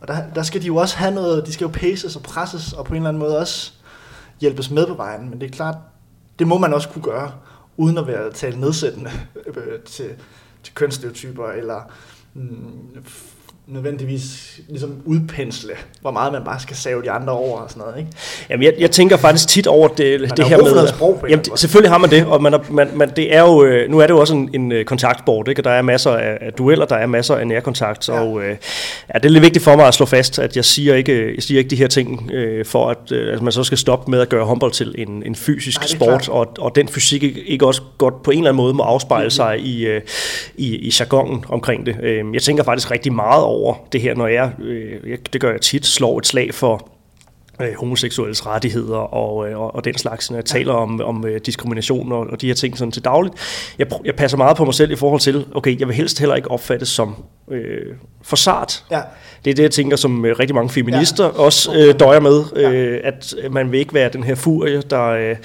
og 0.00 0.08
der, 0.08 0.16
der 0.34 0.42
skal 0.42 0.62
de 0.62 0.66
jo 0.66 0.76
også 0.76 0.96
have 0.96 1.14
noget, 1.14 1.46
de 1.46 1.52
skal 1.52 1.64
jo 1.64 1.70
paces 1.74 2.16
og 2.16 2.22
presses, 2.22 2.72
og 2.72 2.84
på 2.84 2.92
en 2.92 2.96
eller 2.96 3.08
anden 3.08 3.20
måde 3.20 3.38
også 3.38 3.72
hjælpes 4.40 4.70
med 4.70 4.86
på 4.86 4.94
vejen. 4.94 5.30
Men 5.30 5.40
det 5.40 5.46
er 5.46 5.52
klart, 5.52 5.76
det 6.38 6.46
må 6.46 6.58
man 6.58 6.74
også 6.74 6.88
kunne 6.88 7.02
gøre, 7.02 7.32
uden 7.76 7.98
at 7.98 8.06
være 8.06 8.32
tale 8.32 8.60
nedsættende 8.60 9.10
øh, 9.56 9.80
til, 9.80 10.10
til 10.62 10.74
kønsstereotyper, 10.74 11.46
eller 11.46 11.80
mm, 12.34 13.04
nødvendigvis 13.66 14.60
ligesom 14.68 15.02
udpensle, 15.04 15.72
hvor 16.00 16.10
meget 16.10 16.32
man 16.32 16.44
bare 16.44 16.60
skal 16.60 16.76
save 16.76 17.02
de 17.02 17.10
andre 17.10 17.32
over 17.32 17.58
og 17.58 17.70
sådan 17.70 17.80
noget, 17.80 17.98
ikke? 17.98 18.10
Jamen, 18.50 18.64
jeg, 18.64 18.74
jeg 18.78 18.90
tænker 18.90 19.16
faktisk 19.16 19.48
tit 19.48 19.66
over 19.66 19.88
det, 19.88 20.20
man 20.20 20.30
det 20.30 20.44
her 20.44 20.58
med... 20.58 20.88
Sprog 20.88 21.24
jamen, 21.28 21.44
det, 21.44 21.58
selvfølgelig 21.58 21.90
har 21.90 21.98
man 21.98 22.10
det, 22.10 22.26
og 22.26 22.42
man 22.42 22.54
er, 22.54 22.58
man, 22.70 22.88
man, 22.94 23.10
det 23.16 23.34
er 23.34 23.40
jo, 23.40 23.64
øh, 23.64 23.90
nu 23.90 23.98
er 23.98 24.06
det 24.06 24.14
jo 24.14 24.20
også 24.20 24.34
en, 24.34 24.50
en 24.54 24.72
øh, 24.72 24.84
kontaktbord, 24.84 25.48
ikke? 25.48 25.60
og 25.60 25.64
der 25.64 25.70
er 25.70 25.82
masser 25.82 26.10
af, 26.10 26.38
af 26.40 26.52
dueller, 26.52 26.86
der 26.86 26.96
er 26.96 27.06
masser 27.06 27.34
af 27.34 27.46
nærkontakt, 27.46 28.08
ja. 28.08 28.20
og 28.20 28.42
øh, 28.42 28.56
ja, 29.14 29.18
det 29.18 29.24
er 29.24 29.28
lidt 29.28 29.42
vigtigt 29.42 29.64
for 29.64 29.76
mig 29.76 29.86
at 29.86 29.94
slå 29.94 30.06
fast, 30.06 30.38
at 30.38 30.56
jeg 30.56 30.64
siger 30.64 30.94
ikke, 30.94 31.34
jeg 31.34 31.42
siger 31.42 31.58
ikke 31.58 31.70
de 31.70 31.76
her 31.76 31.88
ting, 31.88 32.30
øh, 32.32 32.64
for 32.64 32.90
at, 32.90 33.12
øh, 33.12 33.34
at 33.34 33.42
man 33.42 33.52
så 33.52 33.64
skal 33.64 33.78
stoppe 33.78 34.10
med 34.10 34.20
at 34.20 34.28
gøre 34.28 34.44
håndbold 34.44 34.72
til 34.72 34.94
en, 34.98 35.22
en 35.26 35.34
fysisk 35.34 35.80
Nej, 35.80 35.86
sport, 35.86 36.28
og, 36.28 36.52
og 36.58 36.74
den 36.74 36.88
fysik 36.88 37.22
ikke 37.46 37.66
også 37.66 37.82
godt 37.98 38.22
på 38.22 38.30
en 38.30 38.38
eller 38.38 38.50
anden 38.50 38.62
måde 38.62 38.74
må 38.74 38.82
afspejle 38.82 39.22
mm-hmm. 39.22 39.30
sig 39.30 39.60
i, 39.60 39.86
øh, 39.86 40.00
i, 40.54 40.76
i 40.76 40.92
jargonen 41.00 41.44
omkring 41.48 41.86
det. 41.86 41.96
Øh, 42.02 42.24
jeg 42.34 42.42
tænker 42.42 42.62
faktisk 42.62 42.90
rigtig 42.90 43.12
meget 43.12 43.42
over 43.42 43.51
det 43.92 44.00
her, 44.00 44.14
når 44.14 44.26
jeg, 44.26 44.52
øh, 44.58 45.18
det 45.32 45.40
gør 45.40 45.50
jeg 45.50 45.60
tit, 45.60 45.86
slår 45.86 46.18
et 46.18 46.26
slag 46.26 46.54
for 46.54 46.91
øh, 47.62 47.74
homoseksuelles 47.78 48.46
rettigheder 48.46 48.96
og, 48.96 49.48
øh, 49.48 49.60
og, 49.60 49.74
og 49.74 49.84
den 49.84 49.98
slags, 49.98 50.30
når 50.30 50.38
jeg 50.38 50.44
taler 50.44 50.72
om, 50.72 51.00
om 51.00 51.26
øh, 51.26 51.40
diskrimination 51.46 52.12
og, 52.12 52.26
og 52.30 52.40
de 52.40 52.46
her 52.46 52.54
ting 52.54 52.78
sådan 52.78 52.92
til 52.92 53.04
dagligt. 53.04 53.34
Jeg, 53.78 53.86
jeg 54.04 54.14
passer 54.14 54.38
meget 54.38 54.56
på 54.56 54.64
mig 54.64 54.74
selv 54.74 54.90
i 54.90 54.96
forhold 54.96 55.20
til, 55.20 55.46
okay, 55.54 55.80
jeg 55.80 55.88
vil 55.88 55.96
helst 55.96 56.18
heller 56.18 56.34
ikke 56.34 56.50
opfattes 56.50 56.88
som 56.88 57.16
øh, 57.50 57.94
for 58.22 58.36
sart. 58.36 58.84
Ja. 58.90 59.00
Det 59.44 59.50
er 59.50 59.54
det, 59.54 59.62
jeg 59.62 59.70
tænker, 59.70 59.96
som 59.96 60.24
øh, 60.24 60.38
rigtig 60.38 60.54
mange 60.54 60.70
feminister 60.70 61.24
ja. 61.24 61.30
også 61.30 61.74
øh, 61.74 62.00
døjer 62.00 62.20
med, 62.20 62.44
øh, 62.56 62.92
ja. 62.92 63.08
at 63.08 63.34
man 63.50 63.72
vil 63.72 63.80
ikke 63.80 63.94
være 63.94 64.10
den 64.12 64.24
her 64.24 64.34
furie, 64.34 64.82
der, 64.90 65.06
øh, 65.06 65.36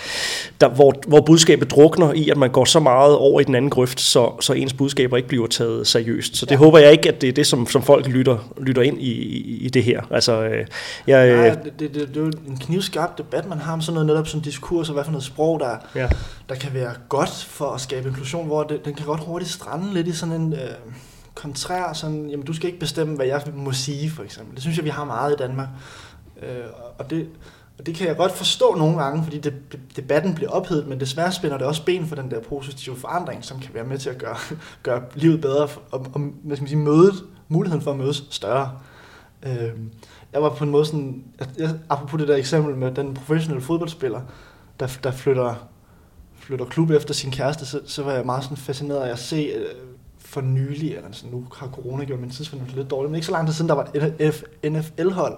der, 0.62 0.70
hvor, 0.70 0.94
hvor 1.08 1.22
budskabet 1.22 1.72
drukner 1.72 2.14
i, 2.14 2.30
at 2.30 2.38
man 2.38 2.50
går 2.50 2.66
så 2.66 2.80
meget 2.80 3.16
over 3.16 3.42
i 3.42 3.44
den 3.44 3.56
anden 3.56 3.70
grøft, 3.70 4.02
så, 4.02 4.32
så 4.42 4.54
ens 4.54 4.74
budskaber 4.74 5.18
ikke 5.18 5.30
bliver 5.30 5.48
taget 5.48 5.88
seriøst. 5.88 6.38
Så 6.38 6.46
det 6.46 6.52
ja. 6.52 6.58
håber 6.58 6.78
jeg 6.78 6.92
ikke, 6.92 7.10
at 7.10 7.22
det 7.22 7.30
er 7.30 7.34
det, 7.34 7.48
som, 7.48 7.68
som 7.68 7.82
folk 7.82 8.08
lytter, 8.08 8.54
lytter 8.62 8.82
ind 8.82 9.02
i, 9.02 9.12
i, 9.12 9.58
i 9.66 9.70
det 9.70 9.84
her. 9.84 10.02
Altså, 10.12 10.44
øh, 10.44 10.66
jeg, 11.08 11.30
øh, 11.30 11.38
Nej, 11.38 11.56
det, 11.80 11.94
det, 11.94 12.07
det, 12.08 12.16
det 12.16 12.22
er 12.22 12.26
jo 12.26 12.32
en 12.48 12.58
knivskarp 12.58 13.18
debat, 13.18 13.48
man 13.48 13.60
har 13.60 13.74
om 13.74 13.82
sådan 13.82 13.94
noget 13.94 14.08
netop 14.08 14.28
sådan 14.28 14.42
diskurs, 14.42 14.90
og 14.90 14.94
hvad 14.94 15.04
for 15.04 15.12
noget 15.12 15.24
sprog, 15.24 15.60
der, 15.60 15.78
ja. 15.96 16.10
der 16.50 16.56
kan 16.56 16.74
være 16.74 16.94
godt 17.10 17.44
for 17.50 17.72
at 17.72 17.82
skabe 17.82 18.08
inklusion, 18.10 18.46
hvor 18.46 18.64
det, 18.64 18.86
den 18.86 18.94
kan 18.94 19.06
godt 19.06 19.20
hurtigt 19.20 19.52
strande 19.52 19.94
lidt 19.94 20.08
i 20.08 20.14
sådan 20.14 20.42
en... 20.42 20.54
Øh, 20.54 20.60
kontrær, 21.38 21.94
sådan, 21.94 22.30
jamen 22.30 22.46
du 22.46 22.54
skal 22.54 22.68
ikke 22.68 22.80
bestemme, 22.80 23.16
hvad 23.16 23.26
jeg 23.26 23.42
må 23.54 23.72
sige, 23.72 24.12
for 24.12 24.24
eksempel. 24.24 24.56
Det 24.56 24.62
synes 24.62 24.78
jeg, 24.78 24.86
vi 24.86 24.90
har 24.90 25.06
meget 25.06 25.34
i 25.34 25.36
Danmark. 25.36 25.68
Øh, 26.42 26.66
og, 26.98 27.10
det, 27.10 27.30
og 27.80 27.86
det 27.86 27.96
kan 27.96 28.08
jeg 28.08 28.18
godt 28.18 28.32
forstå 28.32 28.76
nogle 28.76 28.98
gange, 29.04 29.24
fordi 29.24 29.38
det, 29.38 29.54
debatten 29.96 30.36
bliver 30.36 30.52
ophedet, 30.52 30.88
men 30.88 31.00
desværre 31.00 31.32
spænder 31.32 31.58
det 31.58 31.68
også 31.68 31.86
ben 31.86 32.08
for 32.08 32.16
den 32.16 32.32
der 32.32 32.40
positive 32.42 32.96
forandring, 32.96 33.46
som 33.46 33.60
kan 33.60 33.74
være 33.74 33.84
med 33.84 33.98
til 33.98 34.10
at 34.10 34.18
gøre, 34.18 34.36
gøre 34.84 35.02
livet 35.16 35.42
bedre, 35.42 35.68
og, 35.92 36.06
og 36.14 36.20
hvad 36.44 36.56
skal 36.56 36.64
man 36.64 36.70
sige, 36.70 36.80
mødet, 36.80 37.24
muligheden 37.48 37.84
for 37.84 37.92
at 37.92 37.98
mødes 37.98 38.24
større. 38.30 38.72
Øh, 39.44 39.72
jeg 40.34 40.44
var 40.44 40.50
på 40.50 40.64
en 40.64 40.70
måde 40.70 40.86
sådan, 40.86 41.24
jeg, 41.58 41.80
apropos 41.90 42.20
det 42.20 42.28
der 42.28 42.36
eksempel 42.36 42.76
med 42.76 42.92
den 42.92 43.14
professionelle 43.14 43.66
fodboldspiller, 43.66 44.22
der, 44.80 44.98
der 45.04 45.12
flytter, 45.12 45.56
flytter 46.36 46.66
klub 46.66 46.90
efter 46.90 47.14
sin 47.14 47.32
kæreste, 47.32 47.66
så, 47.66 47.82
så 47.86 48.04
var 48.04 48.12
jeg 48.12 48.26
meget 48.26 48.44
sådan 48.44 48.58
fascineret 48.58 49.00
af 49.00 49.12
at 49.12 49.20
se, 49.20 49.36
øh, 49.36 49.66
for 50.20 50.42
nylig, 50.42 50.96
eller 50.96 51.12
sådan, 51.12 51.32
nu 51.32 51.46
har 51.56 51.68
corona 51.68 52.04
gjort 52.04 52.20
min 52.20 52.30
tidsfornemmelse 52.30 52.78
lidt 52.78 52.92
dårlig, 52.92 53.10
men 53.12 53.16
ikke 53.16 53.26
så 53.26 53.32
lang 53.32 53.48
tid 53.48 53.54
siden, 53.54 53.70
der 53.70 53.76
var 53.76 53.92
et 53.94 54.72
NFL-hold, 54.72 55.38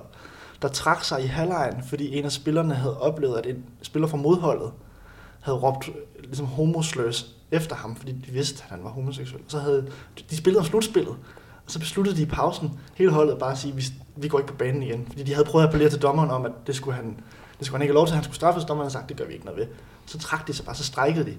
der 0.61 0.67
trak 0.67 1.03
sig 1.03 1.23
i 1.23 1.25
halvlejen, 1.25 1.83
fordi 1.83 2.17
en 2.17 2.25
af 2.25 2.31
spillerne 2.31 2.73
havde 2.73 2.99
oplevet, 2.99 3.37
at 3.37 3.45
en 3.45 3.65
spiller 3.81 4.07
fra 4.07 4.17
modholdet 4.17 4.71
havde 5.39 5.57
råbt 5.57 5.87
øh, 5.89 6.23
ligesom 6.23 6.45
homosløs 6.45 7.35
efter 7.51 7.75
ham, 7.75 7.95
fordi 7.95 8.11
de 8.11 8.31
vidste, 8.31 8.63
at 8.63 8.69
han 8.69 8.83
var 8.83 8.89
homoseksuel. 8.89 9.43
Så 9.47 9.59
havde 9.59 9.91
de 10.29 10.37
spillet 10.37 10.59
om 10.59 10.65
slutspillet, 10.65 11.15
så 11.69 11.79
besluttede 11.79 12.17
de 12.17 12.21
i 12.21 12.25
pausen, 12.25 12.71
hele 12.95 13.11
holdet 13.11 13.37
bare 13.37 13.51
at 13.51 13.57
sige, 13.57 13.75
vi, 13.75 13.83
vi 14.15 14.27
går 14.27 14.39
ikke 14.39 14.51
på 14.51 14.57
banen 14.57 14.83
igen. 14.83 15.05
Fordi 15.07 15.23
de 15.23 15.33
havde 15.33 15.45
prøvet 15.45 15.63
at 15.63 15.67
appellere 15.67 15.89
til 15.89 16.01
dommeren 16.01 16.31
om, 16.31 16.45
at 16.45 16.51
det 16.67 16.75
skulle 16.75 16.95
han, 16.95 17.05
det 17.59 17.65
skulle 17.65 17.77
han 17.77 17.81
ikke 17.81 17.91
have 17.91 17.99
lov 17.99 18.07
til, 18.07 18.11
at 18.11 18.15
han 18.15 18.23
skulle 18.23 18.35
straffes. 18.35 18.65
Dommeren 18.65 18.85
havde 18.85 18.93
sagt, 18.93 19.09
det 19.09 19.17
gør 19.17 19.25
vi 19.25 19.33
ikke 19.33 19.45
noget 19.45 19.59
ved. 19.59 19.67
Så 20.05 20.17
trak 20.19 20.47
de 20.47 20.53
sig 20.53 20.65
bare, 20.65 20.75
så 20.75 20.83
strækkede 20.83 21.25
de. 21.25 21.33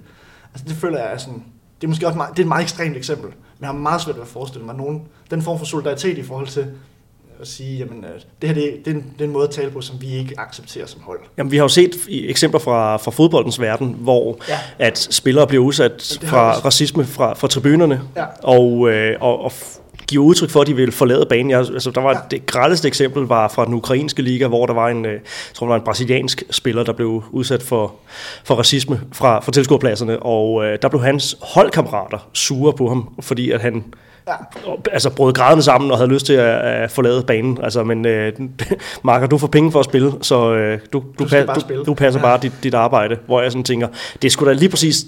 Altså 0.55 0.69
det 0.69 0.77
føler 0.77 0.99
jeg 0.99 1.13
er 1.13 1.19
sådan, 1.19 1.45
det 1.81 1.87
er 1.87 1.89
måske 1.89 2.07
også 2.07 2.17
meget, 2.17 2.31
det 2.31 2.39
er 2.39 2.45
et 2.45 2.49
meget 2.49 2.63
ekstremt 2.63 2.97
eksempel, 2.97 3.29
men 3.29 3.61
jeg 3.61 3.69
har 3.69 3.75
meget 3.75 4.01
svært 4.01 4.17
ved 4.17 4.23
at 4.23 4.29
forestille 4.29 4.67
mig 4.67 4.75
nogen, 4.75 5.03
den 5.31 5.43
form 5.43 5.59
for 5.59 5.65
solidaritet 5.65 6.19
i 6.19 6.23
forhold 6.23 6.47
til 6.47 6.67
at 7.41 7.49
sige, 7.49 7.79
jamen 7.79 8.05
øh, 8.05 8.21
det 8.43 8.49
her 8.49 8.55
det, 8.55 8.85
det, 8.85 8.91
er 8.91 8.95
en, 8.95 9.05
det 9.13 9.21
er 9.21 9.25
en 9.25 9.33
måde 9.33 9.45
at 9.45 9.51
tale 9.51 9.71
på, 9.71 9.81
som 9.81 10.01
vi 10.01 10.13
ikke 10.13 10.41
accepterer 10.41 10.87
som 10.87 11.01
hold. 11.01 11.21
Jamen 11.39 11.53
vi 11.53 11.57
har 11.57 11.65
jo 11.65 11.69
set 11.69 11.91
eksempler 12.09 12.61
fra, 12.61 12.97
fra 12.97 13.11
fodboldens 13.11 13.61
verden, 13.61 13.97
hvor 13.99 14.39
ja. 14.49 14.59
at 14.79 14.99
spillere 14.99 15.47
bliver 15.47 15.65
udsat 15.65 16.19
fra 16.23 16.53
racisme 16.53 17.05
fra, 17.05 17.35
fra 17.35 17.49
tribunerne, 17.49 18.03
ja. 18.17 18.25
og, 18.43 18.91
øh, 18.91 19.17
og, 19.21 19.41
og 19.41 19.53
giver 20.11 20.25
udtryk 20.25 20.51
for, 20.51 20.61
at 20.61 20.67
de 20.67 20.77
vil 20.77 20.93
forlade 20.93 21.27
banen. 21.27 21.51
Jeg, 21.51 21.59
altså, 21.59 21.91
der 21.91 22.01
var 22.01 22.11
ja. 22.11 22.19
det 22.31 22.47
grældeste 22.47 22.89
eksempel 22.89 23.23
var 23.23 23.49
fra 23.49 23.65
den 23.65 23.75
ukrainske 23.75 24.23
liga, 24.23 24.47
hvor 24.47 24.67
der 24.67 24.75
var 24.75 24.89
en, 24.89 25.05
øh, 25.05 25.13
jeg 25.13 25.21
tror, 25.55 25.67
der 25.67 25.73
var 25.73 25.79
en 25.79 25.85
brasiliansk 25.85 26.43
spiller, 26.51 26.83
der 26.85 26.93
blev 26.93 27.23
udsat 27.31 27.63
for, 27.63 27.95
for 28.45 28.55
racisme 28.55 29.01
fra, 29.13 29.41
fra 29.41 29.53
tilskuerpladserne, 29.53 30.23
og 30.23 30.65
øh, 30.65 30.79
der 30.83 30.89
blev 30.89 31.03
hans 31.03 31.37
holdkammerater 31.43 32.29
sure 32.33 32.73
på 32.73 32.89
ham, 32.89 33.09
fordi 33.21 33.51
at 33.51 33.61
han 33.61 33.85
Ja. 34.29 34.35
Altså 34.93 35.11
brød 35.11 35.33
grædende 35.33 35.63
sammen 35.63 35.91
og 35.91 35.97
havde 35.97 36.11
lyst 36.11 36.27
til 36.27 36.33
at, 36.33 36.61
at 36.61 36.91
forlade 36.91 37.23
banen. 37.23 37.59
Altså, 37.63 37.85
men 37.85 38.07
øh, 38.07 38.33
Marker, 39.03 39.27
du 39.27 39.39
får 39.39 39.47
penge 39.47 39.73
for 39.73 39.79
at 39.79 39.85
spille, 39.85 40.13
så 40.23 40.55
øh, 40.55 40.79
du, 40.93 41.03
du, 41.19 41.25
du, 41.25 41.25
pa- 41.25 41.75
du, 41.75 41.85
du 41.85 41.95
passer 41.95 42.21
ja. 42.21 42.27
bare 42.27 42.39
dit, 42.43 42.53
dit 42.63 42.75
arbejde. 42.75 43.17
Hvor 43.27 43.41
jeg 43.43 43.53
sådan 43.53 43.65
tænker, 43.65 43.89
det 44.23 44.33
skulle 44.33 44.55
da 44.55 44.59
lige 44.59 44.69
præcis 44.69 45.05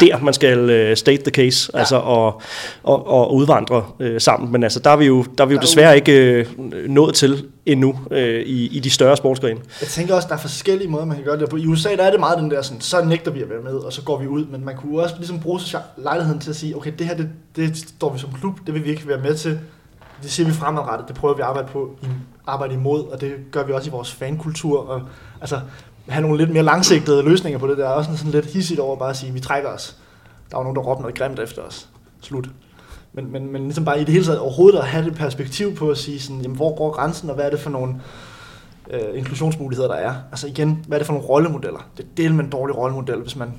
der, 0.00 0.18
man 0.18 0.34
skal 0.34 0.90
uh, 0.90 0.96
state 0.96 1.22
the 1.22 1.30
case, 1.30 1.70
ja. 1.74 1.78
altså 1.78 1.96
og, 1.96 2.42
og, 2.82 3.06
og 3.06 3.34
udvandre 3.34 3.84
uh, 4.00 4.06
sammen. 4.18 4.52
Men 4.52 4.62
altså, 4.62 4.80
der 4.80 4.90
er 4.90 4.96
vi 4.96 5.06
jo, 5.06 5.24
der 5.38 5.44
er 5.44 5.48
vi 5.48 5.54
jo 5.54 5.60
desværre 5.60 5.96
ikke 5.96 6.46
uh, 6.58 6.64
nået 6.88 7.14
til 7.14 7.46
endnu 7.66 7.98
uh, 8.10 8.18
i, 8.18 8.76
i 8.76 8.80
de 8.80 8.90
større 8.90 9.16
sportsgrene. 9.16 9.60
Jeg 9.80 9.88
tænker 9.88 10.14
også, 10.14 10.28
der 10.28 10.34
er 10.34 10.38
forskellige 10.38 10.88
måder, 10.90 11.04
man 11.04 11.16
kan 11.16 11.24
gøre 11.24 11.38
det 11.38 11.48
på. 11.48 11.56
I 11.56 11.66
USA 11.66 11.96
der 11.96 12.02
er 12.02 12.10
det 12.10 12.20
meget 12.20 12.38
den 12.38 12.50
der, 12.50 12.62
sådan, 12.62 12.80
så 12.80 13.04
nægter 13.04 13.30
vi 13.30 13.42
at 13.42 13.50
være 13.50 13.62
med, 13.62 13.74
og 13.74 13.92
så 13.92 14.02
går 14.02 14.18
vi 14.18 14.26
ud. 14.26 14.46
Men 14.46 14.64
man 14.64 14.76
kunne 14.76 15.02
også 15.02 15.14
ligesom 15.18 15.40
bruge 15.40 15.60
lejligheden 15.96 16.40
til 16.40 16.50
at 16.50 16.56
sige, 16.56 16.76
okay, 16.76 16.92
det 16.98 17.06
her, 17.06 17.16
det, 17.16 17.28
det 17.56 17.76
står 17.76 18.12
vi 18.12 18.18
som 18.18 18.30
klub, 18.40 18.54
det 18.66 18.74
vil 18.74 18.84
vi 18.84 18.90
ikke 18.90 19.08
være 19.08 19.20
med 19.20 19.34
til. 19.34 19.58
Det 20.22 20.30
siger 20.30 20.46
vi 20.46 20.52
fremadrettet, 20.52 21.08
det 21.08 21.16
prøver 21.16 21.34
vi 21.34 21.42
at 21.42 21.48
arbejde 21.48 21.68
på, 21.72 21.96
arbejde 22.46 22.74
imod, 22.74 23.04
og 23.04 23.20
det 23.20 23.32
gør 23.50 23.64
vi 23.64 23.72
også 23.72 23.88
i 23.88 23.92
vores 23.92 24.12
fankultur. 24.12 24.78
Og, 24.78 25.02
altså, 25.40 25.60
have 26.08 26.22
nogle 26.22 26.38
lidt 26.38 26.50
mere 26.50 26.62
langsigtede 26.62 27.22
løsninger 27.22 27.58
på 27.58 27.66
det. 27.66 27.78
Der 27.78 27.84
er 27.84 27.92
også 27.92 28.16
sådan 28.16 28.32
lidt 28.32 28.46
hissigt 28.46 28.80
over 28.80 28.96
bare 28.96 29.10
at 29.10 29.16
sige, 29.16 29.28
at 29.28 29.34
vi 29.34 29.40
trækker 29.40 29.70
os. 29.70 29.96
Der 30.50 30.56
var 30.56 30.64
nogen, 30.64 30.76
der 30.76 30.82
råbte 30.82 31.02
noget 31.02 31.18
grimt 31.18 31.38
efter 31.38 31.62
os. 31.62 31.88
Slut. 32.22 32.48
Men, 33.12 33.32
men, 33.32 33.52
men 33.52 33.62
ligesom 33.62 33.84
bare 33.84 34.00
i 34.00 34.04
det 34.04 34.12
hele 34.12 34.24
taget 34.24 34.38
overhovedet 34.38 34.78
at 34.78 34.86
have 34.86 35.04
det 35.04 35.14
perspektiv 35.14 35.76
på 35.76 35.90
at 35.90 35.98
sige, 35.98 36.20
sådan, 36.20 36.40
jamen, 36.40 36.56
hvor 36.56 36.76
går 36.76 36.90
grænsen, 36.90 37.28
og 37.28 37.34
hvad 37.34 37.46
er 37.46 37.50
det 37.50 37.60
for 37.60 37.70
nogle 37.70 38.00
øh, 38.90 39.18
inklusionsmuligheder, 39.18 39.88
der 39.88 39.94
er. 39.94 40.14
Altså 40.30 40.46
igen, 40.46 40.84
hvad 40.88 40.96
er 40.96 40.98
det 40.98 41.06
for 41.06 41.12
nogle 41.12 41.28
rollemodeller? 41.28 41.90
Det 41.96 42.04
er 42.04 42.08
del 42.16 42.34
med 42.34 42.44
en 42.44 42.50
dårlig 42.50 42.76
rollemodel, 42.76 43.20
hvis 43.20 43.36
man, 43.36 43.52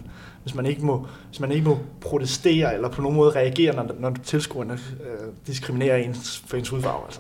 hvis 0.43 0.55
man, 0.55 0.65
ikke, 0.65 0.85
må, 0.85 1.07
hvis 1.27 1.39
man 1.39 1.51
ikke 1.51 1.67
må 1.67 1.79
protestere 2.01 2.73
eller 2.73 2.89
på 2.89 3.01
nogen 3.01 3.17
måde 3.17 3.31
reagere, 3.31 3.75
når, 3.75 3.95
når 3.99 4.13
tilskuerne 4.23 4.73
øh, 4.73 5.27
diskriminerer 5.47 5.97
ens, 5.97 6.43
for 6.47 6.57
ens 6.57 6.69
hudfarve. 6.69 7.05
Altså. 7.05 7.19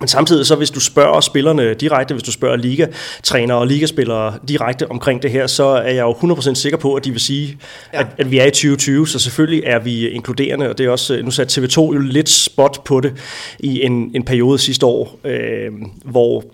Men 0.00 0.08
samtidig 0.08 0.46
så 0.46 0.54
hvis 0.54 0.70
du 0.70 0.80
spørger 0.80 1.20
spillerne 1.20 1.74
direkte, 1.74 2.14
hvis 2.14 2.22
du 2.22 2.32
spørger 2.32 2.56
ligatrænere 2.56 3.58
og 3.58 3.66
ligaspillere 3.66 4.34
direkte 4.48 4.90
omkring 4.90 5.22
det 5.22 5.30
her, 5.30 5.46
så 5.46 5.64
er 5.64 5.92
jeg 5.92 6.02
jo 6.02 6.12
100% 6.12 6.54
sikker 6.54 6.78
på, 6.78 6.94
at 6.94 7.04
de 7.04 7.10
vil 7.10 7.20
sige, 7.20 7.58
ja. 7.92 8.00
at, 8.00 8.06
at 8.18 8.30
vi 8.30 8.38
er 8.38 8.44
i 8.44 8.50
2020, 8.50 9.08
så 9.08 9.18
selvfølgelig 9.18 9.62
er 9.66 9.78
vi 9.78 10.08
inkluderende, 10.08 10.70
og 10.70 10.78
det 10.78 10.86
er 10.86 10.90
også, 10.90 11.20
nu 11.24 11.30
satte 11.30 11.60
TV2 11.60 11.80
jo 11.80 11.98
lidt 11.98 12.28
spot 12.28 12.84
på 12.84 13.00
det 13.00 13.12
i 13.58 13.82
en, 13.82 14.10
en 14.14 14.24
periode 14.24 14.58
sidste 14.58 14.86
år, 14.86 15.18
øh, 15.24 15.72
hvor 16.04 16.44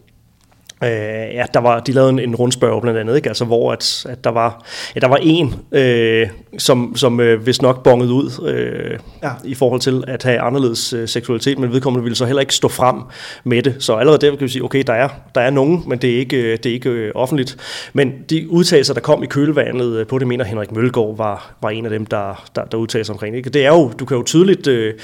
Øh, 0.84 1.34
ja, 1.34 1.44
der 1.54 1.60
var, 1.60 1.80
de 1.80 1.92
lavede 1.92 2.10
en, 2.10 2.18
en 2.18 2.34
rundspørg 2.34 2.82
blandt 2.82 2.98
andet, 2.98 3.16
ikke? 3.16 3.28
Altså, 3.28 3.44
hvor 3.44 3.72
at, 3.72 4.06
at 4.08 4.24
der 4.24 4.30
var, 4.30 4.64
ja, 4.94 5.00
der 5.00 5.08
var 5.08 5.16
en, 5.16 5.54
øh, 5.72 6.28
som, 6.58 6.96
som 6.96 7.20
øh, 7.20 7.46
vist 7.46 7.62
nok 7.62 7.82
bongede 7.82 8.12
ud 8.12 8.46
øh, 8.46 8.98
ja. 9.22 9.30
i 9.44 9.54
forhold 9.54 9.80
til 9.80 10.04
at 10.06 10.22
have 10.22 10.40
anderledes 10.40 10.92
øh, 10.92 11.08
seksualitet, 11.08 11.58
men 11.58 11.72
vedkommende 11.72 12.02
ville 12.02 12.16
så 12.16 12.26
heller 12.26 12.40
ikke 12.40 12.54
stå 12.54 12.68
frem 12.68 12.96
med 13.44 13.62
det. 13.62 13.76
Så 13.78 13.94
allerede 13.94 14.26
der 14.26 14.30
kan 14.30 14.40
vi 14.40 14.48
sige, 14.48 14.64
okay, 14.64 14.82
der 14.86 14.92
er, 14.92 15.08
der 15.34 15.40
er 15.40 15.50
nogen, 15.50 15.82
men 15.86 15.98
det 15.98 16.10
er 16.14 16.18
ikke, 16.18 16.36
øh, 16.36 16.56
det 16.56 16.66
er 16.66 16.72
ikke 16.72 16.90
øh, 16.90 17.12
offentligt. 17.14 17.56
Men 17.92 18.12
de 18.30 18.50
udtalelser, 18.50 18.94
der 18.94 19.00
kom 19.00 19.22
i 19.22 19.26
kølvandet 19.26 19.96
øh, 19.96 20.06
på 20.06 20.18
det, 20.18 20.26
mener 20.26 20.44
Henrik 20.44 20.72
Mølgaard 20.72 21.16
var, 21.16 21.54
var 21.62 21.70
en 21.70 21.84
af 21.84 21.90
dem, 21.90 22.06
der, 22.06 22.44
der, 22.56 22.64
der 22.64 22.78
udtalte 22.78 23.04
sig 23.04 23.12
omkring 23.12 23.44
det. 23.44 23.54
Det 23.54 23.64
er 23.64 23.68
jo, 23.68 23.92
du 23.98 24.04
kan 24.04 24.16
jo 24.16 24.22
tydeligt 24.22 24.66
øh, 24.66 24.94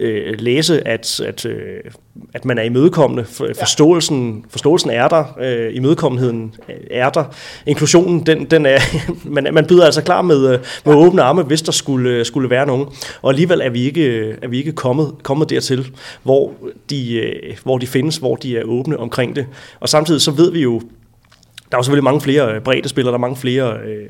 øh, 0.00 0.34
læse, 0.38 0.88
at, 0.88 1.20
at, 1.20 1.46
øh, 1.46 1.80
at 2.34 2.44
man 2.44 2.58
er 2.58 2.62
imødekommende. 2.62 3.24
For, 3.24 3.48
forståelsen, 3.58 4.44
forståelsen 4.50 4.90
er 4.90 5.08
der, 5.08 5.38
øh, 5.40 5.76
imødekommenheden 5.76 6.54
er 6.90 7.10
der. 7.10 7.24
Inklusionen, 7.66 8.26
den, 8.26 8.44
den 8.44 8.66
er, 8.66 8.78
man, 9.24 9.48
man 9.52 9.66
byder 9.66 9.84
altså 9.84 10.02
klar 10.02 10.22
med, 10.22 10.52
øh, 10.52 10.58
med 10.84 10.94
åbne 11.06 11.22
arme, 11.22 11.42
hvis 11.42 11.62
der 11.62 11.72
skulle, 11.72 12.24
skulle 12.24 12.50
være 12.50 12.66
nogen. 12.66 12.86
Og 13.22 13.30
alligevel 13.30 13.60
er 13.60 13.70
vi 13.70 13.82
ikke, 13.82 14.36
er 14.42 14.48
vi 14.48 14.58
ikke 14.58 14.72
kommet, 14.72 15.14
kommet 15.22 15.50
dertil, 15.50 15.90
hvor 16.22 16.52
de, 16.90 17.14
øh, 17.14 17.56
hvor 17.64 17.78
de 17.78 17.86
findes, 17.86 18.16
hvor 18.16 18.36
de 18.36 18.58
er 18.58 18.64
åbne 18.64 18.98
omkring 18.98 19.36
det. 19.36 19.46
Og 19.80 19.88
samtidig 19.88 20.20
så 20.20 20.30
ved 20.30 20.52
vi 20.52 20.62
jo, 20.62 20.80
der 21.70 21.76
er 21.76 21.78
jo 21.78 21.82
selvfølgelig 21.82 22.04
mange 22.04 22.20
flere 22.20 22.54
øh, 22.54 22.60
bredde 22.60 22.88
spillere, 22.88 23.12
der 23.12 23.18
er 23.18 23.20
mange 23.20 23.36
flere... 23.36 23.78
Øh, 23.78 24.08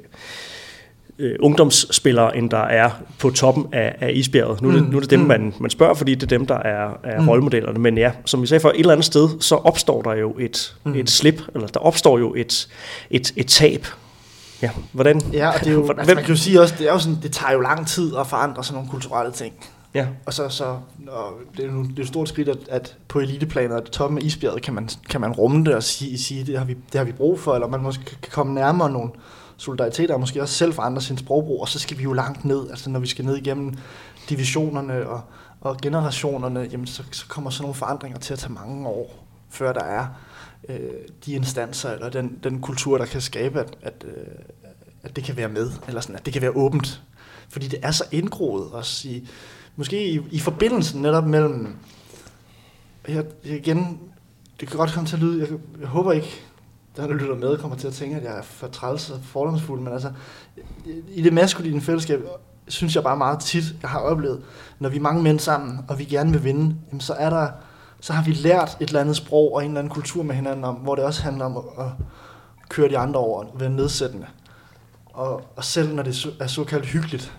øh, 1.18 1.37
ungdomsspillere, 1.40 2.37
end 2.37 2.50
der 2.50 2.64
er 2.64 2.90
på 3.18 3.31
toppen 3.31 3.66
af, 3.72 3.94
af 4.00 4.11
isbjerget. 4.14 4.62
Nu 4.62 4.68
er 4.68 4.72
det, 4.72 4.83
mm. 4.83 4.90
nu 4.90 4.96
er 4.96 5.00
det 5.00 5.11
dem, 5.11 5.20
mm. 5.20 5.26
man, 5.26 5.55
man 5.61 5.70
spørger, 5.70 5.94
fordi 5.94 6.14
det 6.14 6.22
er 6.22 6.26
dem, 6.38 6.46
der 6.46 6.59
er, 6.59 7.00
er 7.05 7.20
mm. 7.20 7.28
rollemodellerne. 7.28 7.78
Men 7.78 7.98
ja, 7.98 8.12
som 8.24 8.42
vi 8.42 8.46
sagde 8.46 8.61
for 8.61 8.68
et 8.68 8.78
eller 8.78 8.92
andet 8.92 9.05
sted, 9.05 9.28
så 9.40 9.55
opstår 9.55 10.02
der 10.02 10.14
jo 10.14 10.37
et, 10.38 10.74
mm. 10.85 10.94
et 10.94 11.11
slip, 11.11 11.42
eller 11.55 11.68
der 11.68 11.81
opstår 11.81 12.18
jo 12.18 12.35
et, 12.35 12.68
et, 13.11 13.33
et 13.37 13.46
tab. 13.46 13.87
Ja, 14.62 14.70
hvordan? 14.92 15.20
Ja, 15.33 15.48
og 15.48 15.61
det 15.61 15.66
er 15.66 15.72
jo, 15.72 15.88
altså, 15.98 16.14
man 16.14 16.25
kan 16.25 16.35
jo 16.35 16.40
sige 16.40 16.61
også, 16.61 16.75
det, 16.79 16.88
er 16.88 16.92
jo 16.92 16.98
sådan, 16.98 17.18
det 17.22 17.33
tager 17.33 17.53
jo 17.53 17.61
lang 17.61 17.87
tid 17.87 18.16
at 18.16 18.27
forandre 18.27 18.64
sådan 18.64 18.75
nogle 18.75 18.90
kulturelle 18.90 19.33
ting. 19.33 19.55
Ja. 19.94 20.07
Og 20.27 20.35
så, 20.35 20.48
så 20.48 20.64
og 21.09 21.33
det, 21.57 21.64
er 21.64 21.72
jo, 21.72 21.83
det 21.83 21.98
er 21.98 22.03
et 22.03 22.09
stort 22.09 22.29
skridt, 22.29 22.48
at, 22.48 22.59
at 22.68 22.96
på 23.09 23.20
eliteplaner, 23.20 23.77
at 23.77 23.85
toppen 23.85 24.18
af 24.18 24.22
isbjerget, 24.22 24.62
kan 24.62 24.75
man, 24.75 24.88
kan 25.11 25.20
man 25.20 25.33
rumme 25.33 25.64
det 25.64 25.75
og 25.75 25.83
sige, 25.83 26.18
sige 26.18 26.44
det, 26.44 26.59
har 26.59 26.64
vi, 26.64 26.75
det 26.75 26.98
har 26.98 27.05
vi 27.05 27.12
brug 27.12 27.40
for, 27.40 27.55
eller 27.55 27.68
man 27.68 27.81
måske 27.81 28.05
kan 28.05 28.33
komme 28.33 28.55
nærmere 28.55 28.90
nogle 28.90 29.11
solidariteter, 29.57 30.14
og 30.14 30.20
måske 30.20 30.42
også 30.42 30.55
selv 30.55 30.72
forandre 30.72 31.03
sin 31.03 31.18
sprogbrug, 31.18 31.61
og 31.61 31.68
så 31.68 31.79
skal 31.79 31.98
vi 31.98 32.03
jo 32.03 32.12
langt 32.12 32.44
ned, 32.44 32.70
altså 32.70 32.90
når 32.90 33.01
vi 33.01 33.07
skal 33.07 33.25
ned 33.25 33.37
igennem 33.37 33.75
divisionerne 34.29 35.09
og, 35.09 35.20
og 35.61 35.77
generationerne, 35.83 36.68
jamen 36.72 36.87
så, 36.87 37.03
så 37.12 37.27
kommer 37.29 37.51
sådan 37.51 37.62
nogle 37.62 37.75
forandringer 37.75 38.18
til 38.18 38.33
at 38.33 38.38
tage 38.38 38.53
mange 38.53 38.88
år, 38.88 39.27
før 39.51 39.72
der 39.72 39.85
er 39.85 40.07
øh, 40.68 40.79
de 41.27 41.33
instanser, 41.33 41.90
eller 41.90 42.11
den, 42.11 42.38
den 42.44 42.61
kultur, 42.61 42.98
der 42.98 43.07
kan 43.07 43.20
skabe, 43.20 43.61
at, 43.61 43.77
at, 43.83 44.05
øh, 44.05 44.27
at 45.03 45.16
det 45.16 45.25
kan 45.25 45.37
være 45.37 45.48
med, 45.48 45.70
eller 45.88 46.01
sådan, 46.01 46.16
at 46.16 46.25
det 46.25 46.33
kan 46.33 46.42
være 46.42 46.57
åbent. 46.57 47.03
Fordi 47.48 47.68
det 47.68 47.79
er 47.83 47.90
så 47.90 48.05
indgroet 48.12 48.72
også 48.72 49.09
i, 49.09 49.29
måske 49.77 50.09
i, 50.09 50.20
i 50.31 50.38
forbindelsen 50.38 51.03
netop 51.03 51.27
mellem, 51.27 51.77
jeg, 53.09 53.25
jeg 53.44 53.57
igen, 53.57 54.01
det 54.61 54.68
kan 54.68 54.77
godt 54.77 54.92
komme 54.92 55.09
til 55.09 55.16
at 55.16 55.22
lyde, 55.22 55.40
jeg, 55.40 55.59
jeg 55.81 55.88
håber 55.88 56.12
ikke, 56.12 56.40
der 56.96 57.07
der 57.07 57.14
lytter 57.14 57.35
med, 57.35 57.59
kommer 57.59 57.77
til 57.77 57.87
at 57.87 57.94
tænke, 57.94 58.16
at 58.16 58.25
jeg 58.25 58.38
er 58.38 58.42
for 58.42 58.66
træls 58.66 59.11
og 59.11 59.20
fordomsfuld, 59.22 59.81
men 59.81 59.92
altså, 59.92 60.12
i 61.09 61.22
det 61.22 61.33
maskuline 61.33 61.81
fællesskab, 61.81 62.20
synes 62.68 62.94
jeg 62.94 63.03
bare 63.03 63.16
meget 63.16 63.40
tit, 63.40 63.64
jeg 63.83 63.90
har 63.90 63.98
oplevet, 63.98 64.42
når 64.79 64.88
vi 64.88 64.96
er 64.96 65.01
mange 65.01 65.22
mænd 65.22 65.38
sammen, 65.38 65.79
og 65.88 65.98
vi 65.98 66.05
gerne 66.05 66.33
vil 66.33 66.44
vinde, 66.44 66.77
jamen 66.88 67.01
så 67.01 67.12
er 67.12 67.31
der, 67.31 67.48
så 68.02 68.12
har 68.12 68.24
vi 68.24 68.32
lært 68.32 68.76
et 68.80 68.88
eller 68.88 69.00
andet 69.00 69.16
sprog 69.16 69.54
og 69.54 69.62
en 69.62 69.70
eller 69.70 69.80
anden 69.80 69.92
kultur 69.94 70.22
med 70.22 70.34
hinanden 70.34 70.64
om, 70.64 70.74
hvor 70.74 70.94
det 70.94 71.04
også 71.04 71.22
handler 71.22 71.44
om 71.44 71.56
at, 71.56 71.86
køre 72.68 72.88
de 72.88 72.98
andre 72.98 73.20
over, 73.20 73.44
være 73.54 73.70
nedsættende. 73.70 74.26
Og, 75.06 75.42
og 75.56 75.64
selv 75.64 75.94
når 75.94 76.02
det 76.02 76.26
er 76.40 76.46
såkaldt 76.46 76.86
hyggeligt, 76.86 77.32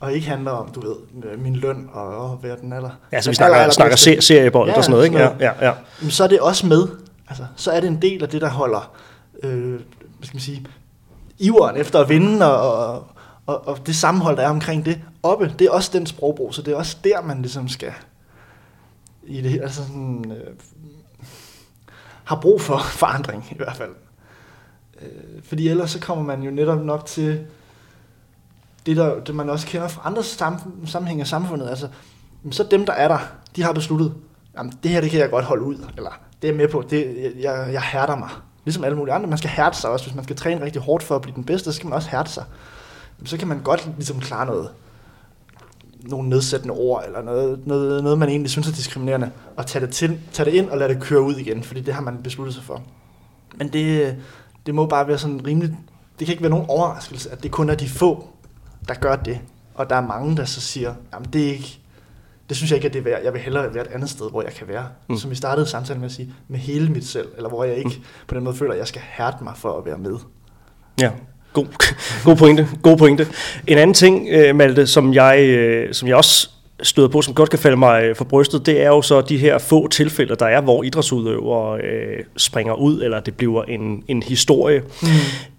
og 0.00 0.12
ikke 0.12 0.26
handler 0.26 0.50
om, 0.50 0.70
du 0.70 0.80
ved, 0.80 0.96
min 1.36 1.56
løn 1.56 1.88
og, 1.92 2.06
og 2.16 2.36
hvad 2.36 2.56
den 2.56 2.72
aller. 2.72 2.90
Ja, 3.12 3.20
så 3.20 3.30
vi 3.30 3.34
snakker, 3.34 3.56
aller, 3.56 3.72
snakker 3.72 3.96
ser, 3.96 4.20
seriebold 4.20 4.70
ja, 4.70 4.76
og 4.76 4.84
sådan 4.84 4.92
noget, 4.92 5.04
ikke? 5.04 5.18
Ja, 5.18 5.30
ja, 5.40 5.66
ja. 5.66 5.72
Men 6.00 6.10
så 6.10 6.24
er 6.24 6.28
det 6.28 6.40
også 6.40 6.66
med. 6.66 6.88
Altså, 7.28 7.46
så 7.56 7.70
er 7.70 7.80
det 7.80 7.88
en 7.88 8.02
del 8.02 8.22
af 8.22 8.28
det, 8.28 8.40
der 8.40 8.50
holder, 8.50 8.94
øh, 9.42 9.70
hvad 9.70 9.80
skal 10.22 10.36
man 10.36 10.40
sige, 10.40 10.66
iveren 11.38 11.76
efter 11.76 12.00
at 12.00 12.08
vinde, 12.08 12.56
og, 12.56 12.88
og, 12.88 13.06
og, 13.46 13.68
og 13.68 13.86
det 13.86 13.96
sammenhold, 13.96 14.36
der 14.36 14.42
er 14.42 14.50
omkring 14.50 14.84
det, 14.84 15.00
oppe, 15.22 15.54
det 15.58 15.66
er 15.66 15.70
også 15.70 15.90
den 15.92 16.06
sprogbrug, 16.06 16.54
så 16.54 16.62
det 16.62 16.72
er 16.72 16.76
også 16.76 16.96
der, 17.04 17.22
man 17.22 17.42
ligesom 17.42 17.68
skal, 17.68 17.92
i 19.26 19.40
det, 19.40 19.60
altså 19.62 19.82
sådan, 19.82 20.32
øh, 20.32 20.54
har 22.24 22.40
brug 22.40 22.60
for 22.60 22.78
forandring 23.02 23.46
i 23.50 23.56
hvert 23.56 23.76
fald. 23.76 23.90
Øh, 25.02 25.42
fordi 25.42 25.68
ellers 25.68 25.90
så 25.90 26.00
kommer 26.00 26.24
man 26.24 26.42
jo 26.42 26.50
netop 26.50 26.84
nok 26.84 27.06
til, 27.06 27.46
det, 28.86 28.96
der, 28.96 29.20
det 29.20 29.34
man 29.34 29.50
også 29.50 29.66
kender 29.66 29.88
fra 29.88 30.02
andre 30.04 30.22
sam- 30.22 30.86
sammenhænge 30.86 31.20
af 31.20 31.26
samfundet, 31.26 31.68
altså, 31.68 31.88
så 32.50 32.66
dem, 32.70 32.86
der 32.86 32.92
er 32.92 33.08
der, 33.08 33.18
de 33.56 33.62
har 33.62 33.72
besluttet, 33.72 34.14
jamen, 34.56 34.72
det 34.82 34.90
her, 34.90 35.00
det 35.00 35.10
kan 35.10 35.20
jeg 35.20 35.30
godt 35.30 35.44
holde 35.44 35.64
ud, 35.64 35.76
eller 35.96 36.10
det 36.42 36.50
er 36.50 36.54
med 36.54 36.68
på, 36.68 36.84
det, 36.90 37.32
jeg, 37.40 37.68
jeg 37.72 37.82
hærder 37.82 38.16
mig. 38.16 38.28
Ligesom 38.64 38.84
alle 38.84 38.96
mulige 38.96 39.14
andre, 39.14 39.28
man 39.28 39.38
skal 39.38 39.50
hærde 39.50 39.76
sig 39.76 39.90
også, 39.90 40.06
hvis 40.06 40.14
man 40.14 40.24
skal 40.24 40.36
træne 40.36 40.64
rigtig 40.64 40.82
hårdt 40.82 41.02
for 41.02 41.16
at 41.16 41.22
blive 41.22 41.34
den 41.34 41.44
bedste, 41.44 41.72
så 41.72 41.76
skal 41.76 41.86
man 41.86 41.96
også 41.96 42.08
hærde 42.08 42.28
sig. 42.28 42.44
Så 43.24 43.36
kan 43.36 43.48
man 43.48 43.62
godt 43.62 43.90
ligesom 43.96 44.20
klare 44.20 44.46
noget, 44.46 44.68
nogle 46.08 46.28
nedsættende 46.28 46.74
ord, 46.74 47.04
eller 47.06 47.22
noget, 47.22 47.66
noget, 47.66 48.02
noget 48.02 48.18
man 48.18 48.28
egentlig 48.28 48.50
synes 48.50 48.68
er 48.68 48.72
diskriminerende, 48.72 49.30
og 49.56 49.66
tage 49.66 49.86
det, 49.86 49.94
til, 49.94 50.20
tage 50.32 50.50
det 50.50 50.56
ind 50.56 50.68
og 50.68 50.78
lade 50.78 50.94
det 50.94 51.02
køre 51.02 51.22
ud 51.22 51.34
igen, 51.34 51.62
fordi 51.62 51.80
det 51.80 51.94
har 51.94 52.02
man 52.02 52.22
besluttet 52.22 52.54
sig 52.54 52.64
for. 52.64 52.82
Men 53.56 53.68
det, 53.68 54.16
det 54.66 54.74
må 54.74 54.86
bare 54.86 55.08
være 55.08 55.18
sådan 55.18 55.46
rimeligt, 55.46 55.72
det 56.18 56.26
kan 56.26 56.32
ikke 56.32 56.42
være 56.42 56.50
nogen 56.50 56.66
overraskelse, 56.68 57.30
at 57.30 57.42
det 57.42 57.50
kun 57.50 57.70
er 57.70 57.74
de 57.74 57.88
få, 57.88 58.28
der 58.88 58.94
gør 58.94 59.16
det. 59.16 59.40
Og 59.74 59.90
der 59.90 59.96
er 59.96 60.06
mange, 60.06 60.36
der 60.36 60.44
så 60.44 60.60
siger, 60.60 60.94
jamen 61.12 61.28
det 61.32 61.46
er 61.46 61.52
ikke, 61.52 61.78
det 62.48 62.56
synes 62.56 62.70
jeg 62.70 62.76
ikke, 62.76 62.86
at 62.86 62.92
det 62.92 62.98
er 62.98 63.04
værd. 63.04 63.22
Jeg 63.22 63.32
vil 63.32 63.40
hellere 63.40 63.74
være 63.74 63.84
et 63.84 63.92
andet 63.92 64.10
sted, 64.10 64.30
hvor 64.30 64.42
jeg 64.42 64.52
kan 64.52 64.68
være. 64.68 64.84
Mm. 65.08 65.16
Som 65.16 65.30
vi 65.30 65.34
startede 65.34 65.66
samtalen 65.66 66.00
med 66.00 66.08
at 66.08 66.14
sige, 66.14 66.34
med 66.48 66.58
hele 66.58 66.88
mit 66.88 67.06
selv. 67.06 67.28
Eller 67.36 67.48
hvor 67.48 67.64
jeg 67.64 67.76
ikke 67.76 67.96
mm. 67.96 68.04
på 68.28 68.34
den 68.34 68.44
måde 68.44 68.56
føler, 68.56 68.72
at 68.72 68.78
jeg 68.78 68.86
skal 68.86 69.02
hærde 69.04 69.44
mig 69.44 69.52
for 69.56 69.78
at 69.78 69.84
være 69.86 69.98
med. 69.98 70.18
Ja, 71.00 71.10
god, 71.54 71.66
god 72.24 72.36
pointe. 72.36 72.68
God 72.82 72.96
pointe. 72.96 73.26
En 73.66 73.78
anden 73.78 73.94
ting, 73.94 74.28
øh, 74.30 74.56
Malte, 74.56 74.86
som 74.86 75.14
jeg, 75.14 75.38
øh, 75.40 75.94
som 75.94 76.08
jeg 76.08 76.16
også 76.16 76.48
støder 76.82 77.08
på, 77.08 77.22
som 77.22 77.34
godt 77.34 77.50
kan 77.50 77.58
falde 77.58 77.76
mig 77.76 78.04
øh, 78.04 78.16
for 78.16 78.24
brystet, 78.24 78.66
det 78.66 78.82
er 78.82 78.88
jo 78.88 79.02
så 79.02 79.20
de 79.20 79.38
her 79.38 79.58
få 79.58 79.88
tilfælde, 79.88 80.36
der 80.36 80.46
er, 80.46 80.60
hvor 80.60 80.82
idrætsudøvere 80.82 81.80
øh, 81.80 82.24
springer 82.36 82.74
ud, 82.74 83.02
eller 83.02 83.20
det 83.20 83.34
bliver 83.34 83.62
en, 83.62 84.02
en 84.08 84.22
historie, 84.22 84.82
mm. 85.02 85.08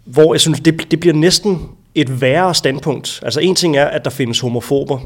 hvor 0.05 0.33
jeg 0.33 0.41
synes, 0.41 0.59
det, 0.59 0.91
det 0.91 0.99
bliver 0.99 1.15
næsten 1.15 1.69
et 1.95 2.21
værre 2.21 2.55
standpunkt. 2.55 3.19
Altså 3.23 3.39
en 3.39 3.55
ting 3.55 3.77
er, 3.77 3.85
at 3.85 4.05
der 4.05 4.11
findes 4.11 4.39
homofober, 4.39 4.99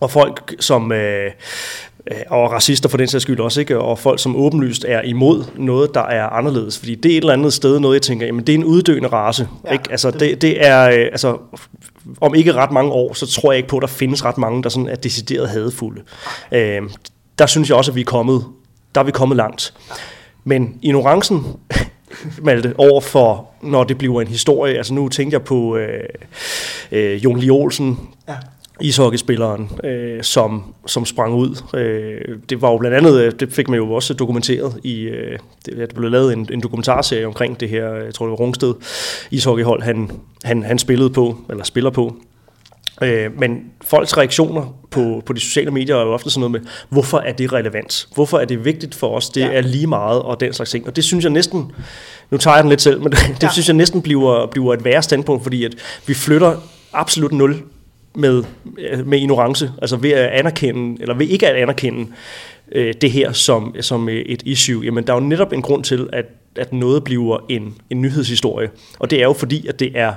og 0.00 0.10
folk, 0.10 0.54
som 0.60 0.92
øh, 0.92 1.24
øh, 1.24 1.30
og 2.30 2.52
racister 2.52 2.88
for 2.88 2.96
den 2.96 3.08
sags 3.08 3.22
skyld 3.22 3.40
også, 3.40 3.60
ikke? 3.60 3.78
og 3.78 3.98
folk, 3.98 4.20
som 4.20 4.36
åbenlyst 4.36 4.84
er 4.88 5.02
imod 5.02 5.44
noget, 5.56 5.94
der 5.94 6.00
er 6.00 6.26
anderledes. 6.26 6.78
Fordi 6.78 6.94
det 6.94 7.12
er 7.12 7.16
et 7.16 7.20
eller 7.20 7.32
andet 7.32 7.52
sted 7.52 7.80
noget, 7.80 7.94
jeg 7.94 8.02
tænker, 8.02 8.26
jamen 8.26 8.46
det 8.46 8.52
er 8.52 8.58
en 8.58 8.64
uddøende 8.64 9.08
race. 9.08 9.48
Ja, 9.66 9.72
ikke? 9.72 9.84
Altså, 9.90 10.10
det, 10.10 10.42
det 10.42 10.66
er, 10.66 10.88
øh, 10.88 10.94
altså, 10.94 11.38
om 12.20 12.34
ikke 12.34 12.52
ret 12.52 12.70
mange 12.70 12.92
år, 12.92 13.14
så 13.14 13.26
tror 13.26 13.52
jeg 13.52 13.56
ikke 13.56 13.68
på, 13.68 13.76
at 13.76 13.80
der 13.80 13.86
findes 13.86 14.24
ret 14.24 14.38
mange, 14.38 14.62
der 14.62 14.68
sådan 14.68 14.88
er 14.88 14.94
decideret 14.94 15.48
hadefulde. 15.48 16.02
Øh, 16.52 16.82
der 17.38 17.46
synes 17.46 17.68
jeg 17.68 17.76
også, 17.76 17.90
at 17.90 17.94
vi 17.94 18.00
er 18.00 18.04
kommet, 18.04 18.44
der 18.94 19.00
er 19.00 19.04
vi 19.04 19.10
kommet 19.10 19.36
langt. 19.36 19.74
Men 20.44 20.78
ignorancen, 20.82 21.46
Malte, 22.42 22.74
over 22.78 23.00
for, 23.00 23.48
når 23.62 23.84
det 23.84 23.98
bliver 23.98 24.20
en 24.20 24.28
historie, 24.28 24.76
altså 24.76 24.94
nu 24.94 25.08
tænker 25.08 25.38
jeg 25.38 25.44
på 25.44 25.76
øh, 25.76 26.04
øh, 26.92 27.24
Jon 27.24 27.38
Lee 27.38 27.50
Olsen, 27.52 27.98
ja 28.28 28.34
ishockeyspilleren, 28.82 29.70
øh, 29.84 30.22
som, 30.22 30.74
som 30.86 31.04
sprang 31.04 31.34
ud. 31.34 31.62
Øh, 31.74 32.38
det 32.50 32.62
var 32.62 32.70
jo 32.70 32.78
blandt 32.78 32.96
andet, 32.96 33.20
øh, 33.20 33.32
det 33.40 33.52
fik 33.52 33.68
man 33.68 33.78
jo 33.78 33.92
også 33.92 34.14
dokumenteret 34.14 34.80
i, 34.84 35.00
øh, 35.02 35.38
det, 35.66 35.76
det 35.76 35.94
blev 35.94 36.10
lavet 36.10 36.32
en, 36.32 36.48
en 36.52 36.60
dokumentarserie 36.60 37.26
omkring 37.26 37.60
det 37.60 37.68
her, 37.68 37.94
jeg 37.94 38.14
tror 38.14 38.26
det 38.26 38.30
var 38.30 38.36
Rungsted 38.36 38.74
ishockeyhold, 39.30 39.82
han, 39.82 40.10
han, 40.44 40.62
han 40.62 40.78
spillede 40.78 41.10
på, 41.10 41.36
eller 41.50 41.64
spiller 41.64 41.90
på. 41.90 42.16
Øh, 43.02 43.38
men 43.38 43.64
folks 43.84 44.16
reaktioner 44.16 44.76
på, 44.90 45.22
på 45.26 45.32
de 45.32 45.40
sociale 45.40 45.70
medier 45.70 45.96
er 45.96 46.00
jo 46.00 46.12
ofte 46.12 46.30
sådan 46.30 46.40
noget 46.40 46.50
med, 46.50 46.70
hvorfor 46.88 47.18
er 47.18 47.32
det 47.32 47.52
relevant? 47.52 48.08
Hvorfor 48.14 48.38
er 48.38 48.44
det 48.44 48.64
vigtigt 48.64 48.94
for 48.94 49.16
os? 49.16 49.30
Det 49.30 49.40
ja. 49.40 49.52
er 49.52 49.60
lige 49.60 49.86
meget, 49.86 50.22
og 50.22 50.40
den 50.40 50.52
slags 50.52 50.70
ting. 50.70 50.86
Og 50.86 50.96
det 50.96 51.04
synes 51.04 51.24
jeg 51.24 51.32
næsten, 51.32 51.72
nu 52.30 52.38
tager 52.38 52.54
jeg 52.54 52.64
den 52.64 52.68
lidt 52.68 52.82
selv, 52.82 53.02
men 53.02 53.12
det, 53.12 53.42
ja. 53.42 53.50
synes 53.52 53.68
jeg 53.68 53.76
næsten 53.76 54.02
bliver, 54.02 54.46
bliver 54.46 54.74
et 54.74 54.84
værre 54.84 55.02
standpunkt, 55.02 55.42
fordi 55.42 55.64
at 55.64 55.74
vi 56.06 56.14
flytter 56.14 56.56
absolut 56.92 57.32
nul 57.32 57.62
med, 58.14 58.44
med 59.04 59.18
ignorance, 59.18 59.72
altså 59.82 59.96
ved 59.96 60.10
at 60.10 60.28
anerkende, 60.30 61.02
eller 61.02 61.14
ved 61.14 61.26
ikke 61.26 61.48
at 61.48 61.56
anerkende 61.56 62.06
øh, 62.72 62.94
det 63.00 63.10
her 63.10 63.32
som, 63.32 63.74
som 63.80 64.08
et 64.08 64.42
issue, 64.46 64.84
jamen 64.84 65.06
der 65.06 65.12
er 65.12 65.16
jo 65.16 65.26
netop 65.26 65.52
en 65.52 65.62
grund 65.62 65.84
til, 65.84 66.08
at, 66.12 66.26
at 66.56 66.72
noget 66.72 67.04
bliver 67.04 67.38
en, 67.48 67.74
en 67.90 68.00
nyhedshistorie. 68.00 68.70
Og 68.98 69.10
det 69.10 69.18
er 69.18 69.24
jo 69.24 69.32
fordi, 69.32 69.66
at 69.66 69.80
det 69.80 69.92
er 69.94 70.12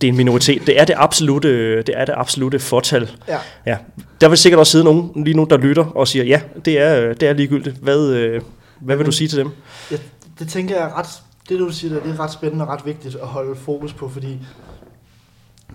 det 0.00 0.06
er 0.06 0.08
en 0.10 0.16
minoritet. 0.16 0.66
Det 0.66 0.80
er 0.80 0.84
det 0.84 0.94
absolute, 0.98 1.76
det 1.82 1.94
er 1.96 2.04
det 2.04 2.14
absolute 2.16 2.58
fortal. 2.58 3.10
Ja. 3.28 3.38
ja. 3.66 3.76
Der 4.20 4.28
vil 4.28 4.38
sikkert 4.38 4.58
også 4.58 4.70
sidde 4.70 4.84
nogen 4.84 5.24
lige 5.24 5.36
nu, 5.36 5.46
der 5.50 5.56
lytter 5.56 5.84
og 5.84 6.08
siger, 6.08 6.24
ja, 6.24 6.40
det 6.64 6.80
er, 6.80 7.14
det 7.14 7.28
er 7.28 7.32
ligegyldigt. 7.32 7.76
Hvad, 7.76 8.08
øh, 8.08 8.42
hvad 8.80 8.96
vil 8.96 9.06
du 9.06 9.12
sige 9.12 9.28
til 9.28 9.38
dem? 9.38 9.50
Ja, 9.90 9.96
det 10.38 10.48
tænker 10.48 10.76
jeg 10.76 10.92
ret, 10.96 11.06
det 11.48 11.58
du 11.58 11.70
siger 11.70 11.94
der, 11.94 12.02
det 12.02 12.10
er 12.10 12.20
ret 12.20 12.32
spændende 12.32 12.64
og 12.64 12.70
ret 12.70 12.86
vigtigt 12.86 13.14
at 13.14 13.26
holde 13.26 13.56
fokus 13.56 13.92
på, 13.92 14.08
fordi 14.08 14.38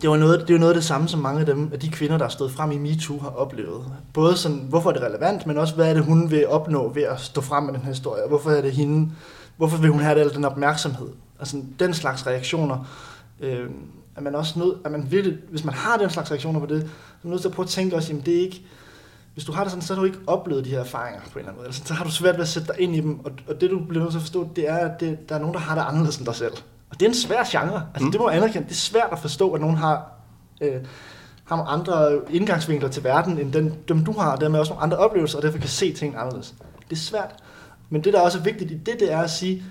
det 0.01 0.09
var 0.09 0.17
noget, 0.17 0.47
det 0.47 0.53
var 0.53 0.59
noget 0.59 0.73
af 0.73 0.75
det 0.75 0.83
samme, 0.83 1.07
som 1.07 1.19
mange 1.19 1.39
af 1.39 1.45
dem, 1.45 1.69
af 1.73 1.79
de 1.79 1.89
kvinder, 1.89 2.17
der 2.17 2.25
har 2.25 2.29
stået 2.29 2.51
frem 2.51 2.71
i 2.71 2.77
MeToo, 2.77 3.19
har 3.19 3.29
oplevet. 3.29 3.85
Både 4.13 4.37
sådan, 4.37 4.65
hvorfor 4.69 4.89
er 4.89 4.93
det 4.93 5.03
relevant, 5.03 5.47
men 5.47 5.57
også, 5.57 5.75
hvad 5.75 5.89
er 5.89 5.93
det, 5.93 6.03
hun 6.05 6.31
vil 6.31 6.47
opnå 6.47 6.93
ved 6.93 7.03
at 7.03 7.19
stå 7.19 7.41
frem 7.41 7.63
med 7.63 7.73
den 7.73 7.81
her 7.81 7.89
historie? 7.89 8.21
Hvorfor 8.27 8.51
er 8.51 8.61
det 8.61 8.71
hende, 8.71 9.11
hvorfor 9.57 9.77
vil 9.77 9.89
hun 9.89 9.99
have 9.99 10.19
al 10.19 10.33
den 10.33 10.45
opmærksomhed? 10.45 11.09
Altså, 11.39 11.61
den 11.79 11.93
slags 11.93 12.27
reaktioner, 12.27 12.85
øh, 13.39 13.69
er 14.15 14.21
man 14.21 14.35
også 14.35 14.59
nødt, 14.59 14.77
at 14.85 14.91
man 14.91 15.07
virkelig, 15.11 15.37
hvis 15.49 15.63
man 15.63 15.73
har 15.73 15.97
den 15.97 16.09
slags 16.09 16.31
reaktioner 16.31 16.59
på 16.59 16.65
det, 16.65 16.81
så 16.81 16.87
er 16.87 17.27
man 17.27 17.31
nødt 17.31 17.41
til 17.41 17.49
at 17.49 17.55
prøve 17.55 17.63
at 17.65 17.69
tænke 17.69 17.95
også, 17.95 18.09
jamen 18.09 18.25
det 18.25 18.35
er 18.35 18.41
ikke, 18.41 18.65
hvis 19.33 19.45
du 19.45 19.51
har 19.51 19.63
det 19.63 19.71
sådan, 19.71 19.81
så 19.81 19.93
har 19.93 20.01
du 20.01 20.05
ikke 20.05 20.19
oplevet 20.27 20.65
de 20.65 20.69
her 20.69 20.79
erfaringer 20.79 21.21
på 21.21 21.29
en 21.33 21.39
eller 21.39 21.49
anden 21.49 21.57
måde. 21.57 21.67
Altså, 21.67 21.81
så 21.85 21.93
har 21.93 22.03
du 22.03 22.11
svært 22.11 22.35
ved 22.35 22.41
at 22.41 22.47
sætte 22.47 22.67
dig 22.67 22.81
ind 22.81 22.95
i 22.95 22.99
dem, 22.99 23.19
og, 23.19 23.31
og 23.47 23.61
det 23.61 23.69
du 23.69 23.79
bliver 23.79 24.03
nødt 24.03 24.11
til 24.11 24.17
at 24.17 24.23
forstå, 24.23 24.49
det 24.55 24.69
er, 24.69 24.75
at 24.75 24.99
det, 24.99 25.29
der 25.29 25.35
er 25.35 25.39
nogen, 25.39 25.53
der 25.53 25.59
har 25.59 25.75
det 25.75 25.81
anderledes 25.81 26.17
end 26.17 26.25
dig 26.25 26.35
selv. 26.35 26.53
Og 26.91 26.99
det 26.99 27.06
er 27.06 27.10
en 27.10 27.15
svær 27.15 27.43
genre. 27.43 27.88
Altså, 27.93 28.06
mm. 28.06 28.12
det 28.12 28.21
må 28.21 28.30
jeg 28.30 28.38
anerkende. 28.38 28.67
Det 28.67 28.73
er 28.73 28.75
svært 28.75 29.10
at 29.12 29.19
forstå, 29.19 29.54
at 29.54 29.62
nogen 29.62 29.77
har, 29.77 30.12
øh, 30.62 30.75
har 31.45 31.56
nogle 31.56 31.71
andre 31.71 32.19
indgangsvinkler 32.30 32.89
til 32.89 33.04
verden, 33.04 33.39
end 33.39 33.54
den, 33.54 33.74
dem 33.88 34.05
du 34.05 34.11
har, 34.11 34.32
og 34.32 34.41
dermed 34.41 34.59
også 34.59 34.72
nogle 34.72 34.84
andre 34.84 34.97
oplevelser, 34.97 35.38
og 35.38 35.43
derfor 35.43 35.57
kan 35.57 35.70
se 35.70 35.93
ting 35.93 36.15
anderledes. 36.18 36.53
Det 36.89 36.95
er 36.95 36.99
svært. 36.99 37.36
Men 37.89 38.03
det, 38.03 38.13
der 38.13 38.20
er 38.20 38.24
også 38.24 38.39
vigtigt 38.39 38.72
i 38.72 38.78
det, 38.78 38.99
det 38.99 39.13
er 39.13 39.22
at 39.22 39.32
sige, 39.32 39.63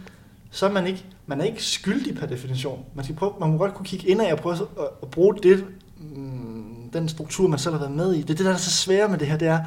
så 0.51 0.67
er 0.67 0.71
man 0.71 0.87
ikke 0.87 1.07
man 1.31 1.41
er 1.41 1.45
ikke 1.45 1.65
skyldig 1.65 2.17
per 2.17 2.27
definition. 2.27 2.85
Man, 2.95 3.05
skal 3.05 3.17
prøve, 3.17 3.33
man 3.41 3.51
må 3.51 3.59
godt 3.59 3.75
kunne 3.75 3.87
kigge 3.87 4.09
ind 4.09 4.21
og 4.21 4.39
prøve 4.39 4.55
at, 4.55 4.85
at 5.03 5.09
bruge 5.11 5.35
det, 5.43 5.65
mm, 5.99 6.91
den 6.93 7.09
struktur, 7.09 7.49
man 7.49 7.59
selv 7.59 7.75
har 7.75 7.81
været 7.81 7.97
med 7.97 8.15
i. 8.15 8.23
Det 8.23 8.31
er 8.31 8.35
det, 8.35 8.47
der 8.47 8.53
er 8.53 8.57
så 8.57 8.71
svært 8.71 9.11
med 9.11 9.19
det 9.19 9.29
her, 9.29 9.37
det 9.37 9.49
er, 9.49 9.61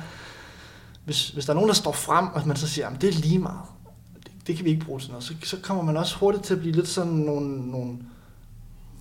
hvis, 1.06 1.30
hvis 1.30 1.46
der 1.46 1.52
er 1.52 1.56
nogen, 1.56 1.68
der 1.68 1.76
står 1.76 1.92
frem, 1.92 2.28
og 2.28 2.48
man 2.48 2.58
så 2.58 2.68
siger, 2.68 2.88
at 2.88 3.02
det 3.02 3.10
er 3.10 3.14
lige 3.14 3.40
meget, 3.40 3.60
det, 4.48 4.56
kan 4.56 4.66
vi 4.66 4.70
ikke 4.70 4.86
bruge 4.86 5.00
til 5.00 5.10
noget, 5.10 5.24
så, 5.24 5.34
så 5.44 5.58
kommer 5.64 5.84
man 5.84 5.98
også 5.98 6.18
hurtigt 6.18 6.44
til 6.44 6.54
at 6.54 6.60
blive 6.60 6.76
lidt 6.76 6.88
sådan 6.88 7.12
nogle, 7.12 7.72
nogle, 7.72 7.98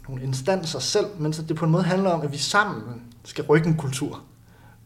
nogle 0.08 0.22
instanser 0.22 0.78
selv, 0.78 1.06
men 1.18 1.32
så 1.32 1.42
det 1.42 1.56
på 1.56 1.64
en 1.64 1.70
måde 1.70 1.82
handler 1.82 2.10
om, 2.10 2.20
at 2.20 2.32
vi 2.32 2.38
sammen 2.38 2.82
skal 3.24 3.44
rykke 3.44 3.68
en 3.68 3.76
kultur, 3.76 4.22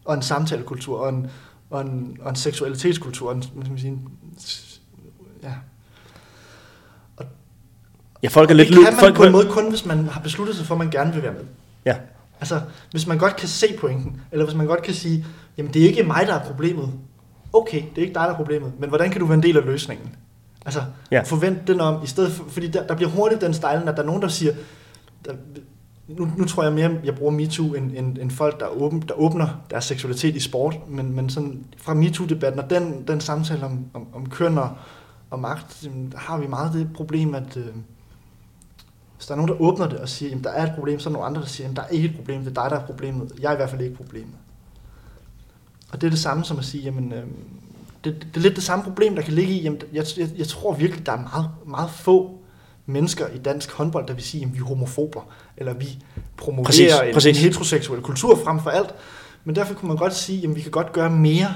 og 0.04 0.14
en 0.14 0.22
samtalekultur, 0.22 0.98
og 0.98 1.08
en, 1.08 1.30
og 1.70 1.80
en, 1.80 2.18
og 2.20 2.30
en 2.30 2.36
seksualitetskultur, 2.36 3.28
og 3.28 3.36
en, 3.36 3.44
man 3.54 3.78
sige, 3.78 3.98
ja. 5.42 5.52
Og, 7.16 7.26
ja, 8.22 8.28
folk 8.28 8.50
er 8.50 8.54
lidt... 8.54 8.68
Det 8.68 8.76
kan 8.76 8.84
man 8.84 9.00
folk, 9.00 9.16
på 9.16 9.24
en 9.24 9.32
måde 9.32 9.48
kun, 9.50 9.68
hvis 9.68 9.84
man 9.84 10.08
har 10.08 10.20
besluttet 10.20 10.56
sig 10.56 10.66
for, 10.66 10.74
at 10.74 10.78
man 10.78 10.90
gerne 10.90 11.12
vil 11.12 11.22
være 11.22 11.32
med. 11.32 11.44
Ja. 11.84 11.96
Altså, 12.40 12.60
hvis 12.90 13.06
man 13.06 13.18
godt 13.18 13.36
kan 13.36 13.48
se 13.48 13.66
pointen, 13.80 14.20
eller 14.32 14.44
hvis 14.44 14.56
man 14.56 14.66
godt 14.66 14.82
kan 14.82 14.94
sige, 14.94 15.26
jamen 15.56 15.74
det 15.74 15.82
er 15.82 15.86
ikke 15.86 16.02
mig, 16.02 16.24
der 16.26 16.34
er 16.34 16.44
problemet. 16.46 16.92
Okay, 17.52 17.82
det 17.94 17.98
er 17.98 18.02
ikke 18.02 18.14
dig, 18.14 18.22
der 18.22 18.32
er 18.32 18.36
problemet, 18.36 18.72
men 18.78 18.88
hvordan 18.88 19.10
kan 19.10 19.20
du 19.20 19.26
være 19.26 19.34
en 19.34 19.42
del 19.42 19.56
af 19.56 19.64
løsningen? 19.64 20.16
Altså, 20.66 20.82
ja. 21.10 21.22
forvent 21.22 21.66
den 21.66 21.80
om, 21.80 22.02
i 22.04 22.06
stedet 22.06 22.32
for, 22.32 22.44
fordi 22.48 22.68
der, 22.68 22.86
der 22.86 22.94
bliver 22.94 23.10
hurtigt 23.10 23.40
den 23.40 23.54
stejlen, 23.54 23.88
at 23.88 23.96
der 23.96 24.02
er 24.02 24.06
nogen, 24.06 24.22
der 24.22 24.28
siger, 24.28 24.52
der, 25.24 25.32
nu, 26.08 26.28
nu 26.36 26.44
tror 26.44 26.62
jeg 26.62 26.72
mere, 26.72 27.00
jeg 27.04 27.14
bruger 27.14 27.32
MeToo 27.32 27.74
end, 27.74 27.92
end, 27.96 28.18
end 28.18 28.30
folk, 28.30 28.60
der, 28.60 28.66
åben, 28.66 29.00
der 29.00 29.14
åbner 29.14 29.48
deres 29.70 29.84
seksualitet 29.84 30.36
i 30.36 30.40
sport, 30.40 30.88
men, 30.88 31.16
men 31.16 31.30
sådan 31.30 31.64
fra 31.76 31.94
MeToo-debatten 31.94 32.60
og 32.60 32.70
den, 32.70 33.04
den 33.08 33.20
samtale 33.20 33.64
om, 33.64 33.84
om, 33.94 34.06
om 34.14 34.30
køn 34.30 34.58
og, 34.58 34.70
og 35.30 35.38
magt, 35.38 35.88
der 36.12 36.18
har 36.18 36.38
vi 36.38 36.46
meget 36.46 36.72
det 36.72 36.88
problem, 36.94 37.34
at 37.34 37.56
øh, 37.56 37.66
hvis 39.16 39.26
der 39.26 39.32
er 39.32 39.36
nogen, 39.36 39.48
der 39.48 39.60
åbner 39.60 39.88
det 39.88 39.98
og 39.98 40.08
siger, 40.08 40.36
at 40.36 40.44
der 40.44 40.50
er 40.50 40.66
et 40.66 40.72
problem, 40.74 40.98
så 40.98 41.08
er 41.08 41.12
der 41.12 41.18
nogle 41.18 41.26
andre, 41.26 41.40
der 41.40 41.46
siger, 41.46 41.70
at 41.70 41.76
der 41.76 41.82
er 41.82 41.88
ikke 41.88 42.08
et 42.08 42.16
problem, 42.16 42.44
det 42.44 42.58
er 42.58 42.62
dig, 42.62 42.70
der 42.70 42.76
er 42.76 42.86
problemet. 42.86 43.32
Jeg 43.40 43.48
er 43.48 43.52
i 43.52 43.56
hvert 43.56 43.70
fald 43.70 43.82
ikke 43.82 43.96
problemet. 43.96 44.34
Og 45.92 46.00
det 46.00 46.06
er 46.06 46.10
det 46.10 46.18
samme 46.18 46.44
som 46.44 46.58
at 46.58 46.64
sige, 46.64 46.84
jamen, 46.84 47.12
øh, 47.12 47.26
det, 48.06 48.26
det 48.34 48.36
er 48.36 48.40
lidt 48.40 48.56
det 48.56 48.64
samme 48.64 48.84
problem, 48.84 49.14
der 49.14 49.22
kan 49.22 49.32
ligge 49.32 49.52
i, 49.52 49.62
jamen, 49.62 49.80
jeg, 49.92 50.04
jeg, 50.16 50.28
jeg 50.38 50.48
tror 50.48 50.74
virkelig, 50.74 51.06
der 51.06 51.12
er 51.12 51.20
meget, 51.20 51.50
meget 51.66 51.90
få 51.90 52.38
mennesker 52.86 53.28
i 53.28 53.38
dansk 53.38 53.72
håndbold, 53.72 54.06
der 54.06 54.14
vil 54.14 54.22
sige, 54.22 54.44
at 54.44 54.54
vi 54.54 54.58
er 54.58 54.64
homofober, 54.64 55.20
eller 55.56 55.74
vi 55.74 55.98
promoverer 56.36 56.64
præcis, 56.64 56.92
en, 56.92 57.14
præcis. 57.14 57.38
en 57.38 57.44
heteroseksuel 57.44 58.02
kultur 58.02 58.36
frem 58.44 58.60
for 58.60 58.70
alt. 58.70 58.94
Men 59.44 59.56
derfor 59.56 59.74
kunne 59.74 59.88
man 59.88 59.96
godt 59.96 60.14
sige, 60.14 60.48
at 60.48 60.56
vi 60.56 60.60
kan 60.60 60.70
godt 60.70 60.92
gøre 60.92 61.10
mere 61.10 61.54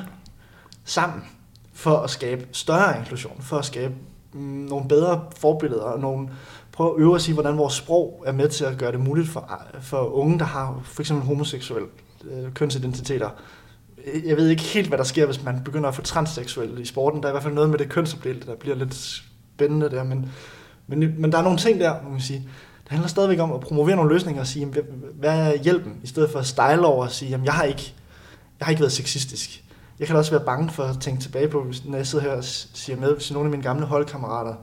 sammen 0.85 1.25
for 1.73 1.97
at 1.97 2.11
skabe 2.11 2.47
større 2.53 2.99
inklusion, 2.99 3.37
for 3.41 3.59
at 3.59 3.65
skabe 3.65 3.95
mm, 4.33 4.41
nogle 4.41 4.89
bedre 4.89 5.25
forbilleder 5.37 5.83
og 5.83 6.01
nogle, 6.01 6.29
prøve 6.73 6.95
at 6.95 7.01
øve 7.01 7.15
os 7.15 7.29
i, 7.29 7.33
hvordan 7.33 7.59
vores 7.59 7.75
sprog 7.75 8.25
er 8.27 8.33
med 8.33 8.49
til 8.49 8.65
at 8.65 8.79
gøre 8.79 8.93
det 8.93 9.01
muligt 9.01 9.29
for, 9.29 9.61
for 9.81 9.99
unge, 9.99 10.39
der 10.39 10.45
har 10.45 10.81
for 10.85 11.03
eksempel 11.03 11.27
homoseksuelle 11.27 11.89
øh, 12.31 12.53
kønsidentiteter. 12.53 13.31
Jeg 14.25 14.37
ved 14.37 14.49
ikke 14.49 14.63
helt, 14.63 14.89
hvad 14.89 14.99
der 14.99 15.05
sker, 15.05 15.27
hvis 15.27 15.45
man 15.45 15.65
begynder 15.65 15.89
at 15.89 15.95
få 15.95 16.03
transseksuelle 16.03 16.83
i 16.83 16.85
sporten. 16.85 17.23
Der 17.23 17.29
er 17.29 17.33
i 17.33 17.35
hvert 17.35 17.43
fald 17.43 17.55
noget 17.55 17.71
med 17.71 17.79
det 17.79 17.89
kønsopdelte, 17.89 18.47
der 18.47 18.57
bliver 18.57 18.77
lidt 18.77 18.95
spændende 19.55 19.91
der, 19.91 20.03
men, 20.03 20.33
men, 20.87 21.15
men 21.21 21.33
der 21.33 21.39
er 21.39 21.43
nogle 21.43 21.59
ting 21.59 21.81
der, 21.81 22.03
må 22.03 22.11
man 22.11 22.21
sige. 22.21 22.39
Det 22.83 22.91
handler 22.91 23.09
stadigvæk 23.09 23.39
om 23.39 23.53
at 23.53 23.61
promovere 23.61 23.97
nogle 23.97 24.13
løsninger 24.13 24.41
og 24.41 24.47
sige, 24.47 24.67
hvad 25.15 25.39
er 25.39 25.63
hjælpen, 25.63 26.01
i 26.03 26.07
stedet 26.07 26.31
for 26.31 26.39
at 26.39 26.47
style 26.47 26.87
over 26.87 27.05
og 27.05 27.11
sige, 27.11 27.31
jamen 27.31 27.45
jeg 27.45 27.55
har 27.55 27.65
ikke, 27.65 27.95
jeg 28.59 28.67
har 28.67 28.71
ikke 28.71 28.81
været 28.81 28.93
sexistisk. 28.93 29.65
Jeg 29.99 30.07
kan 30.07 30.17
også 30.17 30.31
være 30.31 30.45
bange 30.45 30.71
for 30.71 30.85
at 30.85 31.01
tænke 31.01 31.23
tilbage 31.23 31.49
på, 31.49 31.73
når 31.85 31.97
jeg 31.97 32.07
sidder 32.07 32.25
her 32.25 32.33
og 32.33 32.45
siger 32.45 32.97
med, 32.97 33.15
hvis 33.15 33.33
nogle 33.33 33.47
af 33.47 33.51
mine 33.51 33.63
gamle 33.63 33.87
holdkammerater 33.87 34.55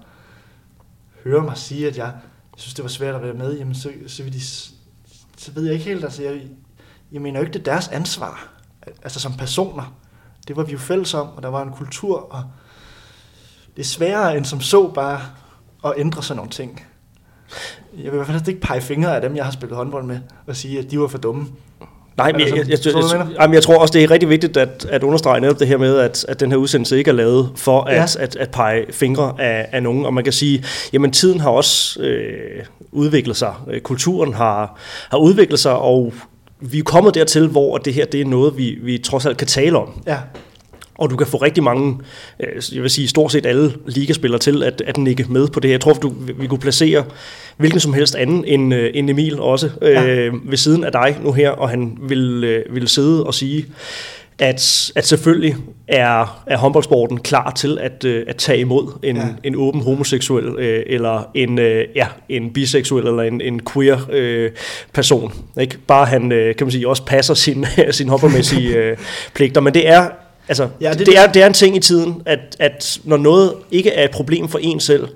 hører 1.23 1.43
mig 1.43 1.57
sige, 1.57 1.88
at 1.88 1.97
jeg 1.97 2.11
synes, 2.57 2.73
det 2.73 2.83
var 2.83 2.89
svært 2.89 3.15
at 3.15 3.23
være 3.23 3.33
med, 3.33 3.57
jamen 3.57 3.75
så, 3.75 3.89
så, 4.07 4.23
vil 4.23 4.33
de, 4.33 4.41
så 5.38 5.51
ved 5.53 5.63
jeg 5.63 5.73
ikke 5.73 5.85
helt, 5.85 6.03
altså 6.03 6.23
jeg, 6.23 6.41
jeg 7.11 7.21
mener 7.21 7.39
jo 7.39 7.45
ikke, 7.45 7.53
det 7.53 7.59
er 7.59 7.71
deres 7.71 7.88
ansvar, 7.88 8.57
altså 9.03 9.19
som 9.19 9.33
personer. 9.33 9.93
Det 10.47 10.55
var 10.55 10.63
vi 10.63 10.71
jo 10.71 10.77
fælles 10.77 11.13
om, 11.13 11.27
og 11.35 11.43
der 11.43 11.49
var 11.49 11.63
en 11.63 11.71
kultur, 11.71 12.27
og 12.29 12.43
det 13.75 13.81
er 13.81 13.88
sværere 13.88 14.38
end 14.38 14.45
som 14.45 14.61
så 14.61 14.88
bare 14.88 15.21
at 15.85 15.93
ændre 15.97 16.23
sådan 16.23 16.38
nogle 16.38 16.51
ting. 16.51 16.85
Jeg 17.97 18.03
vil 18.03 18.13
i 18.13 18.15
hvert 18.15 18.27
fald 18.27 18.47
ikke 18.47 18.61
pege 18.61 18.81
fingre 18.81 19.15
af 19.15 19.21
dem, 19.21 19.35
jeg 19.35 19.45
har 19.45 19.51
spillet 19.51 19.77
håndbold 19.77 20.03
med, 20.03 20.19
og 20.47 20.55
sige, 20.55 20.79
at 20.79 20.91
de 20.91 20.99
var 20.99 21.07
for 21.07 21.17
dumme. 21.17 21.47
Nej, 22.17 22.31
men 22.31 22.41
jeg, 22.41 22.47
jeg, 22.47 22.57
jeg, 22.57 22.79
jeg, 22.85 23.27
jeg, 23.39 23.53
jeg 23.53 23.63
tror 23.63 23.77
også, 23.77 23.91
det 23.91 24.03
er 24.03 24.11
rigtig 24.11 24.29
vigtigt 24.29 24.57
at, 24.57 24.85
at 24.89 25.03
understrege 25.03 25.41
netop 25.41 25.59
det 25.59 25.67
her 25.67 25.77
med, 25.77 25.97
at, 25.97 26.25
at 26.27 26.39
den 26.39 26.51
her 26.51 26.57
udsendelse 26.57 26.97
ikke 26.97 27.09
er 27.09 27.15
lavet 27.15 27.51
for 27.55 27.81
at, 27.81 27.95
ja. 27.95 28.23
at, 28.23 28.35
at 28.35 28.51
pege 28.51 28.85
fingre 28.93 29.33
af, 29.39 29.69
af 29.71 29.83
nogen. 29.83 30.05
Og 30.05 30.13
man 30.13 30.23
kan 30.23 30.33
sige, 30.33 30.63
jamen 30.93 31.11
tiden 31.11 31.39
har 31.39 31.49
også 31.49 32.01
øh, 32.01 32.65
udviklet 32.91 33.38
sig. 33.38 33.53
Kulturen 33.83 34.33
har, 34.33 34.79
har 35.09 35.17
udviklet 35.17 35.59
sig, 35.59 35.77
og 35.77 36.13
vi 36.60 36.80
er 36.80 36.84
kommet 36.84 37.16
dertil, 37.16 37.47
hvor 37.47 37.78
det 37.78 37.93
her 37.93 38.05
det 38.05 38.22
er 38.22 38.26
noget, 38.26 38.58
vi, 38.58 38.78
vi 38.82 38.97
trods 38.97 39.26
alt 39.26 39.38
kan 39.38 39.47
tale 39.47 39.78
om. 39.78 40.01
Ja. 40.08 40.18
Og 40.97 41.10
du 41.10 41.16
kan 41.16 41.28
få 41.28 41.38
rigtig 41.38 41.64
mange, 41.64 41.97
øh, 42.39 42.64
jeg 42.74 42.82
vil 42.82 42.89
sige 42.89 43.08
stort 43.08 43.32
set 43.32 43.45
alle 43.45 43.74
ligaspillere 43.86 44.39
til 44.39 44.64
at, 44.64 44.84
at 44.88 44.97
nikke 44.97 45.26
med 45.30 45.47
på 45.47 45.60
det 45.60 45.68
her. 45.68 45.74
Jeg 45.74 45.82
tror, 45.82 45.93
du, 45.93 46.14
vi 46.38 46.47
kunne 46.47 46.60
placere 46.60 47.03
hvilken 47.58 47.80
som 47.80 47.93
helst 47.93 48.16
anden 48.16 48.45
end, 48.45 48.74
øh, 48.74 48.91
end 48.93 49.10
Emil 49.10 49.39
også 49.39 49.70
ja. 49.82 50.05
øh, 50.05 50.51
ved 50.51 50.58
siden 50.58 50.84
af 50.84 50.91
dig 50.91 51.18
nu 51.24 51.32
her, 51.32 51.49
og 51.49 51.70
han 51.70 51.97
vil, 52.01 52.43
øh, 52.43 52.76
vil 52.76 52.88
sidde 52.88 53.24
og 53.24 53.34
sige, 53.34 53.66
at, 54.39 54.91
at 54.95 55.07
selvfølgelig 55.07 55.55
er, 55.88 56.43
er 56.47 56.57
håndboldsporten 56.57 57.19
klar 57.19 57.51
til 57.51 57.77
at, 57.81 58.03
øh, 58.03 58.25
at 58.27 58.35
tage 58.35 58.59
imod 58.59 58.99
en, 59.03 59.15
ja. 59.15 59.23
en 59.43 59.55
åben 59.55 59.81
homoseksuel, 59.81 60.45
øh, 60.45 60.83
eller 60.88 61.29
en, 61.33 61.59
øh, 61.59 61.85
ja, 61.95 62.07
en 62.29 62.53
biseksuel, 62.53 63.07
eller 63.07 63.23
en, 63.23 63.41
en 63.41 63.61
queer 63.73 63.97
øh, 64.09 64.51
person. 64.93 65.33
Ikke? 65.59 65.77
Bare 65.88 66.05
han, 66.05 66.31
øh, 66.31 66.55
kan 66.55 66.67
man 66.67 66.71
sige, 66.71 66.88
også 66.88 67.05
passer 67.05 67.33
sin, 67.33 67.65
sin 67.91 68.09
håndboldmæssige 68.09 68.75
øh, 68.77 68.97
pligter. 69.33 69.61
Men 69.61 69.73
det 69.73 69.89
er 69.89 70.09
Altså, 70.49 70.69
ja, 70.81 70.93
det, 70.93 71.05
det, 71.05 71.17
er, 71.17 71.31
det 71.31 71.41
er 71.41 71.47
en 71.47 71.53
ting 71.53 71.75
i 71.75 71.79
tiden, 71.79 72.21
at, 72.25 72.39
at 72.59 72.99
når 73.03 73.17
noget 73.17 73.53
ikke 73.71 73.91
er 73.91 74.03
et 74.05 74.11
problem 74.11 74.47
for 74.47 74.59
en 74.61 74.79
selv, 74.79 75.07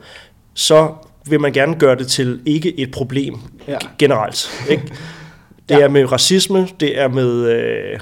så 0.53 0.93
vil 1.25 1.39
man 1.39 1.53
gerne 1.53 1.75
gøre 1.75 1.95
det 1.95 2.07
til 2.07 2.39
ikke 2.45 2.79
et 2.79 2.91
problem 2.91 3.35
ja. 3.67 3.77
generelt. 3.97 4.65
Ikke? 4.69 4.83
Det 5.69 5.77
ja. 5.77 5.83
er 5.83 5.87
med 5.87 6.11
racisme, 6.11 6.67
det 6.79 6.99
er 6.99 7.07
med 7.07 7.49
øh, 7.49 7.99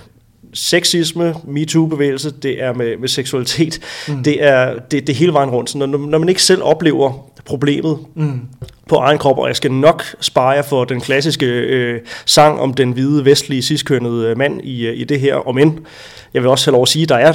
sexisme, 0.53 1.35
MeToo-bevægelse, 1.47 2.31
det 2.31 2.63
er 2.63 2.73
med, 2.73 2.97
med 2.97 3.07
seksualitet, 3.07 3.79
mm. 4.07 4.23
det, 4.23 4.43
er, 4.43 4.79
det, 4.91 5.07
det 5.07 5.15
hele 5.15 5.33
vejen 5.33 5.49
rundt. 5.49 5.69
Så 5.69 5.77
når, 5.77 5.85
når 5.85 6.17
man 6.17 6.29
ikke 6.29 6.43
selv 6.43 6.63
oplever 6.63 7.31
problemet 7.45 7.97
mm. 8.15 8.41
på 8.89 8.95
egen 8.95 9.17
krop, 9.17 9.37
og 9.37 9.47
jeg 9.47 9.55
skal 9.55 9.71
nok 9.71 10.03
spare 10.21 10.49
jer 10.49 10.61
for 10.61 10.85
den 10.85 11.01
klassiske 11.01 11.45
øh, 11.45 12.01
sang 12.25 12.59
om 12.59 12.73
den 12.73 12.91
hvide, 12.91 13.25
vestlige, 13.25 13.61
ciskønnede 13.61 14.35
mand 14.35 14.61
i, 14.63 14.85
øh, 14.85 14.97
i 14.97 15.03
det 15.03 15.19
her, 15.19 15.35
om 15.35 15.57
end 15.57 15.77
jeg 16.33 16.41
vil 16.41 16.49
også 16.49 16.65
have 16.65 16.73
lov 16.73 16.81
at 16.81 16.87
sige, 16.87 17.03
at 17.03 17.09
der 17.09 17.15
er 17.15 17.33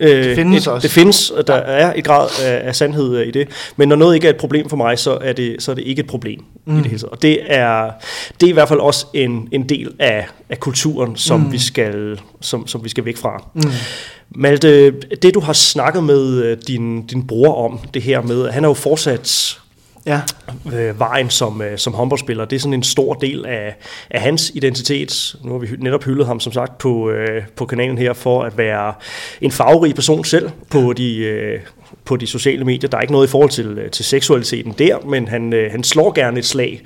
Øh, 0.00 0.24
det 0.24 0.36
findes 0.36 0.66
et, 0.66 0.72
også. 0.72 0.88
Det 0.88 0.94
findes, 0.94 1.32
der 1.46 1.54
er 1.54 1.92
et 1.96 2.04
grad 2.04 2.28
af, 2.42 2.68
af 2.68 2.76
sandhed 2.76 3.18
i 3.20 3.30
det. 3.30 3.48
Men 3.76 3.88
når 3.88 3.96
noget 3.96 4.14
ikke 4.14 4.26
er 4.26 4.30
et 4.30 4.36
problem 4.36 4.68
for 4.68 4.76
mig, 4.76 4.98
så 4.98 5.18
er 5.20 5.32
det, 5.32 5.56
så 5.58 5.70
er 5.70 5.74
det 5.74 5.84
ikke 5.86 6.00
et 6.00 6.06
problem 6.06 6.44
mm. 6.64 6.74
i 6.74 6.82
det 6.82 6.86
hele 6.86 6.98
taget. 6.98 7.12
Og 7.12 7.22
det 7.22 7.38
er, 7.46 7.90
det 8.40 8.46
er 8.46 8.50
i 8.50 8.52
hvert 8.52 8.68
fald 8.68 8.80
også 8.80 9.06
en, 9.14 9.48
en 9.52 9.68
del 9.68 9.92
af, 9.98 10.26
af 10.50 10.60
kulturen, 10.60 11.16
som, 11.16 11.40
mm. 11.40 11.52
vi 11.52 11.58
skal, 11.58 12.20
som, 12.40 12.66
som 12.66 12.84
vi 12.84 12.88
skal 12.88 13.04
væk 13.04 13.16
fra. 13.16 13.48
Mm. 13.54 13.62
Malte, 14.36 14.90
det 15.22 15.34
du 15.34 15.40
har 15.40 15.52
snakket 15.52 16.04
med 16.04 16.42
øh, 16.42 16.58
din, 16.68 17.06
din 17.06 17.26
bror 17.26 17.64
om, 17.64 17.80
det 17.94 18.02
her 18.02 18.22
med, 18.22 18.50
han 18.50 18.64
er 18.64 18.68
jo 18.68 18.74
fortsat 18.74 19.58
ja. 20.06 20.20
øh, 20.72 20.98
vejen 20.98 21.30
som, 21.30 21.62
øh, 21.62 21.78
som 21.78 21.94
håndboldspiller. 21.94 22.44
Det 22.44 22.56
er 22.56 22.60
sådan 22.60 22.74
en 22.74 22.82
stor 22.82 23.14
del 23.14 23.46
af, 23.46 23.76
af 24.10 24.20
hans 24.20 24.52
identitet. 24.54 25.36
Nu 25.42 25.52
har 25.52 25.58
vi 25.58 25.68
netop 25.78 26.04
hyldet 26.04 26.26
ham 26.26 26.40
som 26.40 26.52
sagt 26.52 26.78
på, 26.78 27.10
øh, 27.10 27.42
på 27.56 27.66
kanalen 27.66 27.98
her 27.98 28.12
for 28.12 28.42
at 28.42 28.58
være 28.58 28.94
en 29.40 29.50
farverig 29.50 29.94
person 29.94 30.24
selv 30.24 30.50
på 30.70 30.92
de, 30.92 31.16
øh, 31.16 31.60
på 32.04 32.16
de 32.16 32.26
sociale 32.26 32.64
medier. 32.64 32.90
Der 32.90 32.96
er 32.96 33.02
ikke 33.02 33.12
noget 33.12 33.26
i 33.26 33.30
forhold 33.30 33.50
til, 33.50 33.66
øh, 33.78 33.90
til 33.90 34.04
seksualiteten 34.04 34.74
der, 34.78 34.98
men 35.06 35.28
han, 35.28 35.52
øh, 35.52 35.70
han 35.70 35.84
slår 35.84 36.12
gerne 36.12 36.38
et 36.38 36.46
slag, 36.46 36.82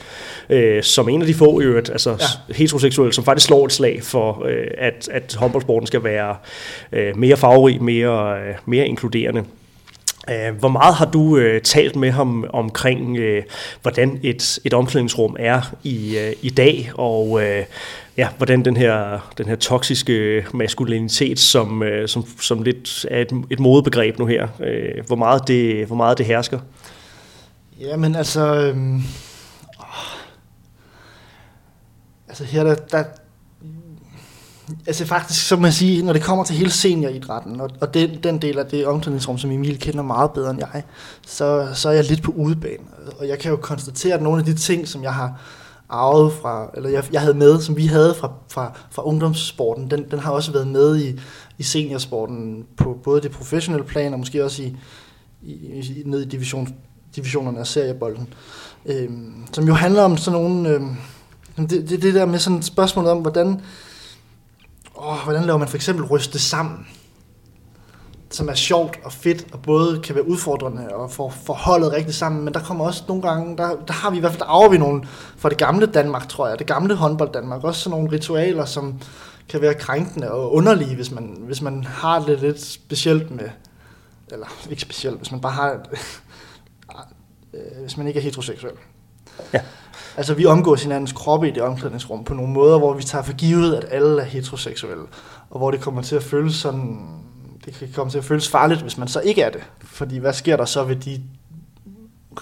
øh, 0.51 0.83
som 0.83 1.09
en 1.09 1.21
af 1.21 1.27
de 1.27 1.35
få 1.35 1.61
øvrigt, 1.61 1.91
altså 1.91 2.11
ja. 2.11 2.55
heteroseksuelle, 2.55 3.12
som 3.12 3.25
faktisk 3.25 3.47
slår 3.47 3.64
et 3.64 3.73
slag 3.73 4.03
for, 4.03 4.45
øh, 4.49 4.66
at, 4.79 5.09
at 5.12 5.35
håndboldsporten 5.35 5.87
skal 5.87 6.05
være 6.05 6.37
øh, 6.93 7.16
mere 7.16 7.37
farverig, 7.37 7.83
mere, 7.83 8.41
øh, 8.41 8.55
mere 8.66 8.87
inkluderende. 8.87 9.45
Øh, 10.31 10.59
hvor 10.59 10.68
meget 10.68 10.95
har 10.95 11.07
du 11.07 11.37
øh, 11.37 11.62
talt 11.62 11.97
med 11.97 12.11
ham 12.11 12.45
omkring, 12.53 13.16
øh, 13.16 13.43
hvordan 13.83 14.20
et, 14.22 14.59
et 14.64 14.74
omklædningsrum 14.74 15.37
er 15.39 15.74
i, 15.83 16.18
øh, 16.18 16.33
i 16.43 16.51
dag, 16.51 16.91
og 16.95 17.43
øh, 17.43 17.64
ja, 18.16 18.29
hvordan 18.37 18.64
den 18.64 18.76
her, 18.76 19.18
den 19.39 19.47
her 19.47 19.57
toksiske 19.57 20.12
øh, 20.12 20.45
maskulinitet, 20.55 21.39
som, 21.39 21.83
øh, 21.83 22.09
som, 22.09 22.24
som 22.41 22.62
lidt 22.62 23.07
er 23.11 23.20
et, 23.20 23.33
et 23.51 23.61
modebegreb 23.61 24.18
nu 24.18 24.26
her, 24.26 24.49
øh, 24.61 25.07
hvor, 25.07 25.16
meget 25.16 25.49
det, 25.49 25.87
hvor 25.87 25.97
meget 25.97 26.18
det 26.18 26.26
hersker? 26.26 26.59
Jamen 27.81 28.16
altså, 28.16 28.55
Øh, 28.55 29.01
altså 32.29 32.45
her 32.45 32.64
der, 32.64 32.74
der, 32.74 33.05
Altså 34.87 35.05
faktisk, 35.05 35.49
så 35.49 35.57
man 35.57 35.73
sige, 35.73 36.03
når 36.03 36.12
det 36.12 36.23
kommer 36.23 36.45
til 36.45 36.57
hele 36.57 36.71
senioridrætten, 36.71 37.61
og, 37.61 37.71
og 37.81 37.95
den, 37.95 38.23
den 38.23 38.43
del 38.43 38.59
af 38.59 38.66
det 38.66 38.87
omklædningsrum, 38.87 39.39
som 39.39 39.51
Emil 39.51 39.79
kender 39.79 40.03
meget 40.03 40.31
bedre 40.31 40.51
end 40.51 40.59
jeg, 40.59 40.83
så, 41.27 41.69
så 41.75 41.89
er 41.89 41.93
jeg 41.93 42.05
lidt 42.05 42.23
på 42.23 42.33
udebane. 42.33 42.85
Og 43.19 43.29
jeg 43.29 43.39
kan 43.39 43.51
jo 43.51 43.57
konstatere, 43.57 44.14
at 44.14 44.23
nogle 44.23 44.39
af 44.39 44.45
de 44.45 44.55
ting, 44.55 44.89
som 44.89 45.03
jeg 45.03 45.14
har 45.14 45.41
arvet 45.89 46.33
fra, 46.33 46.71
eller 46.75 46.91
jeg, 46.91 47.05
jeg 47.12 47.21
havde 47.21 47.35
med, 47.35 47.61
som 47.61 47.77
vi 47.77 47.87
havde 47.87 48.14
fra, 48.14 48.33
fra, 48.49 48.73
fra 48.91 49.03
ungdomssporten, 49.07 49.91
den, 49.91 50.05
den 50.11 50.19
har 50.19 50.33
også 50.33 50.53
været 50.53 50.66
med 50.66 50.97
i, 51.01 51.21
i 51.59 51.62
seniorsporten 51.62 52.66
på 52.77 52.99
både 53.05 53.21
det 53.21 53.31
professionelle 53.31 53.87
plan, 53.87 54.12
og 54.12 54.19
måske 54.19 54.45
også 54.45 54.62
i, 54.62 54.77
i, 55.43 55.53
i 55.53 56.03
ned 56.05 56.21
i 56.21 56.29
division, 56.29 56.75
divisionerne 57.16 57.59
af 57.59 57.66
seriebolden. 57.66 58.29
Øhm, 58.87 59.47
som 59.53 59.66
jo 59.66 59.75
handler 59.75 60.03
om 60.03 60.16
sådan 60.16 60.41
nogle... 60.41 60.69
Øhm, 60.69 60.97
det, 61.57 61.71
det, 61.71 62.03
det 62.03 62.14
der 62.14 62.27
med 62.27 62.39
sådan 62.39 62.59
et 62.59 62.64
spørgsmål 62.64 63.07
om, 63.07 63.19
hvordan, 63.19 63.61
åh, 64.99 65.24
hvordan 65.24 65.44
laver 65.44 65.59
man 65.59 65.68
for 65.68 65.76
eksempel 65.76 66.05
ryste 66.05 66.38
sammen? 66.38 66.86
som 68.30 68.49
er 68.49 68.55
sjovt 68.55 68.99
og 69.05 69.12
fedt, 69.12 69.46
og 69.53 69.62
både 69.62 70.01
kan 70.01 70.14
være 70.14 70.28
udfordrende 70.28 70.88
og 70.88 71.11
få 71.11 71.30
forholdet 71.30 71.92
rigtigt 71.92 72.16
sammen, 72.16 72.44
men 72.44 72.55
der 72.55 72.61
kommer 72.61 72.84
også 72.84 73.03
nogle 73.09 73.22
gange, 73.22 73.57
der, 73.57 73.76
der 73.86 73.92
har 73.92 74.11
vi 74.11 74.16
i 74.16 74.20
hvert 74.20 74.32
fald, 74.32 74.40
der 74.40 74.46
arver 74.46 74.68
vi 74.68 74.78
nogle 74.78 75.03
fra 75.36 75.49
det 75.49 75.59
gamle 75.59 75.86
Danmark, 75.86 76.28
tror 76.28 76.49
jeg, 76.49 76.59
det 76.59 76.66
gamle 76.66 76.94
håndbold 76.94 77.32
Danmark, 77.32 77.64
også 77.64 77.80
sådan 77.80 77.99
nogle 77.99 78.12
ritualer, 78.12 78.64
som 78.64 79.01
kan 79.49 79.61
være 79.61 79.74
krænkende 79.74 80.30
og 80.30 80.53
underlige, 80.53 80.94
hvis 80.94 81.11
man, 81.11 81.36
hvis 81.40 81.62
man 81.62 81.84
har 81.84 82.20
det 82.20 82.40
lidt 82.40 82.62
specielt 82.62 83.30
med, 83.30 83.49
eller 84.32 84.46
ikke 84.70 84.82
specielt, 84.82 85.16
hvis 85.16 85.30
man 85.30 85.40
bare 85.40 85.53
har, 85.53 85.70
øh, 87.55 87.80
hvis 87.80 87.96
man 87.96 88.07
ikke 88.07 88.18
er 88.18 88.24
heteroseksuel. 88.24 88.74
Ja. 89.53 89.61
Altså, 90.19 90.35
vi 90.35 90.47
omgås 90.47 90.83
hinandens 90.83 91.12
kroppe 91.12 91.49
i 91.49 91.51
det 91.51 91.62
omklædningsrum 91.62 92.25
på 92.25 92.35
nogle 92.35 92.53
måder, 92.53 92.79
hvor 92.79 92.95
vi 92.95 93.03
tager 93.03 93.25
for 93.25 93.33
givet, 93.33 93.75
at 93.75 93.85
alle 93.91 94.21
er 94.21 94.25
heteroseksuelle, 94.25 95.05
og 95.51 95.59
hvor 95.59 95.71
det 95.71 95.81
kommer 95.81 96.03
til 96.03 96.16
at 96.16 96.23
føles 96.23 96.55
sådan 96.55 96.99
det 97.64 97.75
kan 97.79 97.89
komme 97.95 98.11
til 98.11 98.19
at 98.19 98.25
føles 98.25 98.49
farligt, 98.49 98.81
hvis 98.81 98.99
man 98.99 99.09
så 99.09 99.21
ikke 99.21 99.43
er 99.43 99.51
det. 99.51 99.61
Fordi 99.85 100.19
hvad 100.19 100.33
sker 100.33 100.57
der 100.57 100.64
så 100.64 100.85
ved 100.85 100.97
de 100.97 101.21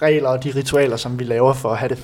regler 0.01 0.29
og 0.29 0.43
de 0.43 0.51
ritualer, 0.55 0.97
som 0.97 1.19
vi 1.19 1.23
laver 1.23 1.53
for 1.53 1.69
at 1.69 1.77
have 1.77 1.89
det 1.89 1.99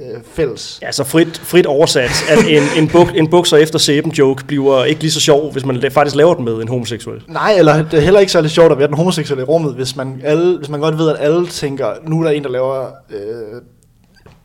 øh, 0.00 0.20
fælles. 0.34 0.78
Ja, 0.82 0.92
så 0.92 1.04
frit, 1.04 1.38
frit 1.38 1.66
oversat, 1.66 2.10
at 2.28 2.38
en, 2.48 2.82
en, 2.82 2.88
buk, 2.88 3.08
en 3.14 3.30
bukser 3.30 3.56
efter 3.56 3.78
sæben 3.78 4.12
joke 4.12 4.44
bliver 4.44 4.84
ikke 4.84 5.00
lige 5.00 5.10
så 5.10 5.20
sjov, 5.20 5.52
hvis 5.52 5.64
man 5.64 5.90
faktisk 5.90 6.16
laver 6.16 6.34
den 6.34 6.44
med 6.44 6.54
en 6.54 6.68
homoseksuel. 6.68 7.22
Nej, 7.28 7.54
eller 7.58 7.82
det 7.82 7.94
er 7.94 8.00
heller 8.00 8.20
ikke 8.20 8.32
særlig 8.32 8.50
sjovt 8.50 8.72
at 8.72 8.78
være 8.78 8.88
den 8.88 8.96
homoseksuelle 8.96 9.42
i 9.42 9.44
rummet, 9.44 9.74
hvis 9.74 9.96
man, 9.96 10.20
alle, 10.24 10.56
hvis 10.56 10.68
man 10.68 10.80
godt 10.80 10.98
ved, 10.98 11.08
at 11.08 11.16
alle 11.18 11.46
tænker, 11.46 11.86
nu 12.02 12.20
er 12.20 12.24
der 12.24 12.30
en, 12.30 12.42
der 12.44 12.50
laver 12.50 12.86
øh, 13.10 13.62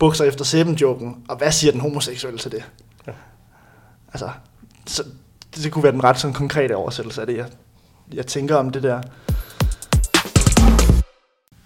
bukser 0.01 0.25
efter 0.25 0.45
sæben 0.45 0.75
joken, 0.75 1.15
og 1.29 1.37
hvad 1.37 1.51
siger 1.51 1.71
den 1.71 1.81
homoseksuelle 1.81 2.39
til 2.39 2.51
det? 2.51 2.63
Ja. 3.07 3.11
Altså, 4.13 4.29
så, 4.87 5.03
det, 5.55 5.63
det 5.63 5.71
kunne 5.71 5.83
være 5.83 5.91
den 5.91 6.03
ret 6.03 6.19
sådan 6.19 6.33
konkrete 6.33 6.75
oversættelse 6.75 7.21
af 7.21 7.27
det, 7.27 7.37
jeg 7.37 7.45
jeg 8.13 8.27
tænker 8.27 8.55
om 8.55 8.69
det 8.69 8.83
der. 8.83 9.01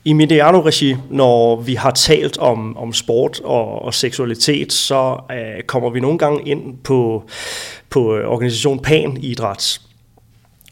I 0.05 0.13
Mediano-regi, 0.13 0.95
når 1.09 1.61
vi 1.61 1.75
har 1.75 1.91
talt 1.91 2.37
om, 2.37 2.77
om 2.77 2.93
sport 2.93 3.39
og, 3.39 3.81
og 3.81 3.93
seksualitet, 3.93 4.73
så 4.73 5.17
uh, 5.29 5.63
kommer 5.67 5.89
vi 5.89 5.99
nogle 5.99 6.17
gange 6.17 6.47
ind 6.47 6.77
på, 6.83 7.23
på 7.89 8.15
øh, 8.15 8.27
organisationen 8.27 8.79
Pan 8.79 9.17
Idræt, 9.21 9.81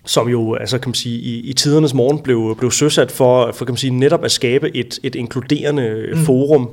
som 0.05 0.29
jo 0.29 0.55
altså, 0.55 0.77
kan 0.77 0.89
man 0.89 0.95
sige, 0.95 1.19
i, 1.19 1.39
i 1.39 1.53
tidernes 1.53 1.93
morgen 1.93 2.19
blev, 2.19 2.55
blev 2.57 2.71
søsat 2.71 3.11
for, 3.11 3.51
for 3.51 3.65
kan 3.65 3.71
man 3.71 3.77
sige, 3.77 3.91
netop 3.91 4.23
at 4.23 4.31
skabe 4.31 4.75
et, 4.75 4.99
et 5.03 5.15
inkluderende 5.15 6.09
mm. 6.13 6.25
forum 6.25 6.69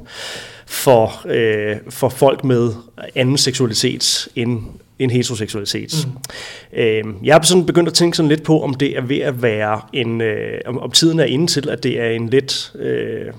for, 0.71 1.23
øh, 1.29 1.77
for 1.89 2.09
folk 2.09 2.45
med 2.45 2.73
anden 3.14 3.39
seksualitet 3.39 4.29
end 4.37 4.62
end 4.99 5.11
heteroseksualitet. 5.11 6.07
Mm. 6.07 6.79
Øh, 6.79 7.05
jeg 7.25 7.35
har 7.35 7.43
sådan 7.43 7.66
begyndt 7.66 7.89
at 7.89 7.95
tænke 7.95 8.16
sådan 8.16 8.29
lidt 8.29 8.43
på, 8.43 8.62
om 8.62 8.75
det 8.75 8.97
er 8.97 9.01
ved 9.01 9.18
at 9.18 9.43
være 9.43 9.81
en, 9.93 10.21
øh, 10.21 10.61
om, 10.66 10.79
om 10.79 10.91
tiden 10.91 11.21
er 11.21 11.25
inde 11.25 11.47
til, 11.47 11.68
at 11.68 11.83
det 11.83 12.01
er 12.01 12.11
en 12.11 12.29
lidt, 12.29 12.73
øh, 12.79 13.33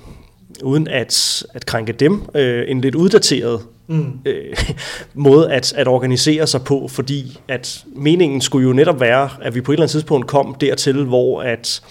uden 0.63 0.87
at, 0.87 1.43
at 1.53 1.65
krænke 1.65 1.93
dem, 1.93 2.21
øh, 2.35 2.63
en 2.67 2.81
lidt 2.81 2.95
uddateret 2.95 3.61
mm. 3.87 4.05
øh, 4.25 4.57
måde 5.13 5.51
at, 5.51 5.73
at 5.73 5.87
organisere 5.87 6.47
sig 6.47 6.61
på, 6.63 6.87
fordi 6.87 7.39
at 7.47 7.83
meningen 7.95 8.41
skulle 8.41 8.67
jo 8.67 8.73
netop 8.73 8.99
være, 8.99 9.29
at 9.41 9.55
vi 9.55 9.61
på 9.61 9.71
et 9.71 9.75
eller 9.75 9.83
andet 9.83 9.91
tidspunkt 9.91 10.27
kom 10.27 10.55
dertil, 10.61 11.03
hvor 11.03 11.41
at 11.41 11.81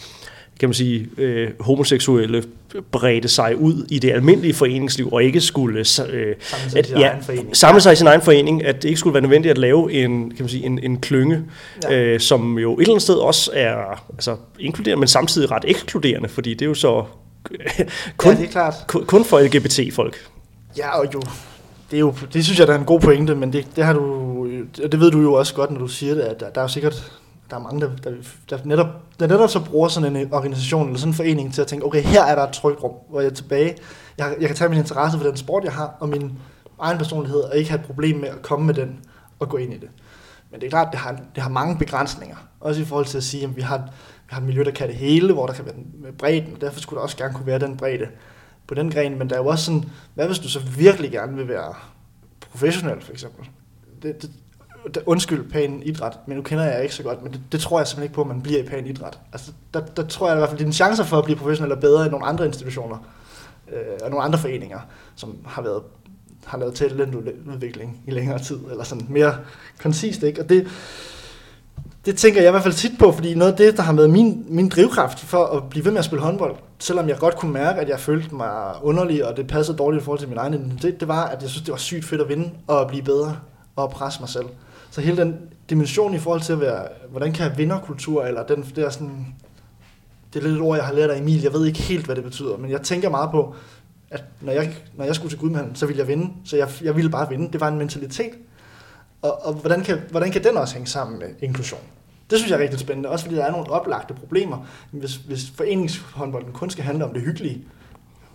kan 0.61 0.69
man 0.69 0.75
sige, 0.75 1.09
øh, 1.19 1.51
homoseksuelle 1.61 2.45
bredte 2.91 3.29
sig 3.29 3.57
ud 3.57 3.87
i 3.89 3.99
det 3.99 4.11
almindelige 4.11 4.55
foreningsliv, 4.55 5.13
og 5.13 5.23
ikke 5.23 5.41
skulle 5.41 5.79
øh, 5.79 5.85
samle 5.85 6.71
sig, 6.71 6.79
at, 6.79 6.91
ja, 6.91 7.11
samle 7.53 7.81
sig 7.81 7.93
i 7.93 7.97
sin 7.97 8.07
egen 8.07 8.21
forening, 8.21 8.65
at 8.65 8.83
det 8.83 8.89
ikke 8.89 9.01
skulle 9.01 9.15
være 9.15 9.23
nødvendigt 9.23 9.51
at 9.51 9.59
lave 9.59 9.93
en, 9.93 10.31
kan 10.31 10.37
man 10.39 10.49
sige, 10.49 10.67
en, 10.67 10.79
en 10.83 11.01
klynge, 11.01 11.43
ja. 11.83 12.01
øh, 12.01 12.21
som 12.21 12.59
jo 12.59 12.75
et 12.75 12.81
eller 12.81 12.93
andet 12.93 13.03
sted 13.03 13.15
også 13.15 13.51
er 13.55 14.05
altså, 14.13 14.37
inkluderende, 14.59 15.01
men 15.01 15.09
samtidig 15.09 15.51
ret 15.51 15.65
ekskluderende, 15.67 16.29
fordi 16.29 16.55
det 16.55 16.63
er 16.63 16.67
jo 16.67 16.75
så 16.75 17.05
kun, 18.17 18.33
ja, 18.33 18.39
det 18.39 18.47
er 18.47 18.51
klart. 18.51 18.75
kun, 18.87 19.05
kun 19.05 19.25
for 19.25 19.41
LGBT-folk. 19.41 20.17
Ja, 20.77 20.99
og 20.99 21.07
jo, 21.15 21.21
det, 21.91 21.97
er 21.97 22.01
jo, 22.01 22.15
det 22.33 22.45
synes 22.45 22.59
jeg, 22.59 22.67
der 22.67 22.75
er 22.75 22.79
en 22.79 22.85
god 22.85 23.01
pointe, 23.01 23.35
men 23.35 23.53
det, 23.53 23.67
det 23.77 23.85
har 23.85 23.93
du, 23.93 24.49
det 24.77 25.01
ved 25.01 25.11
du 25.11 25.21
jo 25.21 25.33
også 25.33 25.55
godt, 25.55 25.71
når 25.71 25.79
du 25.79 25.89
siger 25.89 26.15
det, 26.15 26.23
at 26.23 26.41
der, 26.41 26.51
der 26.51 26.61
er 26.61 26.65
jo 26.65 26.69
sikkert 26.69 27.20
der 27.51 27.57
er 27.57 27.61
mange, 27.61 27.81
der, 27.81 27.91
der, 28.05 28.13
der, 28.51 28.59
netop, 28.65 28.87
der 29.21 29.27
netop 29.27 29.51
så 29.51 29.65
bruger 29.65 29.89
sådan 29.89 30.17
en 30.17 30.27
øh, 30.27 30.33
organisation 30.33 30.87
eller 30.87 30.99
sådan 30.99 31.11
en 31.11 31.15
forening 31.15 31.55
til 31.55 31.61
at 31.63 31.67
tænke, 31.67 31.87
okay, 31.87 32.03
her 32.03 32.25
er 32.25 32.35
der 32.35 32.43
et 32.43 32.53
trygt 32.53 32.83
rum, 32.83 32.93
hvor 33.11 33.21
jeg 33.21 33.31
er 33.31 33.35
tilbage. 33.35 33.77
Jeg, 34.19 34.37
jeg 34.41 34.49
kan 34.49 34.57
tage 34.57 34.69
min 34.69 34.79
interesse 34.79 35.19
for 35.19 35.27
den 35.27 35.37
sport, 35.37 35.65
jeg 35.65 35.73
har, 35.73 35.97
og 36.01 36.09
min 36.09 36.39
egen 36.79 36.99
personlighed, 36.99 37.41
og 37.41 37.57
ikke 37.57 37.71
have 37.71 37.81
et 37.81 37.87
problem 37.87 38.17
med 38.17 38.29
at 38.29 38.43
komme 38.43 38.67
med 38.67 38.75
den 38.75 39.01
og 39.39 39.49
gå 39.49 39.57
ind 39.57 39.73
i 39.73 39.79
det. 39.79 39.89
Men 40.51 40.61
det 40.61 40.67
er 40.67 40.71
klart, 40.71 40.89
det 40.93 41.01
har, 41.01 41.21
det 41.35 41.43
har 41.43 41.51
mange 41.51 41.79
begrænsninger. 41.79 42.37
Også 42.61 42.83
i 42.83 42.85
forhold 42.85 43.07
til 43.07 43.17
at 43.17 43.25
sige, 43.25 43.45
at 43.45 43.57
vi 43.57 43.61
har, 43.61 43.79
vi 43.79 44.29
har 44.29 44.41
et 44.41 44.47
miljø, 44.47 44.65
der 44.65 44.71
kan 44.71 44.89
det 44.89 44.97
hele, 44.97 45.33
hvor 45.33 45.47
der 45.47 45.55
kan 45.55 45.65
være 45.65 45.75
med 45.95 46.13
bredden, 46.13 46.55
og 46.55 46.61
derfor 46.61 46.81
skulle 46.81 46.99
der 46.99 47.03
også 47.03 47.17
gerne 47.17 47.35
kunne 47.35 47.47
være 47.47 47.59
den 47.59 47.77
bredde 47.77 48.07
på 48.67 48.75
den 48.75 48.91
gren. 48.91 49.19
Men 49.19 49.31
der 49.31 49.37
er 49.37 49.41
jo 49.41 49.47
også 49.47 49.65
sådan, 49.65 49.85
hvad 50.15 50.27
hvis 50.27 50.39
du 50.39 50.49
så 50.49 50.61
virkelig 50.61 51.11
gerne 51.11 51.37
vil 51.37 51.49
være 51.49 51.75
professionel, 52.51 53.01
for 53.01 53.13
eksempel? 53.13 53.49
Det, 54.03 54.23
det, 54.23 54.31
undskyld, 55.07 55.51
pæn 55.51 55.83
idræt, 55.85 56.19
men 56.27 56.37
nu 56.37 56.43
kender 56.43 56.65
jeg 56.65 56.83
ikke 56.83 56.95
så 56.95 57.03
godt, 57.03 57.23
men 57.23 57.33
det, 57.33 57.41
det 57.53 57.61
tror 57.61 57.81
jeg 57.81 57.87
simpelthen 57.87 58.05
ikke 58.05 58.15
på, 58.15 58.21
at 58.21 58.27
man 58.27 58.43
bliver 58.43 58.61
i 58.61 58.67
pæn 58.67 58.87
idræt. 58.87 59.19
Altså, 59.33 59.53
der, 59.75 59.81
der 59.81 60.07
tror 60.07 60.27
jeg 60.27 60.37
i 60.37 60.39
hvert 60.39 60.49
fald, 60.49 60.61
at 60.61 60.65
dine 60.65 60.73
chancer 60.73 61.05
for 61.05 61.19
at 61.19 61.25
blive 61.25 61.37
professionel 61.37 61.73
er 61.73 61.77
bedre 61.77 62.03
end 62.03 62.11
nogle 62.11 62.27
andre 62.27 62.47
institutioner 62.47 62.97
øh, 63.73 63.99
og 64.03 64.11
nogle 64.11 64.25
andre 64.25 64.39
foreninger, 64.39 64.81
som 65.17 65.37
har 65.47 65.63
været 65.63 65.83
har 66.45 66.59
lavet 66.59 66.75
talentudvikling 66.75 68.03
i 68.07 68.11
længere 68.11 68.39
tid, 68.39 68.59
eller 68.71 68.85
sådan 68.85 69.07
mere 69.09 69.37
koncist, 69.83 70.23
ikke? 70.23 70.43
Og 70.43 70.49
det, 70.49 70.67
det 72.07 72.17
tænker 72.17 72.41
jeg 72.41 72.49
i 72.49 72.51
hvert 72.51 72.63
fald 72.63 72.75
tit 72.75 72.93
på, 72.99 73.13
fordi 73.13 73.35
noget 73.35 73.53
af 73.53 73.59
det, 73.59 73.77
der 73.77 73.83
har 73.83 73.93
været 73.93 74.11
min, 74.11 74.45
min 74.49 74.69
drivkraft 74.69 75.19
for 75.19 75.45
at 75.45 75.71
blive 75.71 75.85
ved 75.85 75.93
med 75.93 75.99
at 75.99 76.05
spille 76.05 76.25
håndbold, 76.25 76.57
selvom 76.79 77.09
jeg 77.09 77.19
godt 77.19 77.37
kunne 77.37 77.53
mærke, 77.53 77.81
at 77.81 77.89
jeg 77.89 78.01
følte 78.01 78.35
mig 78.35 78.75
underlig, 78.83 79.27
og 79.27 79.37
det 79.37 79.47
passede 79.47 79.79
dårligt 79.79 80.03
i 80.03 80.05
forhold 80.05 80.19
til 80.19 80.29
min 80.29 80.39
egen 80.39 80.55
identitet, 80.55 81.01
det 81.01 81.09
var, 81.09 81.25
at 81.25 81.43
jeg 81.43 81.51
synes, 81.51 81.63
det 81.63 81.73
var 81.73 81.79
sygt 81.79 82.05
fedt 82.05 82.21
at 82.21 82.29
vinde 82.29 82.51
og 82.67 82.81
at 82.81 82.87
blive 82.87 83.03
bedre 83.03 83.37
og 83.77 83.85
at 83.85 83.91
presse 83.91 84.21
mig 84.21 84.29
selv. 84.29 84.47
Så 84.91 85.01
hele 85.01 85.17
den 85.17 85.37
dimension 85.71 86.15
i 86.15 86.19
forhold 86.19 86.41
til 86.41 86.53
at 86.53 86.61
være, 86.61 86.89
hvordan 87.11 87.33
kan 87.33 87.47
jeg 87.47 87.59
vinderkultur, 87.59 88.25
eller 88.25 88.47
den 88.47 88.73
der 88.77 88.91
sådan, 88.91 89.35
det 90.33 90.39
er 90.39 90.45
lidt 90.45 90.57
et 90.57 90.63
ord, 90.63 90.77
jeg 90.77 90.87
har 90.87 90.93
lært 90.93 91.11
af 91.11 91.19
Emil, 91.19 91.43
jeg 91.43 91.53
ved 91.53 91.67
ikke 91.67 91.83
helt, 91.83 92.05
hvad 92.05 92.17
det 92.17 92.25
betyder, 92.25 92.57
men 92.57 92.71
jeg 92.71 92.83
tænker 92.83 93.11
meget 93.11 93.31
på, 93.31 93.55
at 94.11 94.25
når 94.41 94.53
jeg, 94.53 94.75
når 94.97 95.05
jeg 95.05 95.15
skulle 95.15 95.31
til 95.31 95.39
Gudmanden, 95.39 95.75
så 95.75 95.87
ville 95.87 96.01
jeg 96.01 96.09
vinde, 96.09 96.33
så 96.45 96.57
jeg, 96.57 96.69
jeg 96.83 96.97
ville 96.97 97.11
bare 97.11 97.29
vinde. 97.29 97.53
Det 97.53 97.61
var 97.61 97.69
en 97.69 97.79
mentalitet. 97.79 98.33
Og, 99.23 99.47
og 99.47 99.55
hvordan, 99.55 99.81
kan, 99.81 99.99
hvordan 100.11 100.31
kan 100.33 100.45
den 100.45 100.57
også 100.57 100.75
hænge 100.75 100.87
sammen 100.87 101.19
med 101.19 101.29
inklusion? 101.41 101.81
Det 102.31 102.39
synes 102.39 102.51
jeg 102.51 102.59
er 102.59 102.63
rigtig 102.63 102.81
spændende, 102.81 103.09
også 103.09 103.25
fordi 103.25 103.37
der 103.37 103.45
er 103.45 103.51
nogle 103.51 103.71
oplagte 103.71 104.15
problemer. 104.15 104.67
Hvis, 104.91 105.17
hvis 105.17 105.51
foreningshåndbolden 105.51 106.53
kun 106.53 106.71
skal 106.71 106.85
handle 106.85 107.05
om 107.05 107.13
det 107.13 107.23
hyggelige, 107.23 107.65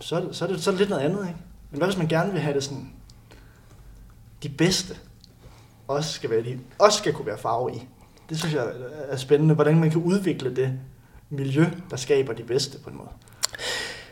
så 0.00 0.16
er 0.16 0.20
det, 0.20 0.36
så 0.36 0.44
er 0.44 0.48
det, 0.48 0.62
så 0.62 0.70
er 0.70 0.72
det 0.72 0.78
lidt 0.78 0.90
noget 0.90 1.02
andet. 1.02 1.20
Ikke? 1.20 1.40
Men 1.70 1.78
hvad 1.78 1.88
hvis 1.88 1.98
man 1.98 2.08
gerne 2.08 2.32
vil 2.32 2.40
have 2.40 2.54
det 2.54 2.64
sådan, 2.64 2.92
de 4.42 4.48
bedste? 4.48 4.96
Også 5.88 6.12
skal, 6.12 6.30
være 6.30 6.42
de, 6.42 6.58
også 6.78 6.98
skal 6.98 7.12
kunne 7.12 7.26
være 7.26 7.38
farve 7.38 7.74
i. 7.74 7.88
Det 8.28 8.38
synes 8.38 8.54
jeg 8.54 8.66
er 9.08 9.16
spændende, 9.16 9.54
hvordan 9.54 9.78
man 9.78 9.90
kan 9.90 10.02
udvikle 10.02 10.56
det 10.56 10.72
miljø, 11.30 11.64
der 11.90 11.96
skaber 11.96 12.32
de 12.32 12.42
bedste 12.42 12.78
på 12.78 12.90
en 12.90 12.96
måde. 12.96 13.08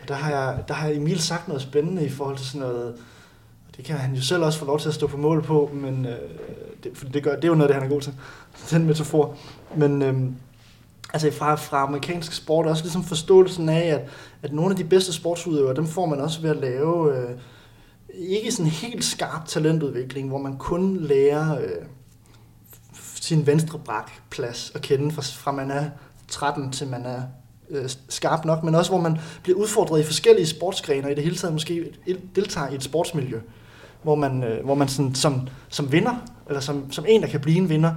Og 0.03 0.09
der 0.09 0.15
har, 0.15 0.31
jeg, 0.31 0.65
der 0.69 0.75
har 0.75 0.89
Emil 0.89 1.21
sagt 1.21 1.49
noget 1.49 1.63
spændende 1.63 2.05
i 2.05 2.09
forhold 2.09 2.37
til 2.37 2.47
sådan 2.47 2.61
noget, 2.61 2.95
og 3.69 3.77
det 3.77 3.85
kan 3.85 3.97
han 3.97 4.15
jo 4.15 4.23
selv 4.23 4.43
også 4.43 4.59
få 4.59 4.65
lov 4.65 4.81
til 4.81 4.89
at 4.89 4.95
stå 4.95 5.07
på 5.07 5.17
mål 5.17 5.43
på, 5.43 5.71
men 5.73 6.07
øh, 6.07 6.19
det, 6.85 6.93
for 6.95 7.07
det, 7.07 7.23
gør, 7.23 7.35
det 7.35 7.45
er 7.45 7.49
jo 7.49 7.55
noget, 7.55 7.69
det 7.69 7.75
han 7.75 7.85
er 7.85 7.95
god 7.95 8.01
til, 8.01 8.15
den 8.71 8.87
metafor. 8.87 9.37
Men 9.77 10.03
øh, 10.03 10.31
altså 11.13 11.31
fra, 11.31 11.55
fra 11.55 11.83
amerikansk 11.83 12.33
sport 12.33 12.67
også 12.67 12.83
ligesom 12.83 13.05
forståelsen 13.05 13.69
af, 13.69 13.87
at, 13.87 14.09
at 14.43 14.53
nogle 14.53 14.71
af 14.71 14.77
de 14.77 14.85
bedste 14.85 15.13
sportsudøvere, 15.13 15.75
dem 15.75 15.87
får 15.87 16.07
man 16.07 16.21
også 16.21 16.41
ved 16.41 16.51
at 16.51 16.57
lave 16.57 17.17
øh, 17.17 17.31
ikke 18.19 18.53
sådan 18.53 18.71
helt 18.71 19.05
skarp 19.05 19.47
talentudvikling, 19.47 20.29
hvor 20.29 20.39
man 20.39 20.59
kun 20.59 20.97
lærer 20.97 21.61
øh, 21.61 21.87
sin 23.15 23.47
venstre 23.47 23.79
brakplads 23.79 24.73
at 24.75 24.83
kende 24.83 25.15
fra, 25.15 25.23
fra 25.23 25.53
man 25.53 25.71
er 25.71 25.91
13 26.29 26.73
til 26.73 26.89
man 26.89 27.07
er 27.07 27.23
øh, 27.71 27.89
skarp 28.09 28.45
nok, 28.45 28.63
men 28.63 28.75
også 28.75 28.91
hvor 28.91 29.01
man 29.01 29.19
bliver 29.43 29.59
udfordret 29.59 30.01
i 30.01 30.05
forskellige 30.05 30.47
sportsgrene, 30.47 31.07
og 31.07 31.13
i 31.13 31.15
det 31.15 31.25
hele 31.25 31.37
taget 31.37 31.53
måske 31.53 31.93
deltager 32.35 32.69
i 32.69 32.75
et 32.75 32.83
sportsmiljø. 32.83 33.41
hvor 34.03 34.15
man, 34.15 34.45
øh, 34.45 34.65
hvor 34.65 34.75
man 34.75 34.89
sådan, 34.89 35.15
som, 35.15 35.49
som 35.69 35.93
vinder, 35.93 36.17
eller 36.49 36.61
som, 36.61 36.93
som 36.93 37.05
en, 37.09 37.23
der 37.23 37.29
kan 37.29 37.41
blive 37.41 37.57
en 37.57 37.69
vinder, 37.69 37.95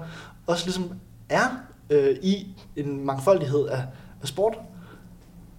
også 0.47 0.65
ligesom 0.65 0.91
er 1.29 1.57
øh, 1.89 2.15
i 2.21 2.55
en 2.75 3.05
mangfoldighed 3.05 3.67
af, 3.67 3.83
af 4.21 4.27
sport. 4.27 4.57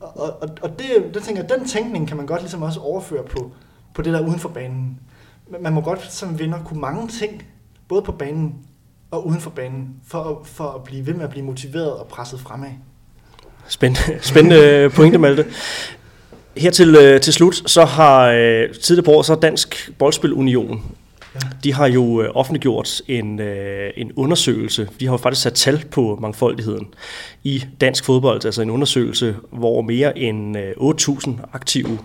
Og, 0.01 0.43
og, 0.43 0.49
og 0.63 0.79
det, 0.79 1.15
det 1.15 1.23
tænker 1.23 1.43
jeg, 1.43 1.59
den 1.59 1.69
tænkning 1.69 2.09
kan 2.09 2.17
man 2.17 2.27
godt 2.27 2.41
ligesom 2.41 2.63
også 2.63 2.81
overføre 2.81 3.25
på, 3.25 3.53
på 3.99 4.03
det 4.03 4.13
der 4.13 4.21
uden 4.21 4.39
for 4.39 4.49
banen. 4.49 5.01
Man 5.61 5.73
må 5.73 5.81
godt 5.81 6.13
som 6.13 6.39
vinder 6.39 6.59
kunne 6.65 6.81
mange 6.81 7.09
ting, 7.09 7.43
både 7.89 8.03
på 8.03 8.13
banen 8.13 8.55
og 9.11 9.27
uden 9.27 9.41
for 9.41 9.51
banen, 9.51 9.89
for, 10.07 10.19
at, 10.19 10.47
for 10.47 10.65
at 10.65 10.85
blive 10.85 11.07
ved 11.07 11.15
med 11.15 11.25
at 11.25 11.31
blive 11.31 11.45
motiveret 11.45 11.93
og 11.93 12.07
presset 12.07 12.41
fremad. 12.41 12.69
Spændende, 13.69 14.19
spændende 14.23 14.91
pointe, 14.91 15.19
Malte. 15.19 15.47
Her 16.57 16.71
til, 16.71 16.97
øh, 16.97 17.21
til 17.21 17.33
slut, 17.33 17.71
så 17.71 17.85
har 17.85 18.27
øh, 18.27 18.75
tidligere 18.83 19.05
på 19.05 19.11
året, 19.11 19.27
så 19.27 19.35
Dansk 19.35 19.91
Boldspil 19.99 20.33
Union 20.33 20.83
de 21.65 21.75
har 21.75 21.87
jo 21.87 22.23
øh, 22.23 22.31
offentliggjort 22.35 23.03
en, 23.09 23.41
øh, 23.41 23.91
en 23.97 24.13
undersøgelse. 24.17 24.89
De 25.01 25.07
har 25.07 25.13
jo 25.13 25.17
faktisk 25.17 25.43
sat 25.43 25.55
tal 25.55 25.85
på 25.91 26.19
mangfoldigheden 26.21 26.87
i 27.45 27.65
dansk 27.81 28.05
fodbold, 28.05 28.45
altså 28.45 28.63
en 28.63 28.71
undersøgelse, 28.71 29.37
hvor 29.51 29.83
mere 29.83 30.19
end 30.19 30.57
8.000 30.57 31.31
øh, 31.31 31.37
aktive 31.53 31.99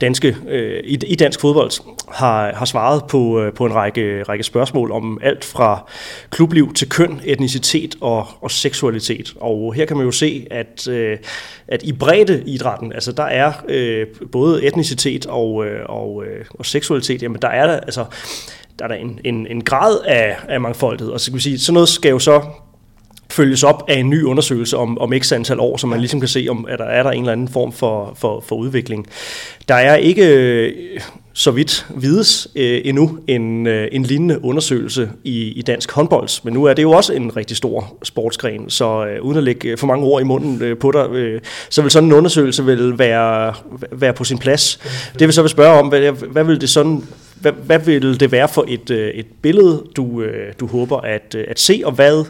danske, 0.00 0.36
øh, 0.48 0.80
i, 0.84 0.98
i 1.06 1.14
dansk 1.14 1.40
fodbold 1.40 1.70
har, 2.12 2.54
har 2.54 2.64
svaret 2.64 3.02
på, 3.08 3.40
øh, 3.40 3.52
på 3.52 3.66
en 3.66 3.74
række, 3.74 4.22
række 4.22 4.44
spørgsmål 4.44 4.92
om 4.92 5.18
alt 5.22 5.44
fra 5.44 5.90
klubliv 6.30 6.74
til 6.74 6.88
køn, 6.88 7.20
etnicitet 7.24 7.94
og, 8.00 8.26
og 8.40 8.50
seksualitet. 8.50 9.34
Og 9.40 9.74
her 9.74 9.84
kan 9.84 9.96
man 9.96 10.06
jo 10.06 10.12
se, 10.12 10.46
at, 10.50 10.88
øh, 10.88 11.18
at 11.68 11.82
i 11.82 11.92
bredde 11.92 12.42
idrætten, 12.46 12.92
altså 12.92 13.12
der 13.12 13.24
er 13.24 13.52
øh, 13.68 14.06
både 14.32 14.64
etnicitet 14.64 15.26
og, 15.26 15.66
øh, 15.66 15.80
og, 15.88 16.24
øh, 16.24 16.44
og 16.50 16.66
seksualitet, 16.66 17.22
jamen 17.22 17.42
der 17.42 17.48
er 17.48 17.66
der, 17.66 17.80
altså, 17.80 18.04
der 18.78 18.84
er 18.84 18.88
der 18.88 18.94
en, 18.94 19.20
en, 19.24 19.46
en 19.46 19.64
grad 19.64 19.98
af, 20.06 20.36
af 20.48 20.60
mangfoldighed. 20.60 21.12
Og 21.12 21.20
så 21.20 21.30
kan 21.30 21.36
vi 21.36 21.42
sige, 21.42 21.58
sådan 21.58 21.74
noget 21.74 21.88
skal 21.88 22.10
jo 22.10 22.18
så 22.18 22.42
følges 23.30 23.62
op 23.62 23.84
af 23.88 23.98
en 23.98 24.10
ny 24.10 24.24
undersøgelse 24.24 24.76
om, 24.76 24.98
om 24.98 25.12
x 25.18 25.32
antal 25.32 25.60
år, 25.60 25.76
så 25.76 25.86
man 25.86 25.98
ligesom 25.98 26.20
kan 26.20 26.28
se, 26.28 26.46
om 26.50 26.66
er 26.68 26.76
der 26.76 26.84
er 26.84 27.02
der 27.02 27.10
en 27.10 27.22
eller 27.22 27.32
anden 27.32 27.48
form 27.48 27.72
for, 27.72 28.12
for, 28.16 28.44
for 28.46 28.56
udvikling. 28.56 29.06
Der 29.68 29.74
er 29.74 29.96
ikke, 29.96 30.36
øh, 30.36 30.72
så 31.32 31.50
vidt 31.50 31.86
vides, 31.96 32.48
øh, 32.56 32.80
endnu 32.84 33.18
en, 33.26 33.66
øh, 33.66 33.88
en 33.92 34.02
lignende 34.02 34.44
undersøgelse 34.44 35.10
i, 35.24 35.52
i 35.52 35.62
dansk 35.62 35.92
håndbold, 35.92 36.44
men 36.44 36.54
nu 36.54 36.64
er 36.64 36.74
det 36.74 36.82
jo 36.82 36.90
også 36.90 37.12
en 37.12 37.36
rigtig 37.36 37.56
stor 37.56 37.96
sportsgren, 38.02 38.70
så 38.70 39.06
øh, 39.06 39.22
uden 39.22 39.38
at 39.38 39.44
lægge 39.44 39.76
for 39.76 39.86
mange 39.86 40.06
ord 40.06 40.22
i 40.22 40.24
munden 40.24 40.62
øh, 40.62 40.78
på 40.78 40.90
dig, 40.90 41.10
øh, 41.10 41.40
så 41.70 41.82
vil 41.82 41.90
sådan 41.90 42.08
en 42.08 42.12
undersøgelse 42.12 42.64
vil 42.64 42.98
være, 42.98 43.54
være 43.92 44.12
på 44.12 44.24
sin 44.24 44.38
plads. 44.38 44.78
Det 45.18 45.26
vil 45.26 45.32
så 45.32 45.42
vil 45.42 45.50
spørge 45.50 45.78
om, 45.78 45.88
hvad, 45.88 46.12
hvad 46.12 46.44
vil 46.44 46.60
det 46.60 46.70
sådan 46.70 47.04
hvad, 47.40 47.52
hvad 47.52 47.78
vil 47.78 48.20
det 48.20 48.32
være 48.32 48.48
for 48.48 48.64
et, 48.68 48.90
øh, 48.90 49.08
et 49.08 49.26
billede, 49.42 49.84
du, 49.96 50.22
øh, 50.22 50.52
du 50.60 50.66
håber 50.66 50.96
at, 50.96 51.34
øh, 51.34 51.44
at 51.48 51.60
se, 51.60 51.82
og 51.84 51.92
hvad 51.92 52.24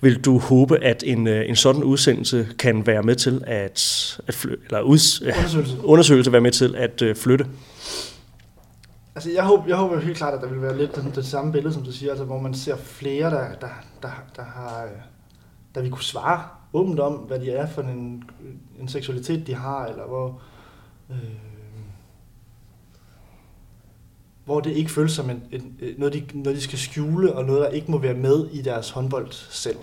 vil 0.00 0.24
du 0.24 0.38
håbe, 0.38 0.84
at 0.84 1.02
en, 1.06 1.28
en 1.28 1.56
sådan 1.56 1.82
udsendelse 1.82 2.48
kan 2.58 2.86
være 2.86 3.02
med 3.02 3.14
til 3.14 3.44
at, 3.46 4.20
at 4.28 4.34
flytte, 4.34 4.64
eller 4.64 4.80
uds, 4.80 5.20
undersøgelse. 5.22 5.76
undersøgelse 5.84 6.32
være 6.32 6.40
med 6.40 6.52
til 6.52 6.74
at 6.76 7.02
flytte? 7.16 7.46
Altså, 9.14 9.30
jeg 9.30 9.44
håber, 9.44 9.64
jeg 9.68 9.76
håber 9.76 10.00
helt 10.00 10.16
klart, 10.16 10.34
at 10.34 10.40
der 10.40 10.48
vil 10.48 10.62
være 10.62 10.78
lidt 10.78 10.96
det, 10.96 11.12
det 11.14 11.26
samme 11.26 11.52
billede, 11.52 11.74
som 11.74 11.82
du 11.82 11.92
siger, 11.92 12.10
altså, 12.10 12.24
hvor 12.24 12.40
man 12.40 12.54
ser 12.54 12.76
flere, 12.76 13.30
der, 13.30 13.44
der, 13.60 13.84
der, 14.02 14.24
der 14.36 14.42
har 14.42 14.88
der 15.74 15.82
vi 15.82 15.88
kunne 15.88 16.02
svare 16.02 16.42
åbent 16.72 17.00
om, 17.00 17.12
hvad 17.12 17.40
de 17.40 17.50
er 17.50 17.66
for 17.66 17.82
en, 17.82 18.24
en 18.80 18.88
seksualitet, 18.88 19.46
de 19.46 19.54
har, 19.54 19.86
eller 19.86 20.06
hvor, 20.06 20.40
øh, 21.10 21.16
hvor 24.50 24.60
det 24.60 24.70
ikke 24.70 24.90
føles 24.90 25.12
som 25.12 25.30
en, 25.30 25.42
en, 25.52 25.76
øh, 25.80 25.98
noget, 25.98 26.14
de, 26.14 26.38
noget, 26.38 26.56
de 26.56 26.62
skal 26.62 26.78
skjule, 26.78 27.32
og 27.32 27.44
noget, 27.44 27.60
der 27.60 27.68
ikke 27.68 27.90
må 27.90 27.98
være 27.98 28.14
med 28.14 28.48
i 28.52 28.62
deres 28.62 28.90
håndbold 28.90 29.32
selv. 29.32 29.76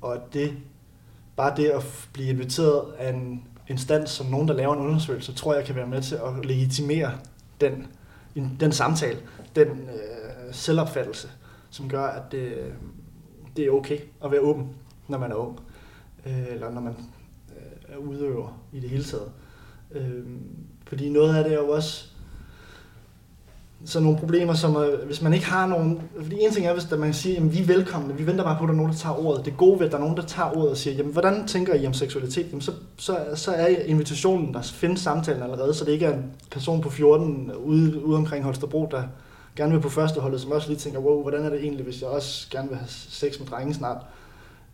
Og 0.00 0.18
det, 0.32 0.52
bare 1.36 1.56
det 1.56 1.66
at 1.66 2.08
blive 2.12 2.28
inviteret 2.28 2.92
af 2.98 3.12
en 3.12 3.44
instans 3.68 4.10
som 4.10 4.26
nogen, 4.26 4.48
der 4.48 4.54
laver 4.54 4.74
en 4.74 4.80
undersøgelse, 4.80 5.34
tror 5.34 5.54
jeg 5.54 5.64
kan 5.64 5.76
være 5.76 5.86
med 5.86 6.02
til 6.02 6.14
at 6.14 6.46
legitimere 6.46 7.12
den, 7.60 7.86
den 8.60 8.72
samtale, 8.72 9.18
den 9.56 9.68
øh, 9.68 10.52
selvopfattelse, 10.52 11.28
som 11.70 11.88
gør, 11.88 12.06
at 12.06 12.32
det, 12.32 12.72
det 13.56 13.66
er 13.66 13.70
okay 13.70 13.98
at 14.24 14.30
være 14.30 14.40
åben, 14.40 14.68
når 15.08 15.18
man 15.18 15.30
er 15.30 15.36
ung, 15.36 15.60
øh, 16.26 16.46
eller 16.50 16.70
når 16.70 16.80
man 16.80 16.96
øh, 17.48 17.94
er 17.94 17.96
udøver 17.96 18.60
i 18.72 18.80
det 18.80 18.90
hele 18.90 19.04
taget. 19.04 19.30
Øh, 19.90 20.24
fordi 20.86 21.08
noget 21.08 21.36
af 21.36 21.44
det 21.44 21.52
er 21.52 21.58
jo 21.58 21.68
også 21.68 22.13
så 23.84 24.00
nogle 24.00 24.18
problemer, 24.18 24.54
som 24.54 24.76
øh, 24.76 25.06
hvis 25.06 25.22
man 25.22 25.34
ikke 25.34 25.46
har 25.46 25.66
nogen... 25.66 26.02
Fordi 26.22 26.36
en 26.40 26.50
ting 26.50 26.66
er, 26.66 26.72
hvis 26.72 26.90
man 26.98 27.14
siger, 27.14 27.40
at 27.40 27.52
vi 27.52 27.60
er 27.60 27.66
velkomne, 27.66 28.16
vi 28.16 28.26
venter 28.26 28.44
bare 28.44 28.56
på, 28.58 28.64
at 28.64 28.68
der 28.68 28.72
er 28.72 28.76
nogen, 28.76 28.92
der 28.92 28.98
tager 28.98 29.26
ordet. 29.26 29.44
Det 29.44 29.56
gode 29.56 29.78
ved, 29.78 29.86
at 29.86 29.92
der 29.92 29.98
er 29.98 30.02
nogen, 30.02 30.16
der 30.16 30.22
tager 30.22 30.56
ordet 30.56 30.70
og 30.70 30.76
siger, 30.76 30.96
jamen, 30.96 31.12
hvordan 31.12 31.46
tænker 31.46 31.74
I 31.74 31.86
om 31.86 31.92
seksualitet? 31.92 32.46
Jamen, 32.46 32.60
så, 32.60 32.72
så, 32.96 33.18
så 33.34 33.52
er 33.52 33.66
invitationen, 33.66 34.54
der 34.54 34.62
findes 34.62 35.00
samtalen 35.00 35.42
allerede, 35.42 35.74
så 35.74 35.84
det 35.84 35.92
ikke 35.92 36.06
er 36.06 36.14
en 36.14 36.32
person 36.50 36.80
på 36.80 36.90
14 36.90 37.52
ude, 37.52 38.04
ude 38.04 38.16
omkring 38.16 38.44
Holstebro, 38.44 38.88
der 38.90 39.02
gerne 39.56 39.72
vil 39.72 39.80
på 39.80 39.88
førsteholdet, 39.88 40.40
som 40.40 40.50
også 40.50 40.68
lige 40.68 40.78
tænker, 40.78 41.00
wow, 41.00 41.22
hvordan 41.22 41.44
er 41.44 41.50
det 41.50 41.60
egentlig, 41.60 41.84
hvis 41.84 42.00
jeg 42.00 42.08
også 42.08 42.50
gerne 42.50 42.68
vil 42.68 42.78
have 42.78 42.88
sex 42.88 43.38
med 43.38 43.46
drenge 43.46 43.74
snart, 43.74 44.02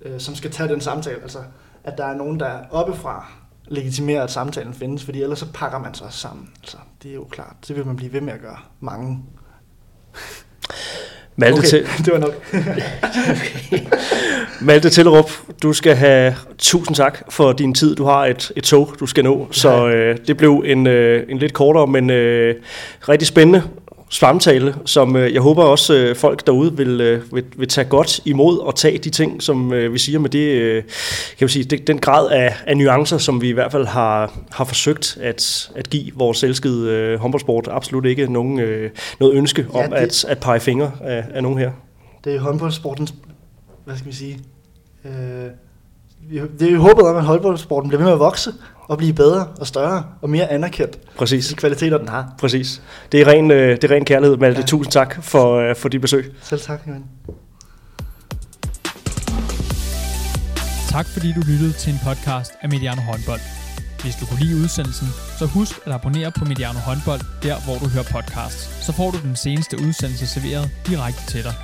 øh, 0.02 0.20
som 0.20 0.34
skal 0.34 0.50
tage 0.50 0.68
den 0.68 0.80
samtale. 0.80 1.22
Altså, 1.22 1.38
at 1.84 1.98
der 1.98 2.04
er 2.04 2.16
nogen, 2.16 2.40
der 2.40 2.58
oppefra 2.70 3.32
legitimere, 3.70 4.22
at 4.22 4.30
samtalen 4.30 4.74
findes, 4.74 5.04
fordi 5.04 5.22
ellers 5.22 5.38
så 5.38 5.46
pakker 5.54 5.78
man 5.78 5.94
sig 5.94 6.06
sammen. 6.10 6.48
Altså, 6.62 6.76
det 7.02 7.10
er 7.10 7.14
jo 7.14 7.24
klart. 7.24 7.54
Det 7.68 7.76
vil 7.76 7.86
man 7.86 7.96
blive 7.96 8.12
ved 8.12 8.20
med 8.20 8.32
at 8.32 8.40
gøre. 8.40 8.58
Mange. 8.80 9.18
Malte 11.36 11.58
okay, 11.58 11.68
til... 11.68 11.86
det 12.04 12.12
var 12.12 12.18
nok. 12.18 12.52
Malte 14.66 14.90
Tillerup, 14.90 15.30
du 15.62 15.72
skal 15.72 15.96
have 15.96 16.34
tusind 16.58 16.96
tak 16.96 17.22
for 17.28 17.52
din 17.52 17.74
tid. 17.74 17.96
Du 17.96 18.04
har 18.04 18.26
et, 18.26 18.52
et 18.56 18.64
tog, 18.64 18.94
du 19.00 19.06
skal 19.06 19.24
nå, 19.24 19.48
så 19.50 19.88
øh, 19.88 20.18
det 20.26 20.36
blev 20.36 20.62
en, 20.66 20.86
øh, 20.86 21.26
en 21.28 21.38
lidt 21.38 21.52
kortere, 21.52 21.86
men 21.86 22.10
øh, 22.10 22.54
rigtig 23.08 23.28
spændende 23.28 23.62
samtale, 24.10 24.74
som 24.84 25.16
øh, 25.16 25.34
jeg 25.34 25.42
håber 25.42 25.62
også 25.62 25.94
øh, 25.94 26.16
folk 26.16 26.46
derude 26.46 26.76
vil, 26.76 27.00
øh, 27.00 27.34
vil, 27.34 27.44
vil 27.56 27.68
tage 27.68 27.84
godt 27.88 28.20
imod 28.24 28.58
og 28.58 28.74
tage 28.74 28.98
de 28.98 29.10
ting, 29.10 29.42
som 29.42 29.72
øh, 29.72 29.92
vi 29.92 29.98
siger 29.98 30.18
med 30.18 30.30
det, 30.30 30.48
øh, 30.48 30.82
kan 31.38 31.46
vi 31.46 31.52
sige, 31.52 31.64
det, 31.64 31.86
den 31.86 31.98
grad 31.98 32.30
af, 32.30 32.54
af 32.66 32.76
nuancer, 32.76 33.18
som 33.18 33.42
vi 33.42 33.48
i 33.48 33.52
hvert 33.52 33.72
fald 33.72 33.86
har, 33.86 34.38
har 34.50 34.64
forsøgt 34.64 35.18
at, 35.20 35.70
at 35.76 35.90
give 35.90 36.12
vores 36.14 36.44
elskede 36.44 36.90
øh, 36.90 37.20
håndboldsport. 37.20 37.68
Absolut 37.70 38.06
ikke 38.06 38.32
nogen, 38.32 38.60
øh, 38.60 38.90
noget 39.20 39.34
ønske 39.34 39.66
ja, 39.74 39.84
om 39.84 39.90
det, 39.90 39.96
at, 39.96 40.24
at 40.24 40.38
pege 40.38 40.60
fingre 40.60 40.92
af, 41.00 41.24
af 41.34 41.42
nogen 41.42 41.58
her. 41.58 41.70
Det 42.24 42.34
er 42.34 42.40
håndboldsportens, 42.40 43.14
hvad 43.84 43.96
skal 43.96 44.10
vi 44.10 44.16
sige, 44.16 44.38
øh, 45.04 45.50
det 46.58 46.68
er 46.68 46.72
jo 46.72 46.80
håbet 46.80 47.04
om, 47.06 47.16
at 47.16 47.24
håndboldsporten 47.24 47.88
bliver 47.88 47.98
ved 47.98 48.06
med 48.06 48.12
at 48.12 48.18
vokse, 48.18 48.50
og 48.90 48.98
blive 48.98 49.12
bedre 49.12 49.46
og 49.60 49.66
større 49.66 50.04
og 50.22 50.30
mere 50.30 50.50
anerkendt. 50.50 50.98
Præcis. 51.16 51.48
De 51.48 51.54
kvaliteter, 51.54 51.98
den 51.98 52.08
har. 52.08 52.34
Præcis. 52.38 52.82
Det 53.12 53.20
er 53.20 53.26
ren, 53.26 53.50
øh, 53.50 53.76
det 53.76 53.84
er 53.84 53.94
ren 53.94 54.04
kærlighed, 54.04 54.36
Malte. 54.36 54.60
Ja. 54.60 54.66
Tusind 54.66 54.92
tak 54.92 55.24
for, 55.24 55.56
øh, 55.56 55.76
for 55.76 55.88
dit 55.88 56.00
besøg. 56.00 56.34
Selv 56.42 56.60
tak, 56.60 56.80
Johan. 56.86 57.04
Tak 60.88 61.06
fordi 61.06 61.32
du 61.32 61.40
lyttede 61.40 61.72
til 61.72 61.92
en 61.92 61.98
podcast 62.04 62.52
af 62.62 62.68
Mediano 62.68 63.00
Håndbold. 63.00 63.40
Hvis 64.02 64.14
du 64.20 64.26
kunne 64.26 64.40
lide 64.40 64.56
udsendelsen, 64.62 65.08
så 65.38 65.46
husk 65.46 65.80
at 65.86 65.92
abonnere 65.92 66.30
på 66.38 66.44
Mediano 66.44 66.78
Håndbold, 66.78 67.20
der 67.42 67.56
hvor 67.64 67.76
du 67.82 67.88
hører 67.88 68.04
podcasts. 68.16 68.84
Så 68.86 68.92
får 68.92 69.10
du 69.10 69.18
den 69.22 69.36
seneste 69.36 69.76
udsendelse 69.86 70.26
serveret 70.26 70.70
direkte 70.86 71.22
til 71.32 71.42
dig. 71.44 71.54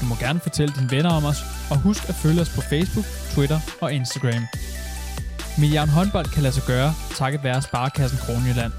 Du 0.00 0.06
må 0.06 0.14
gerne 0.14 0.40
fortælle 0.40 0.74
dine 0.78 0.90
venner 0.90 1.10
om 1.10 1.24
os, 1.24 1.40
og 1.70 1.76
husk 1.76 2.08
at 2.08 2.14
følge 2.14 2.40
os 2.40 2.50
på 2.56 2.60
Facebook, 2.60 3.06
Twitter 3.34 3.60
og 3.80 3.92
Instagram. 3.92 4.44
Milliard 5.58 5.88
håndbold 5.88 6.26
kan 6.34 6.42
lade 6.42 6.54
sig 6.54 6.62
gøre, 6.66 6.94
takket 7.14 7.44
være 7.44 7.62
Sparkassen 7.62 8.18
Kronjylland. 8.18 8.72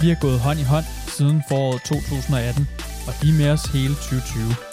Vi 0.00 0.08
har 0.08 0.18
gået 0.20 0.40
hånd 0.40 0.58
i 0.58 0.62
hånd 0.62 0.84
siden 1.16 1.42
foråret 1.48 1.82
2018, 1.82 2.68
og 3.06 3.12
de 3.22 3.28
er 3.28 3.38
med 3.40 3.50
os 3.50 3.64
hele 3.64 3.94
2020. 3.94 4.71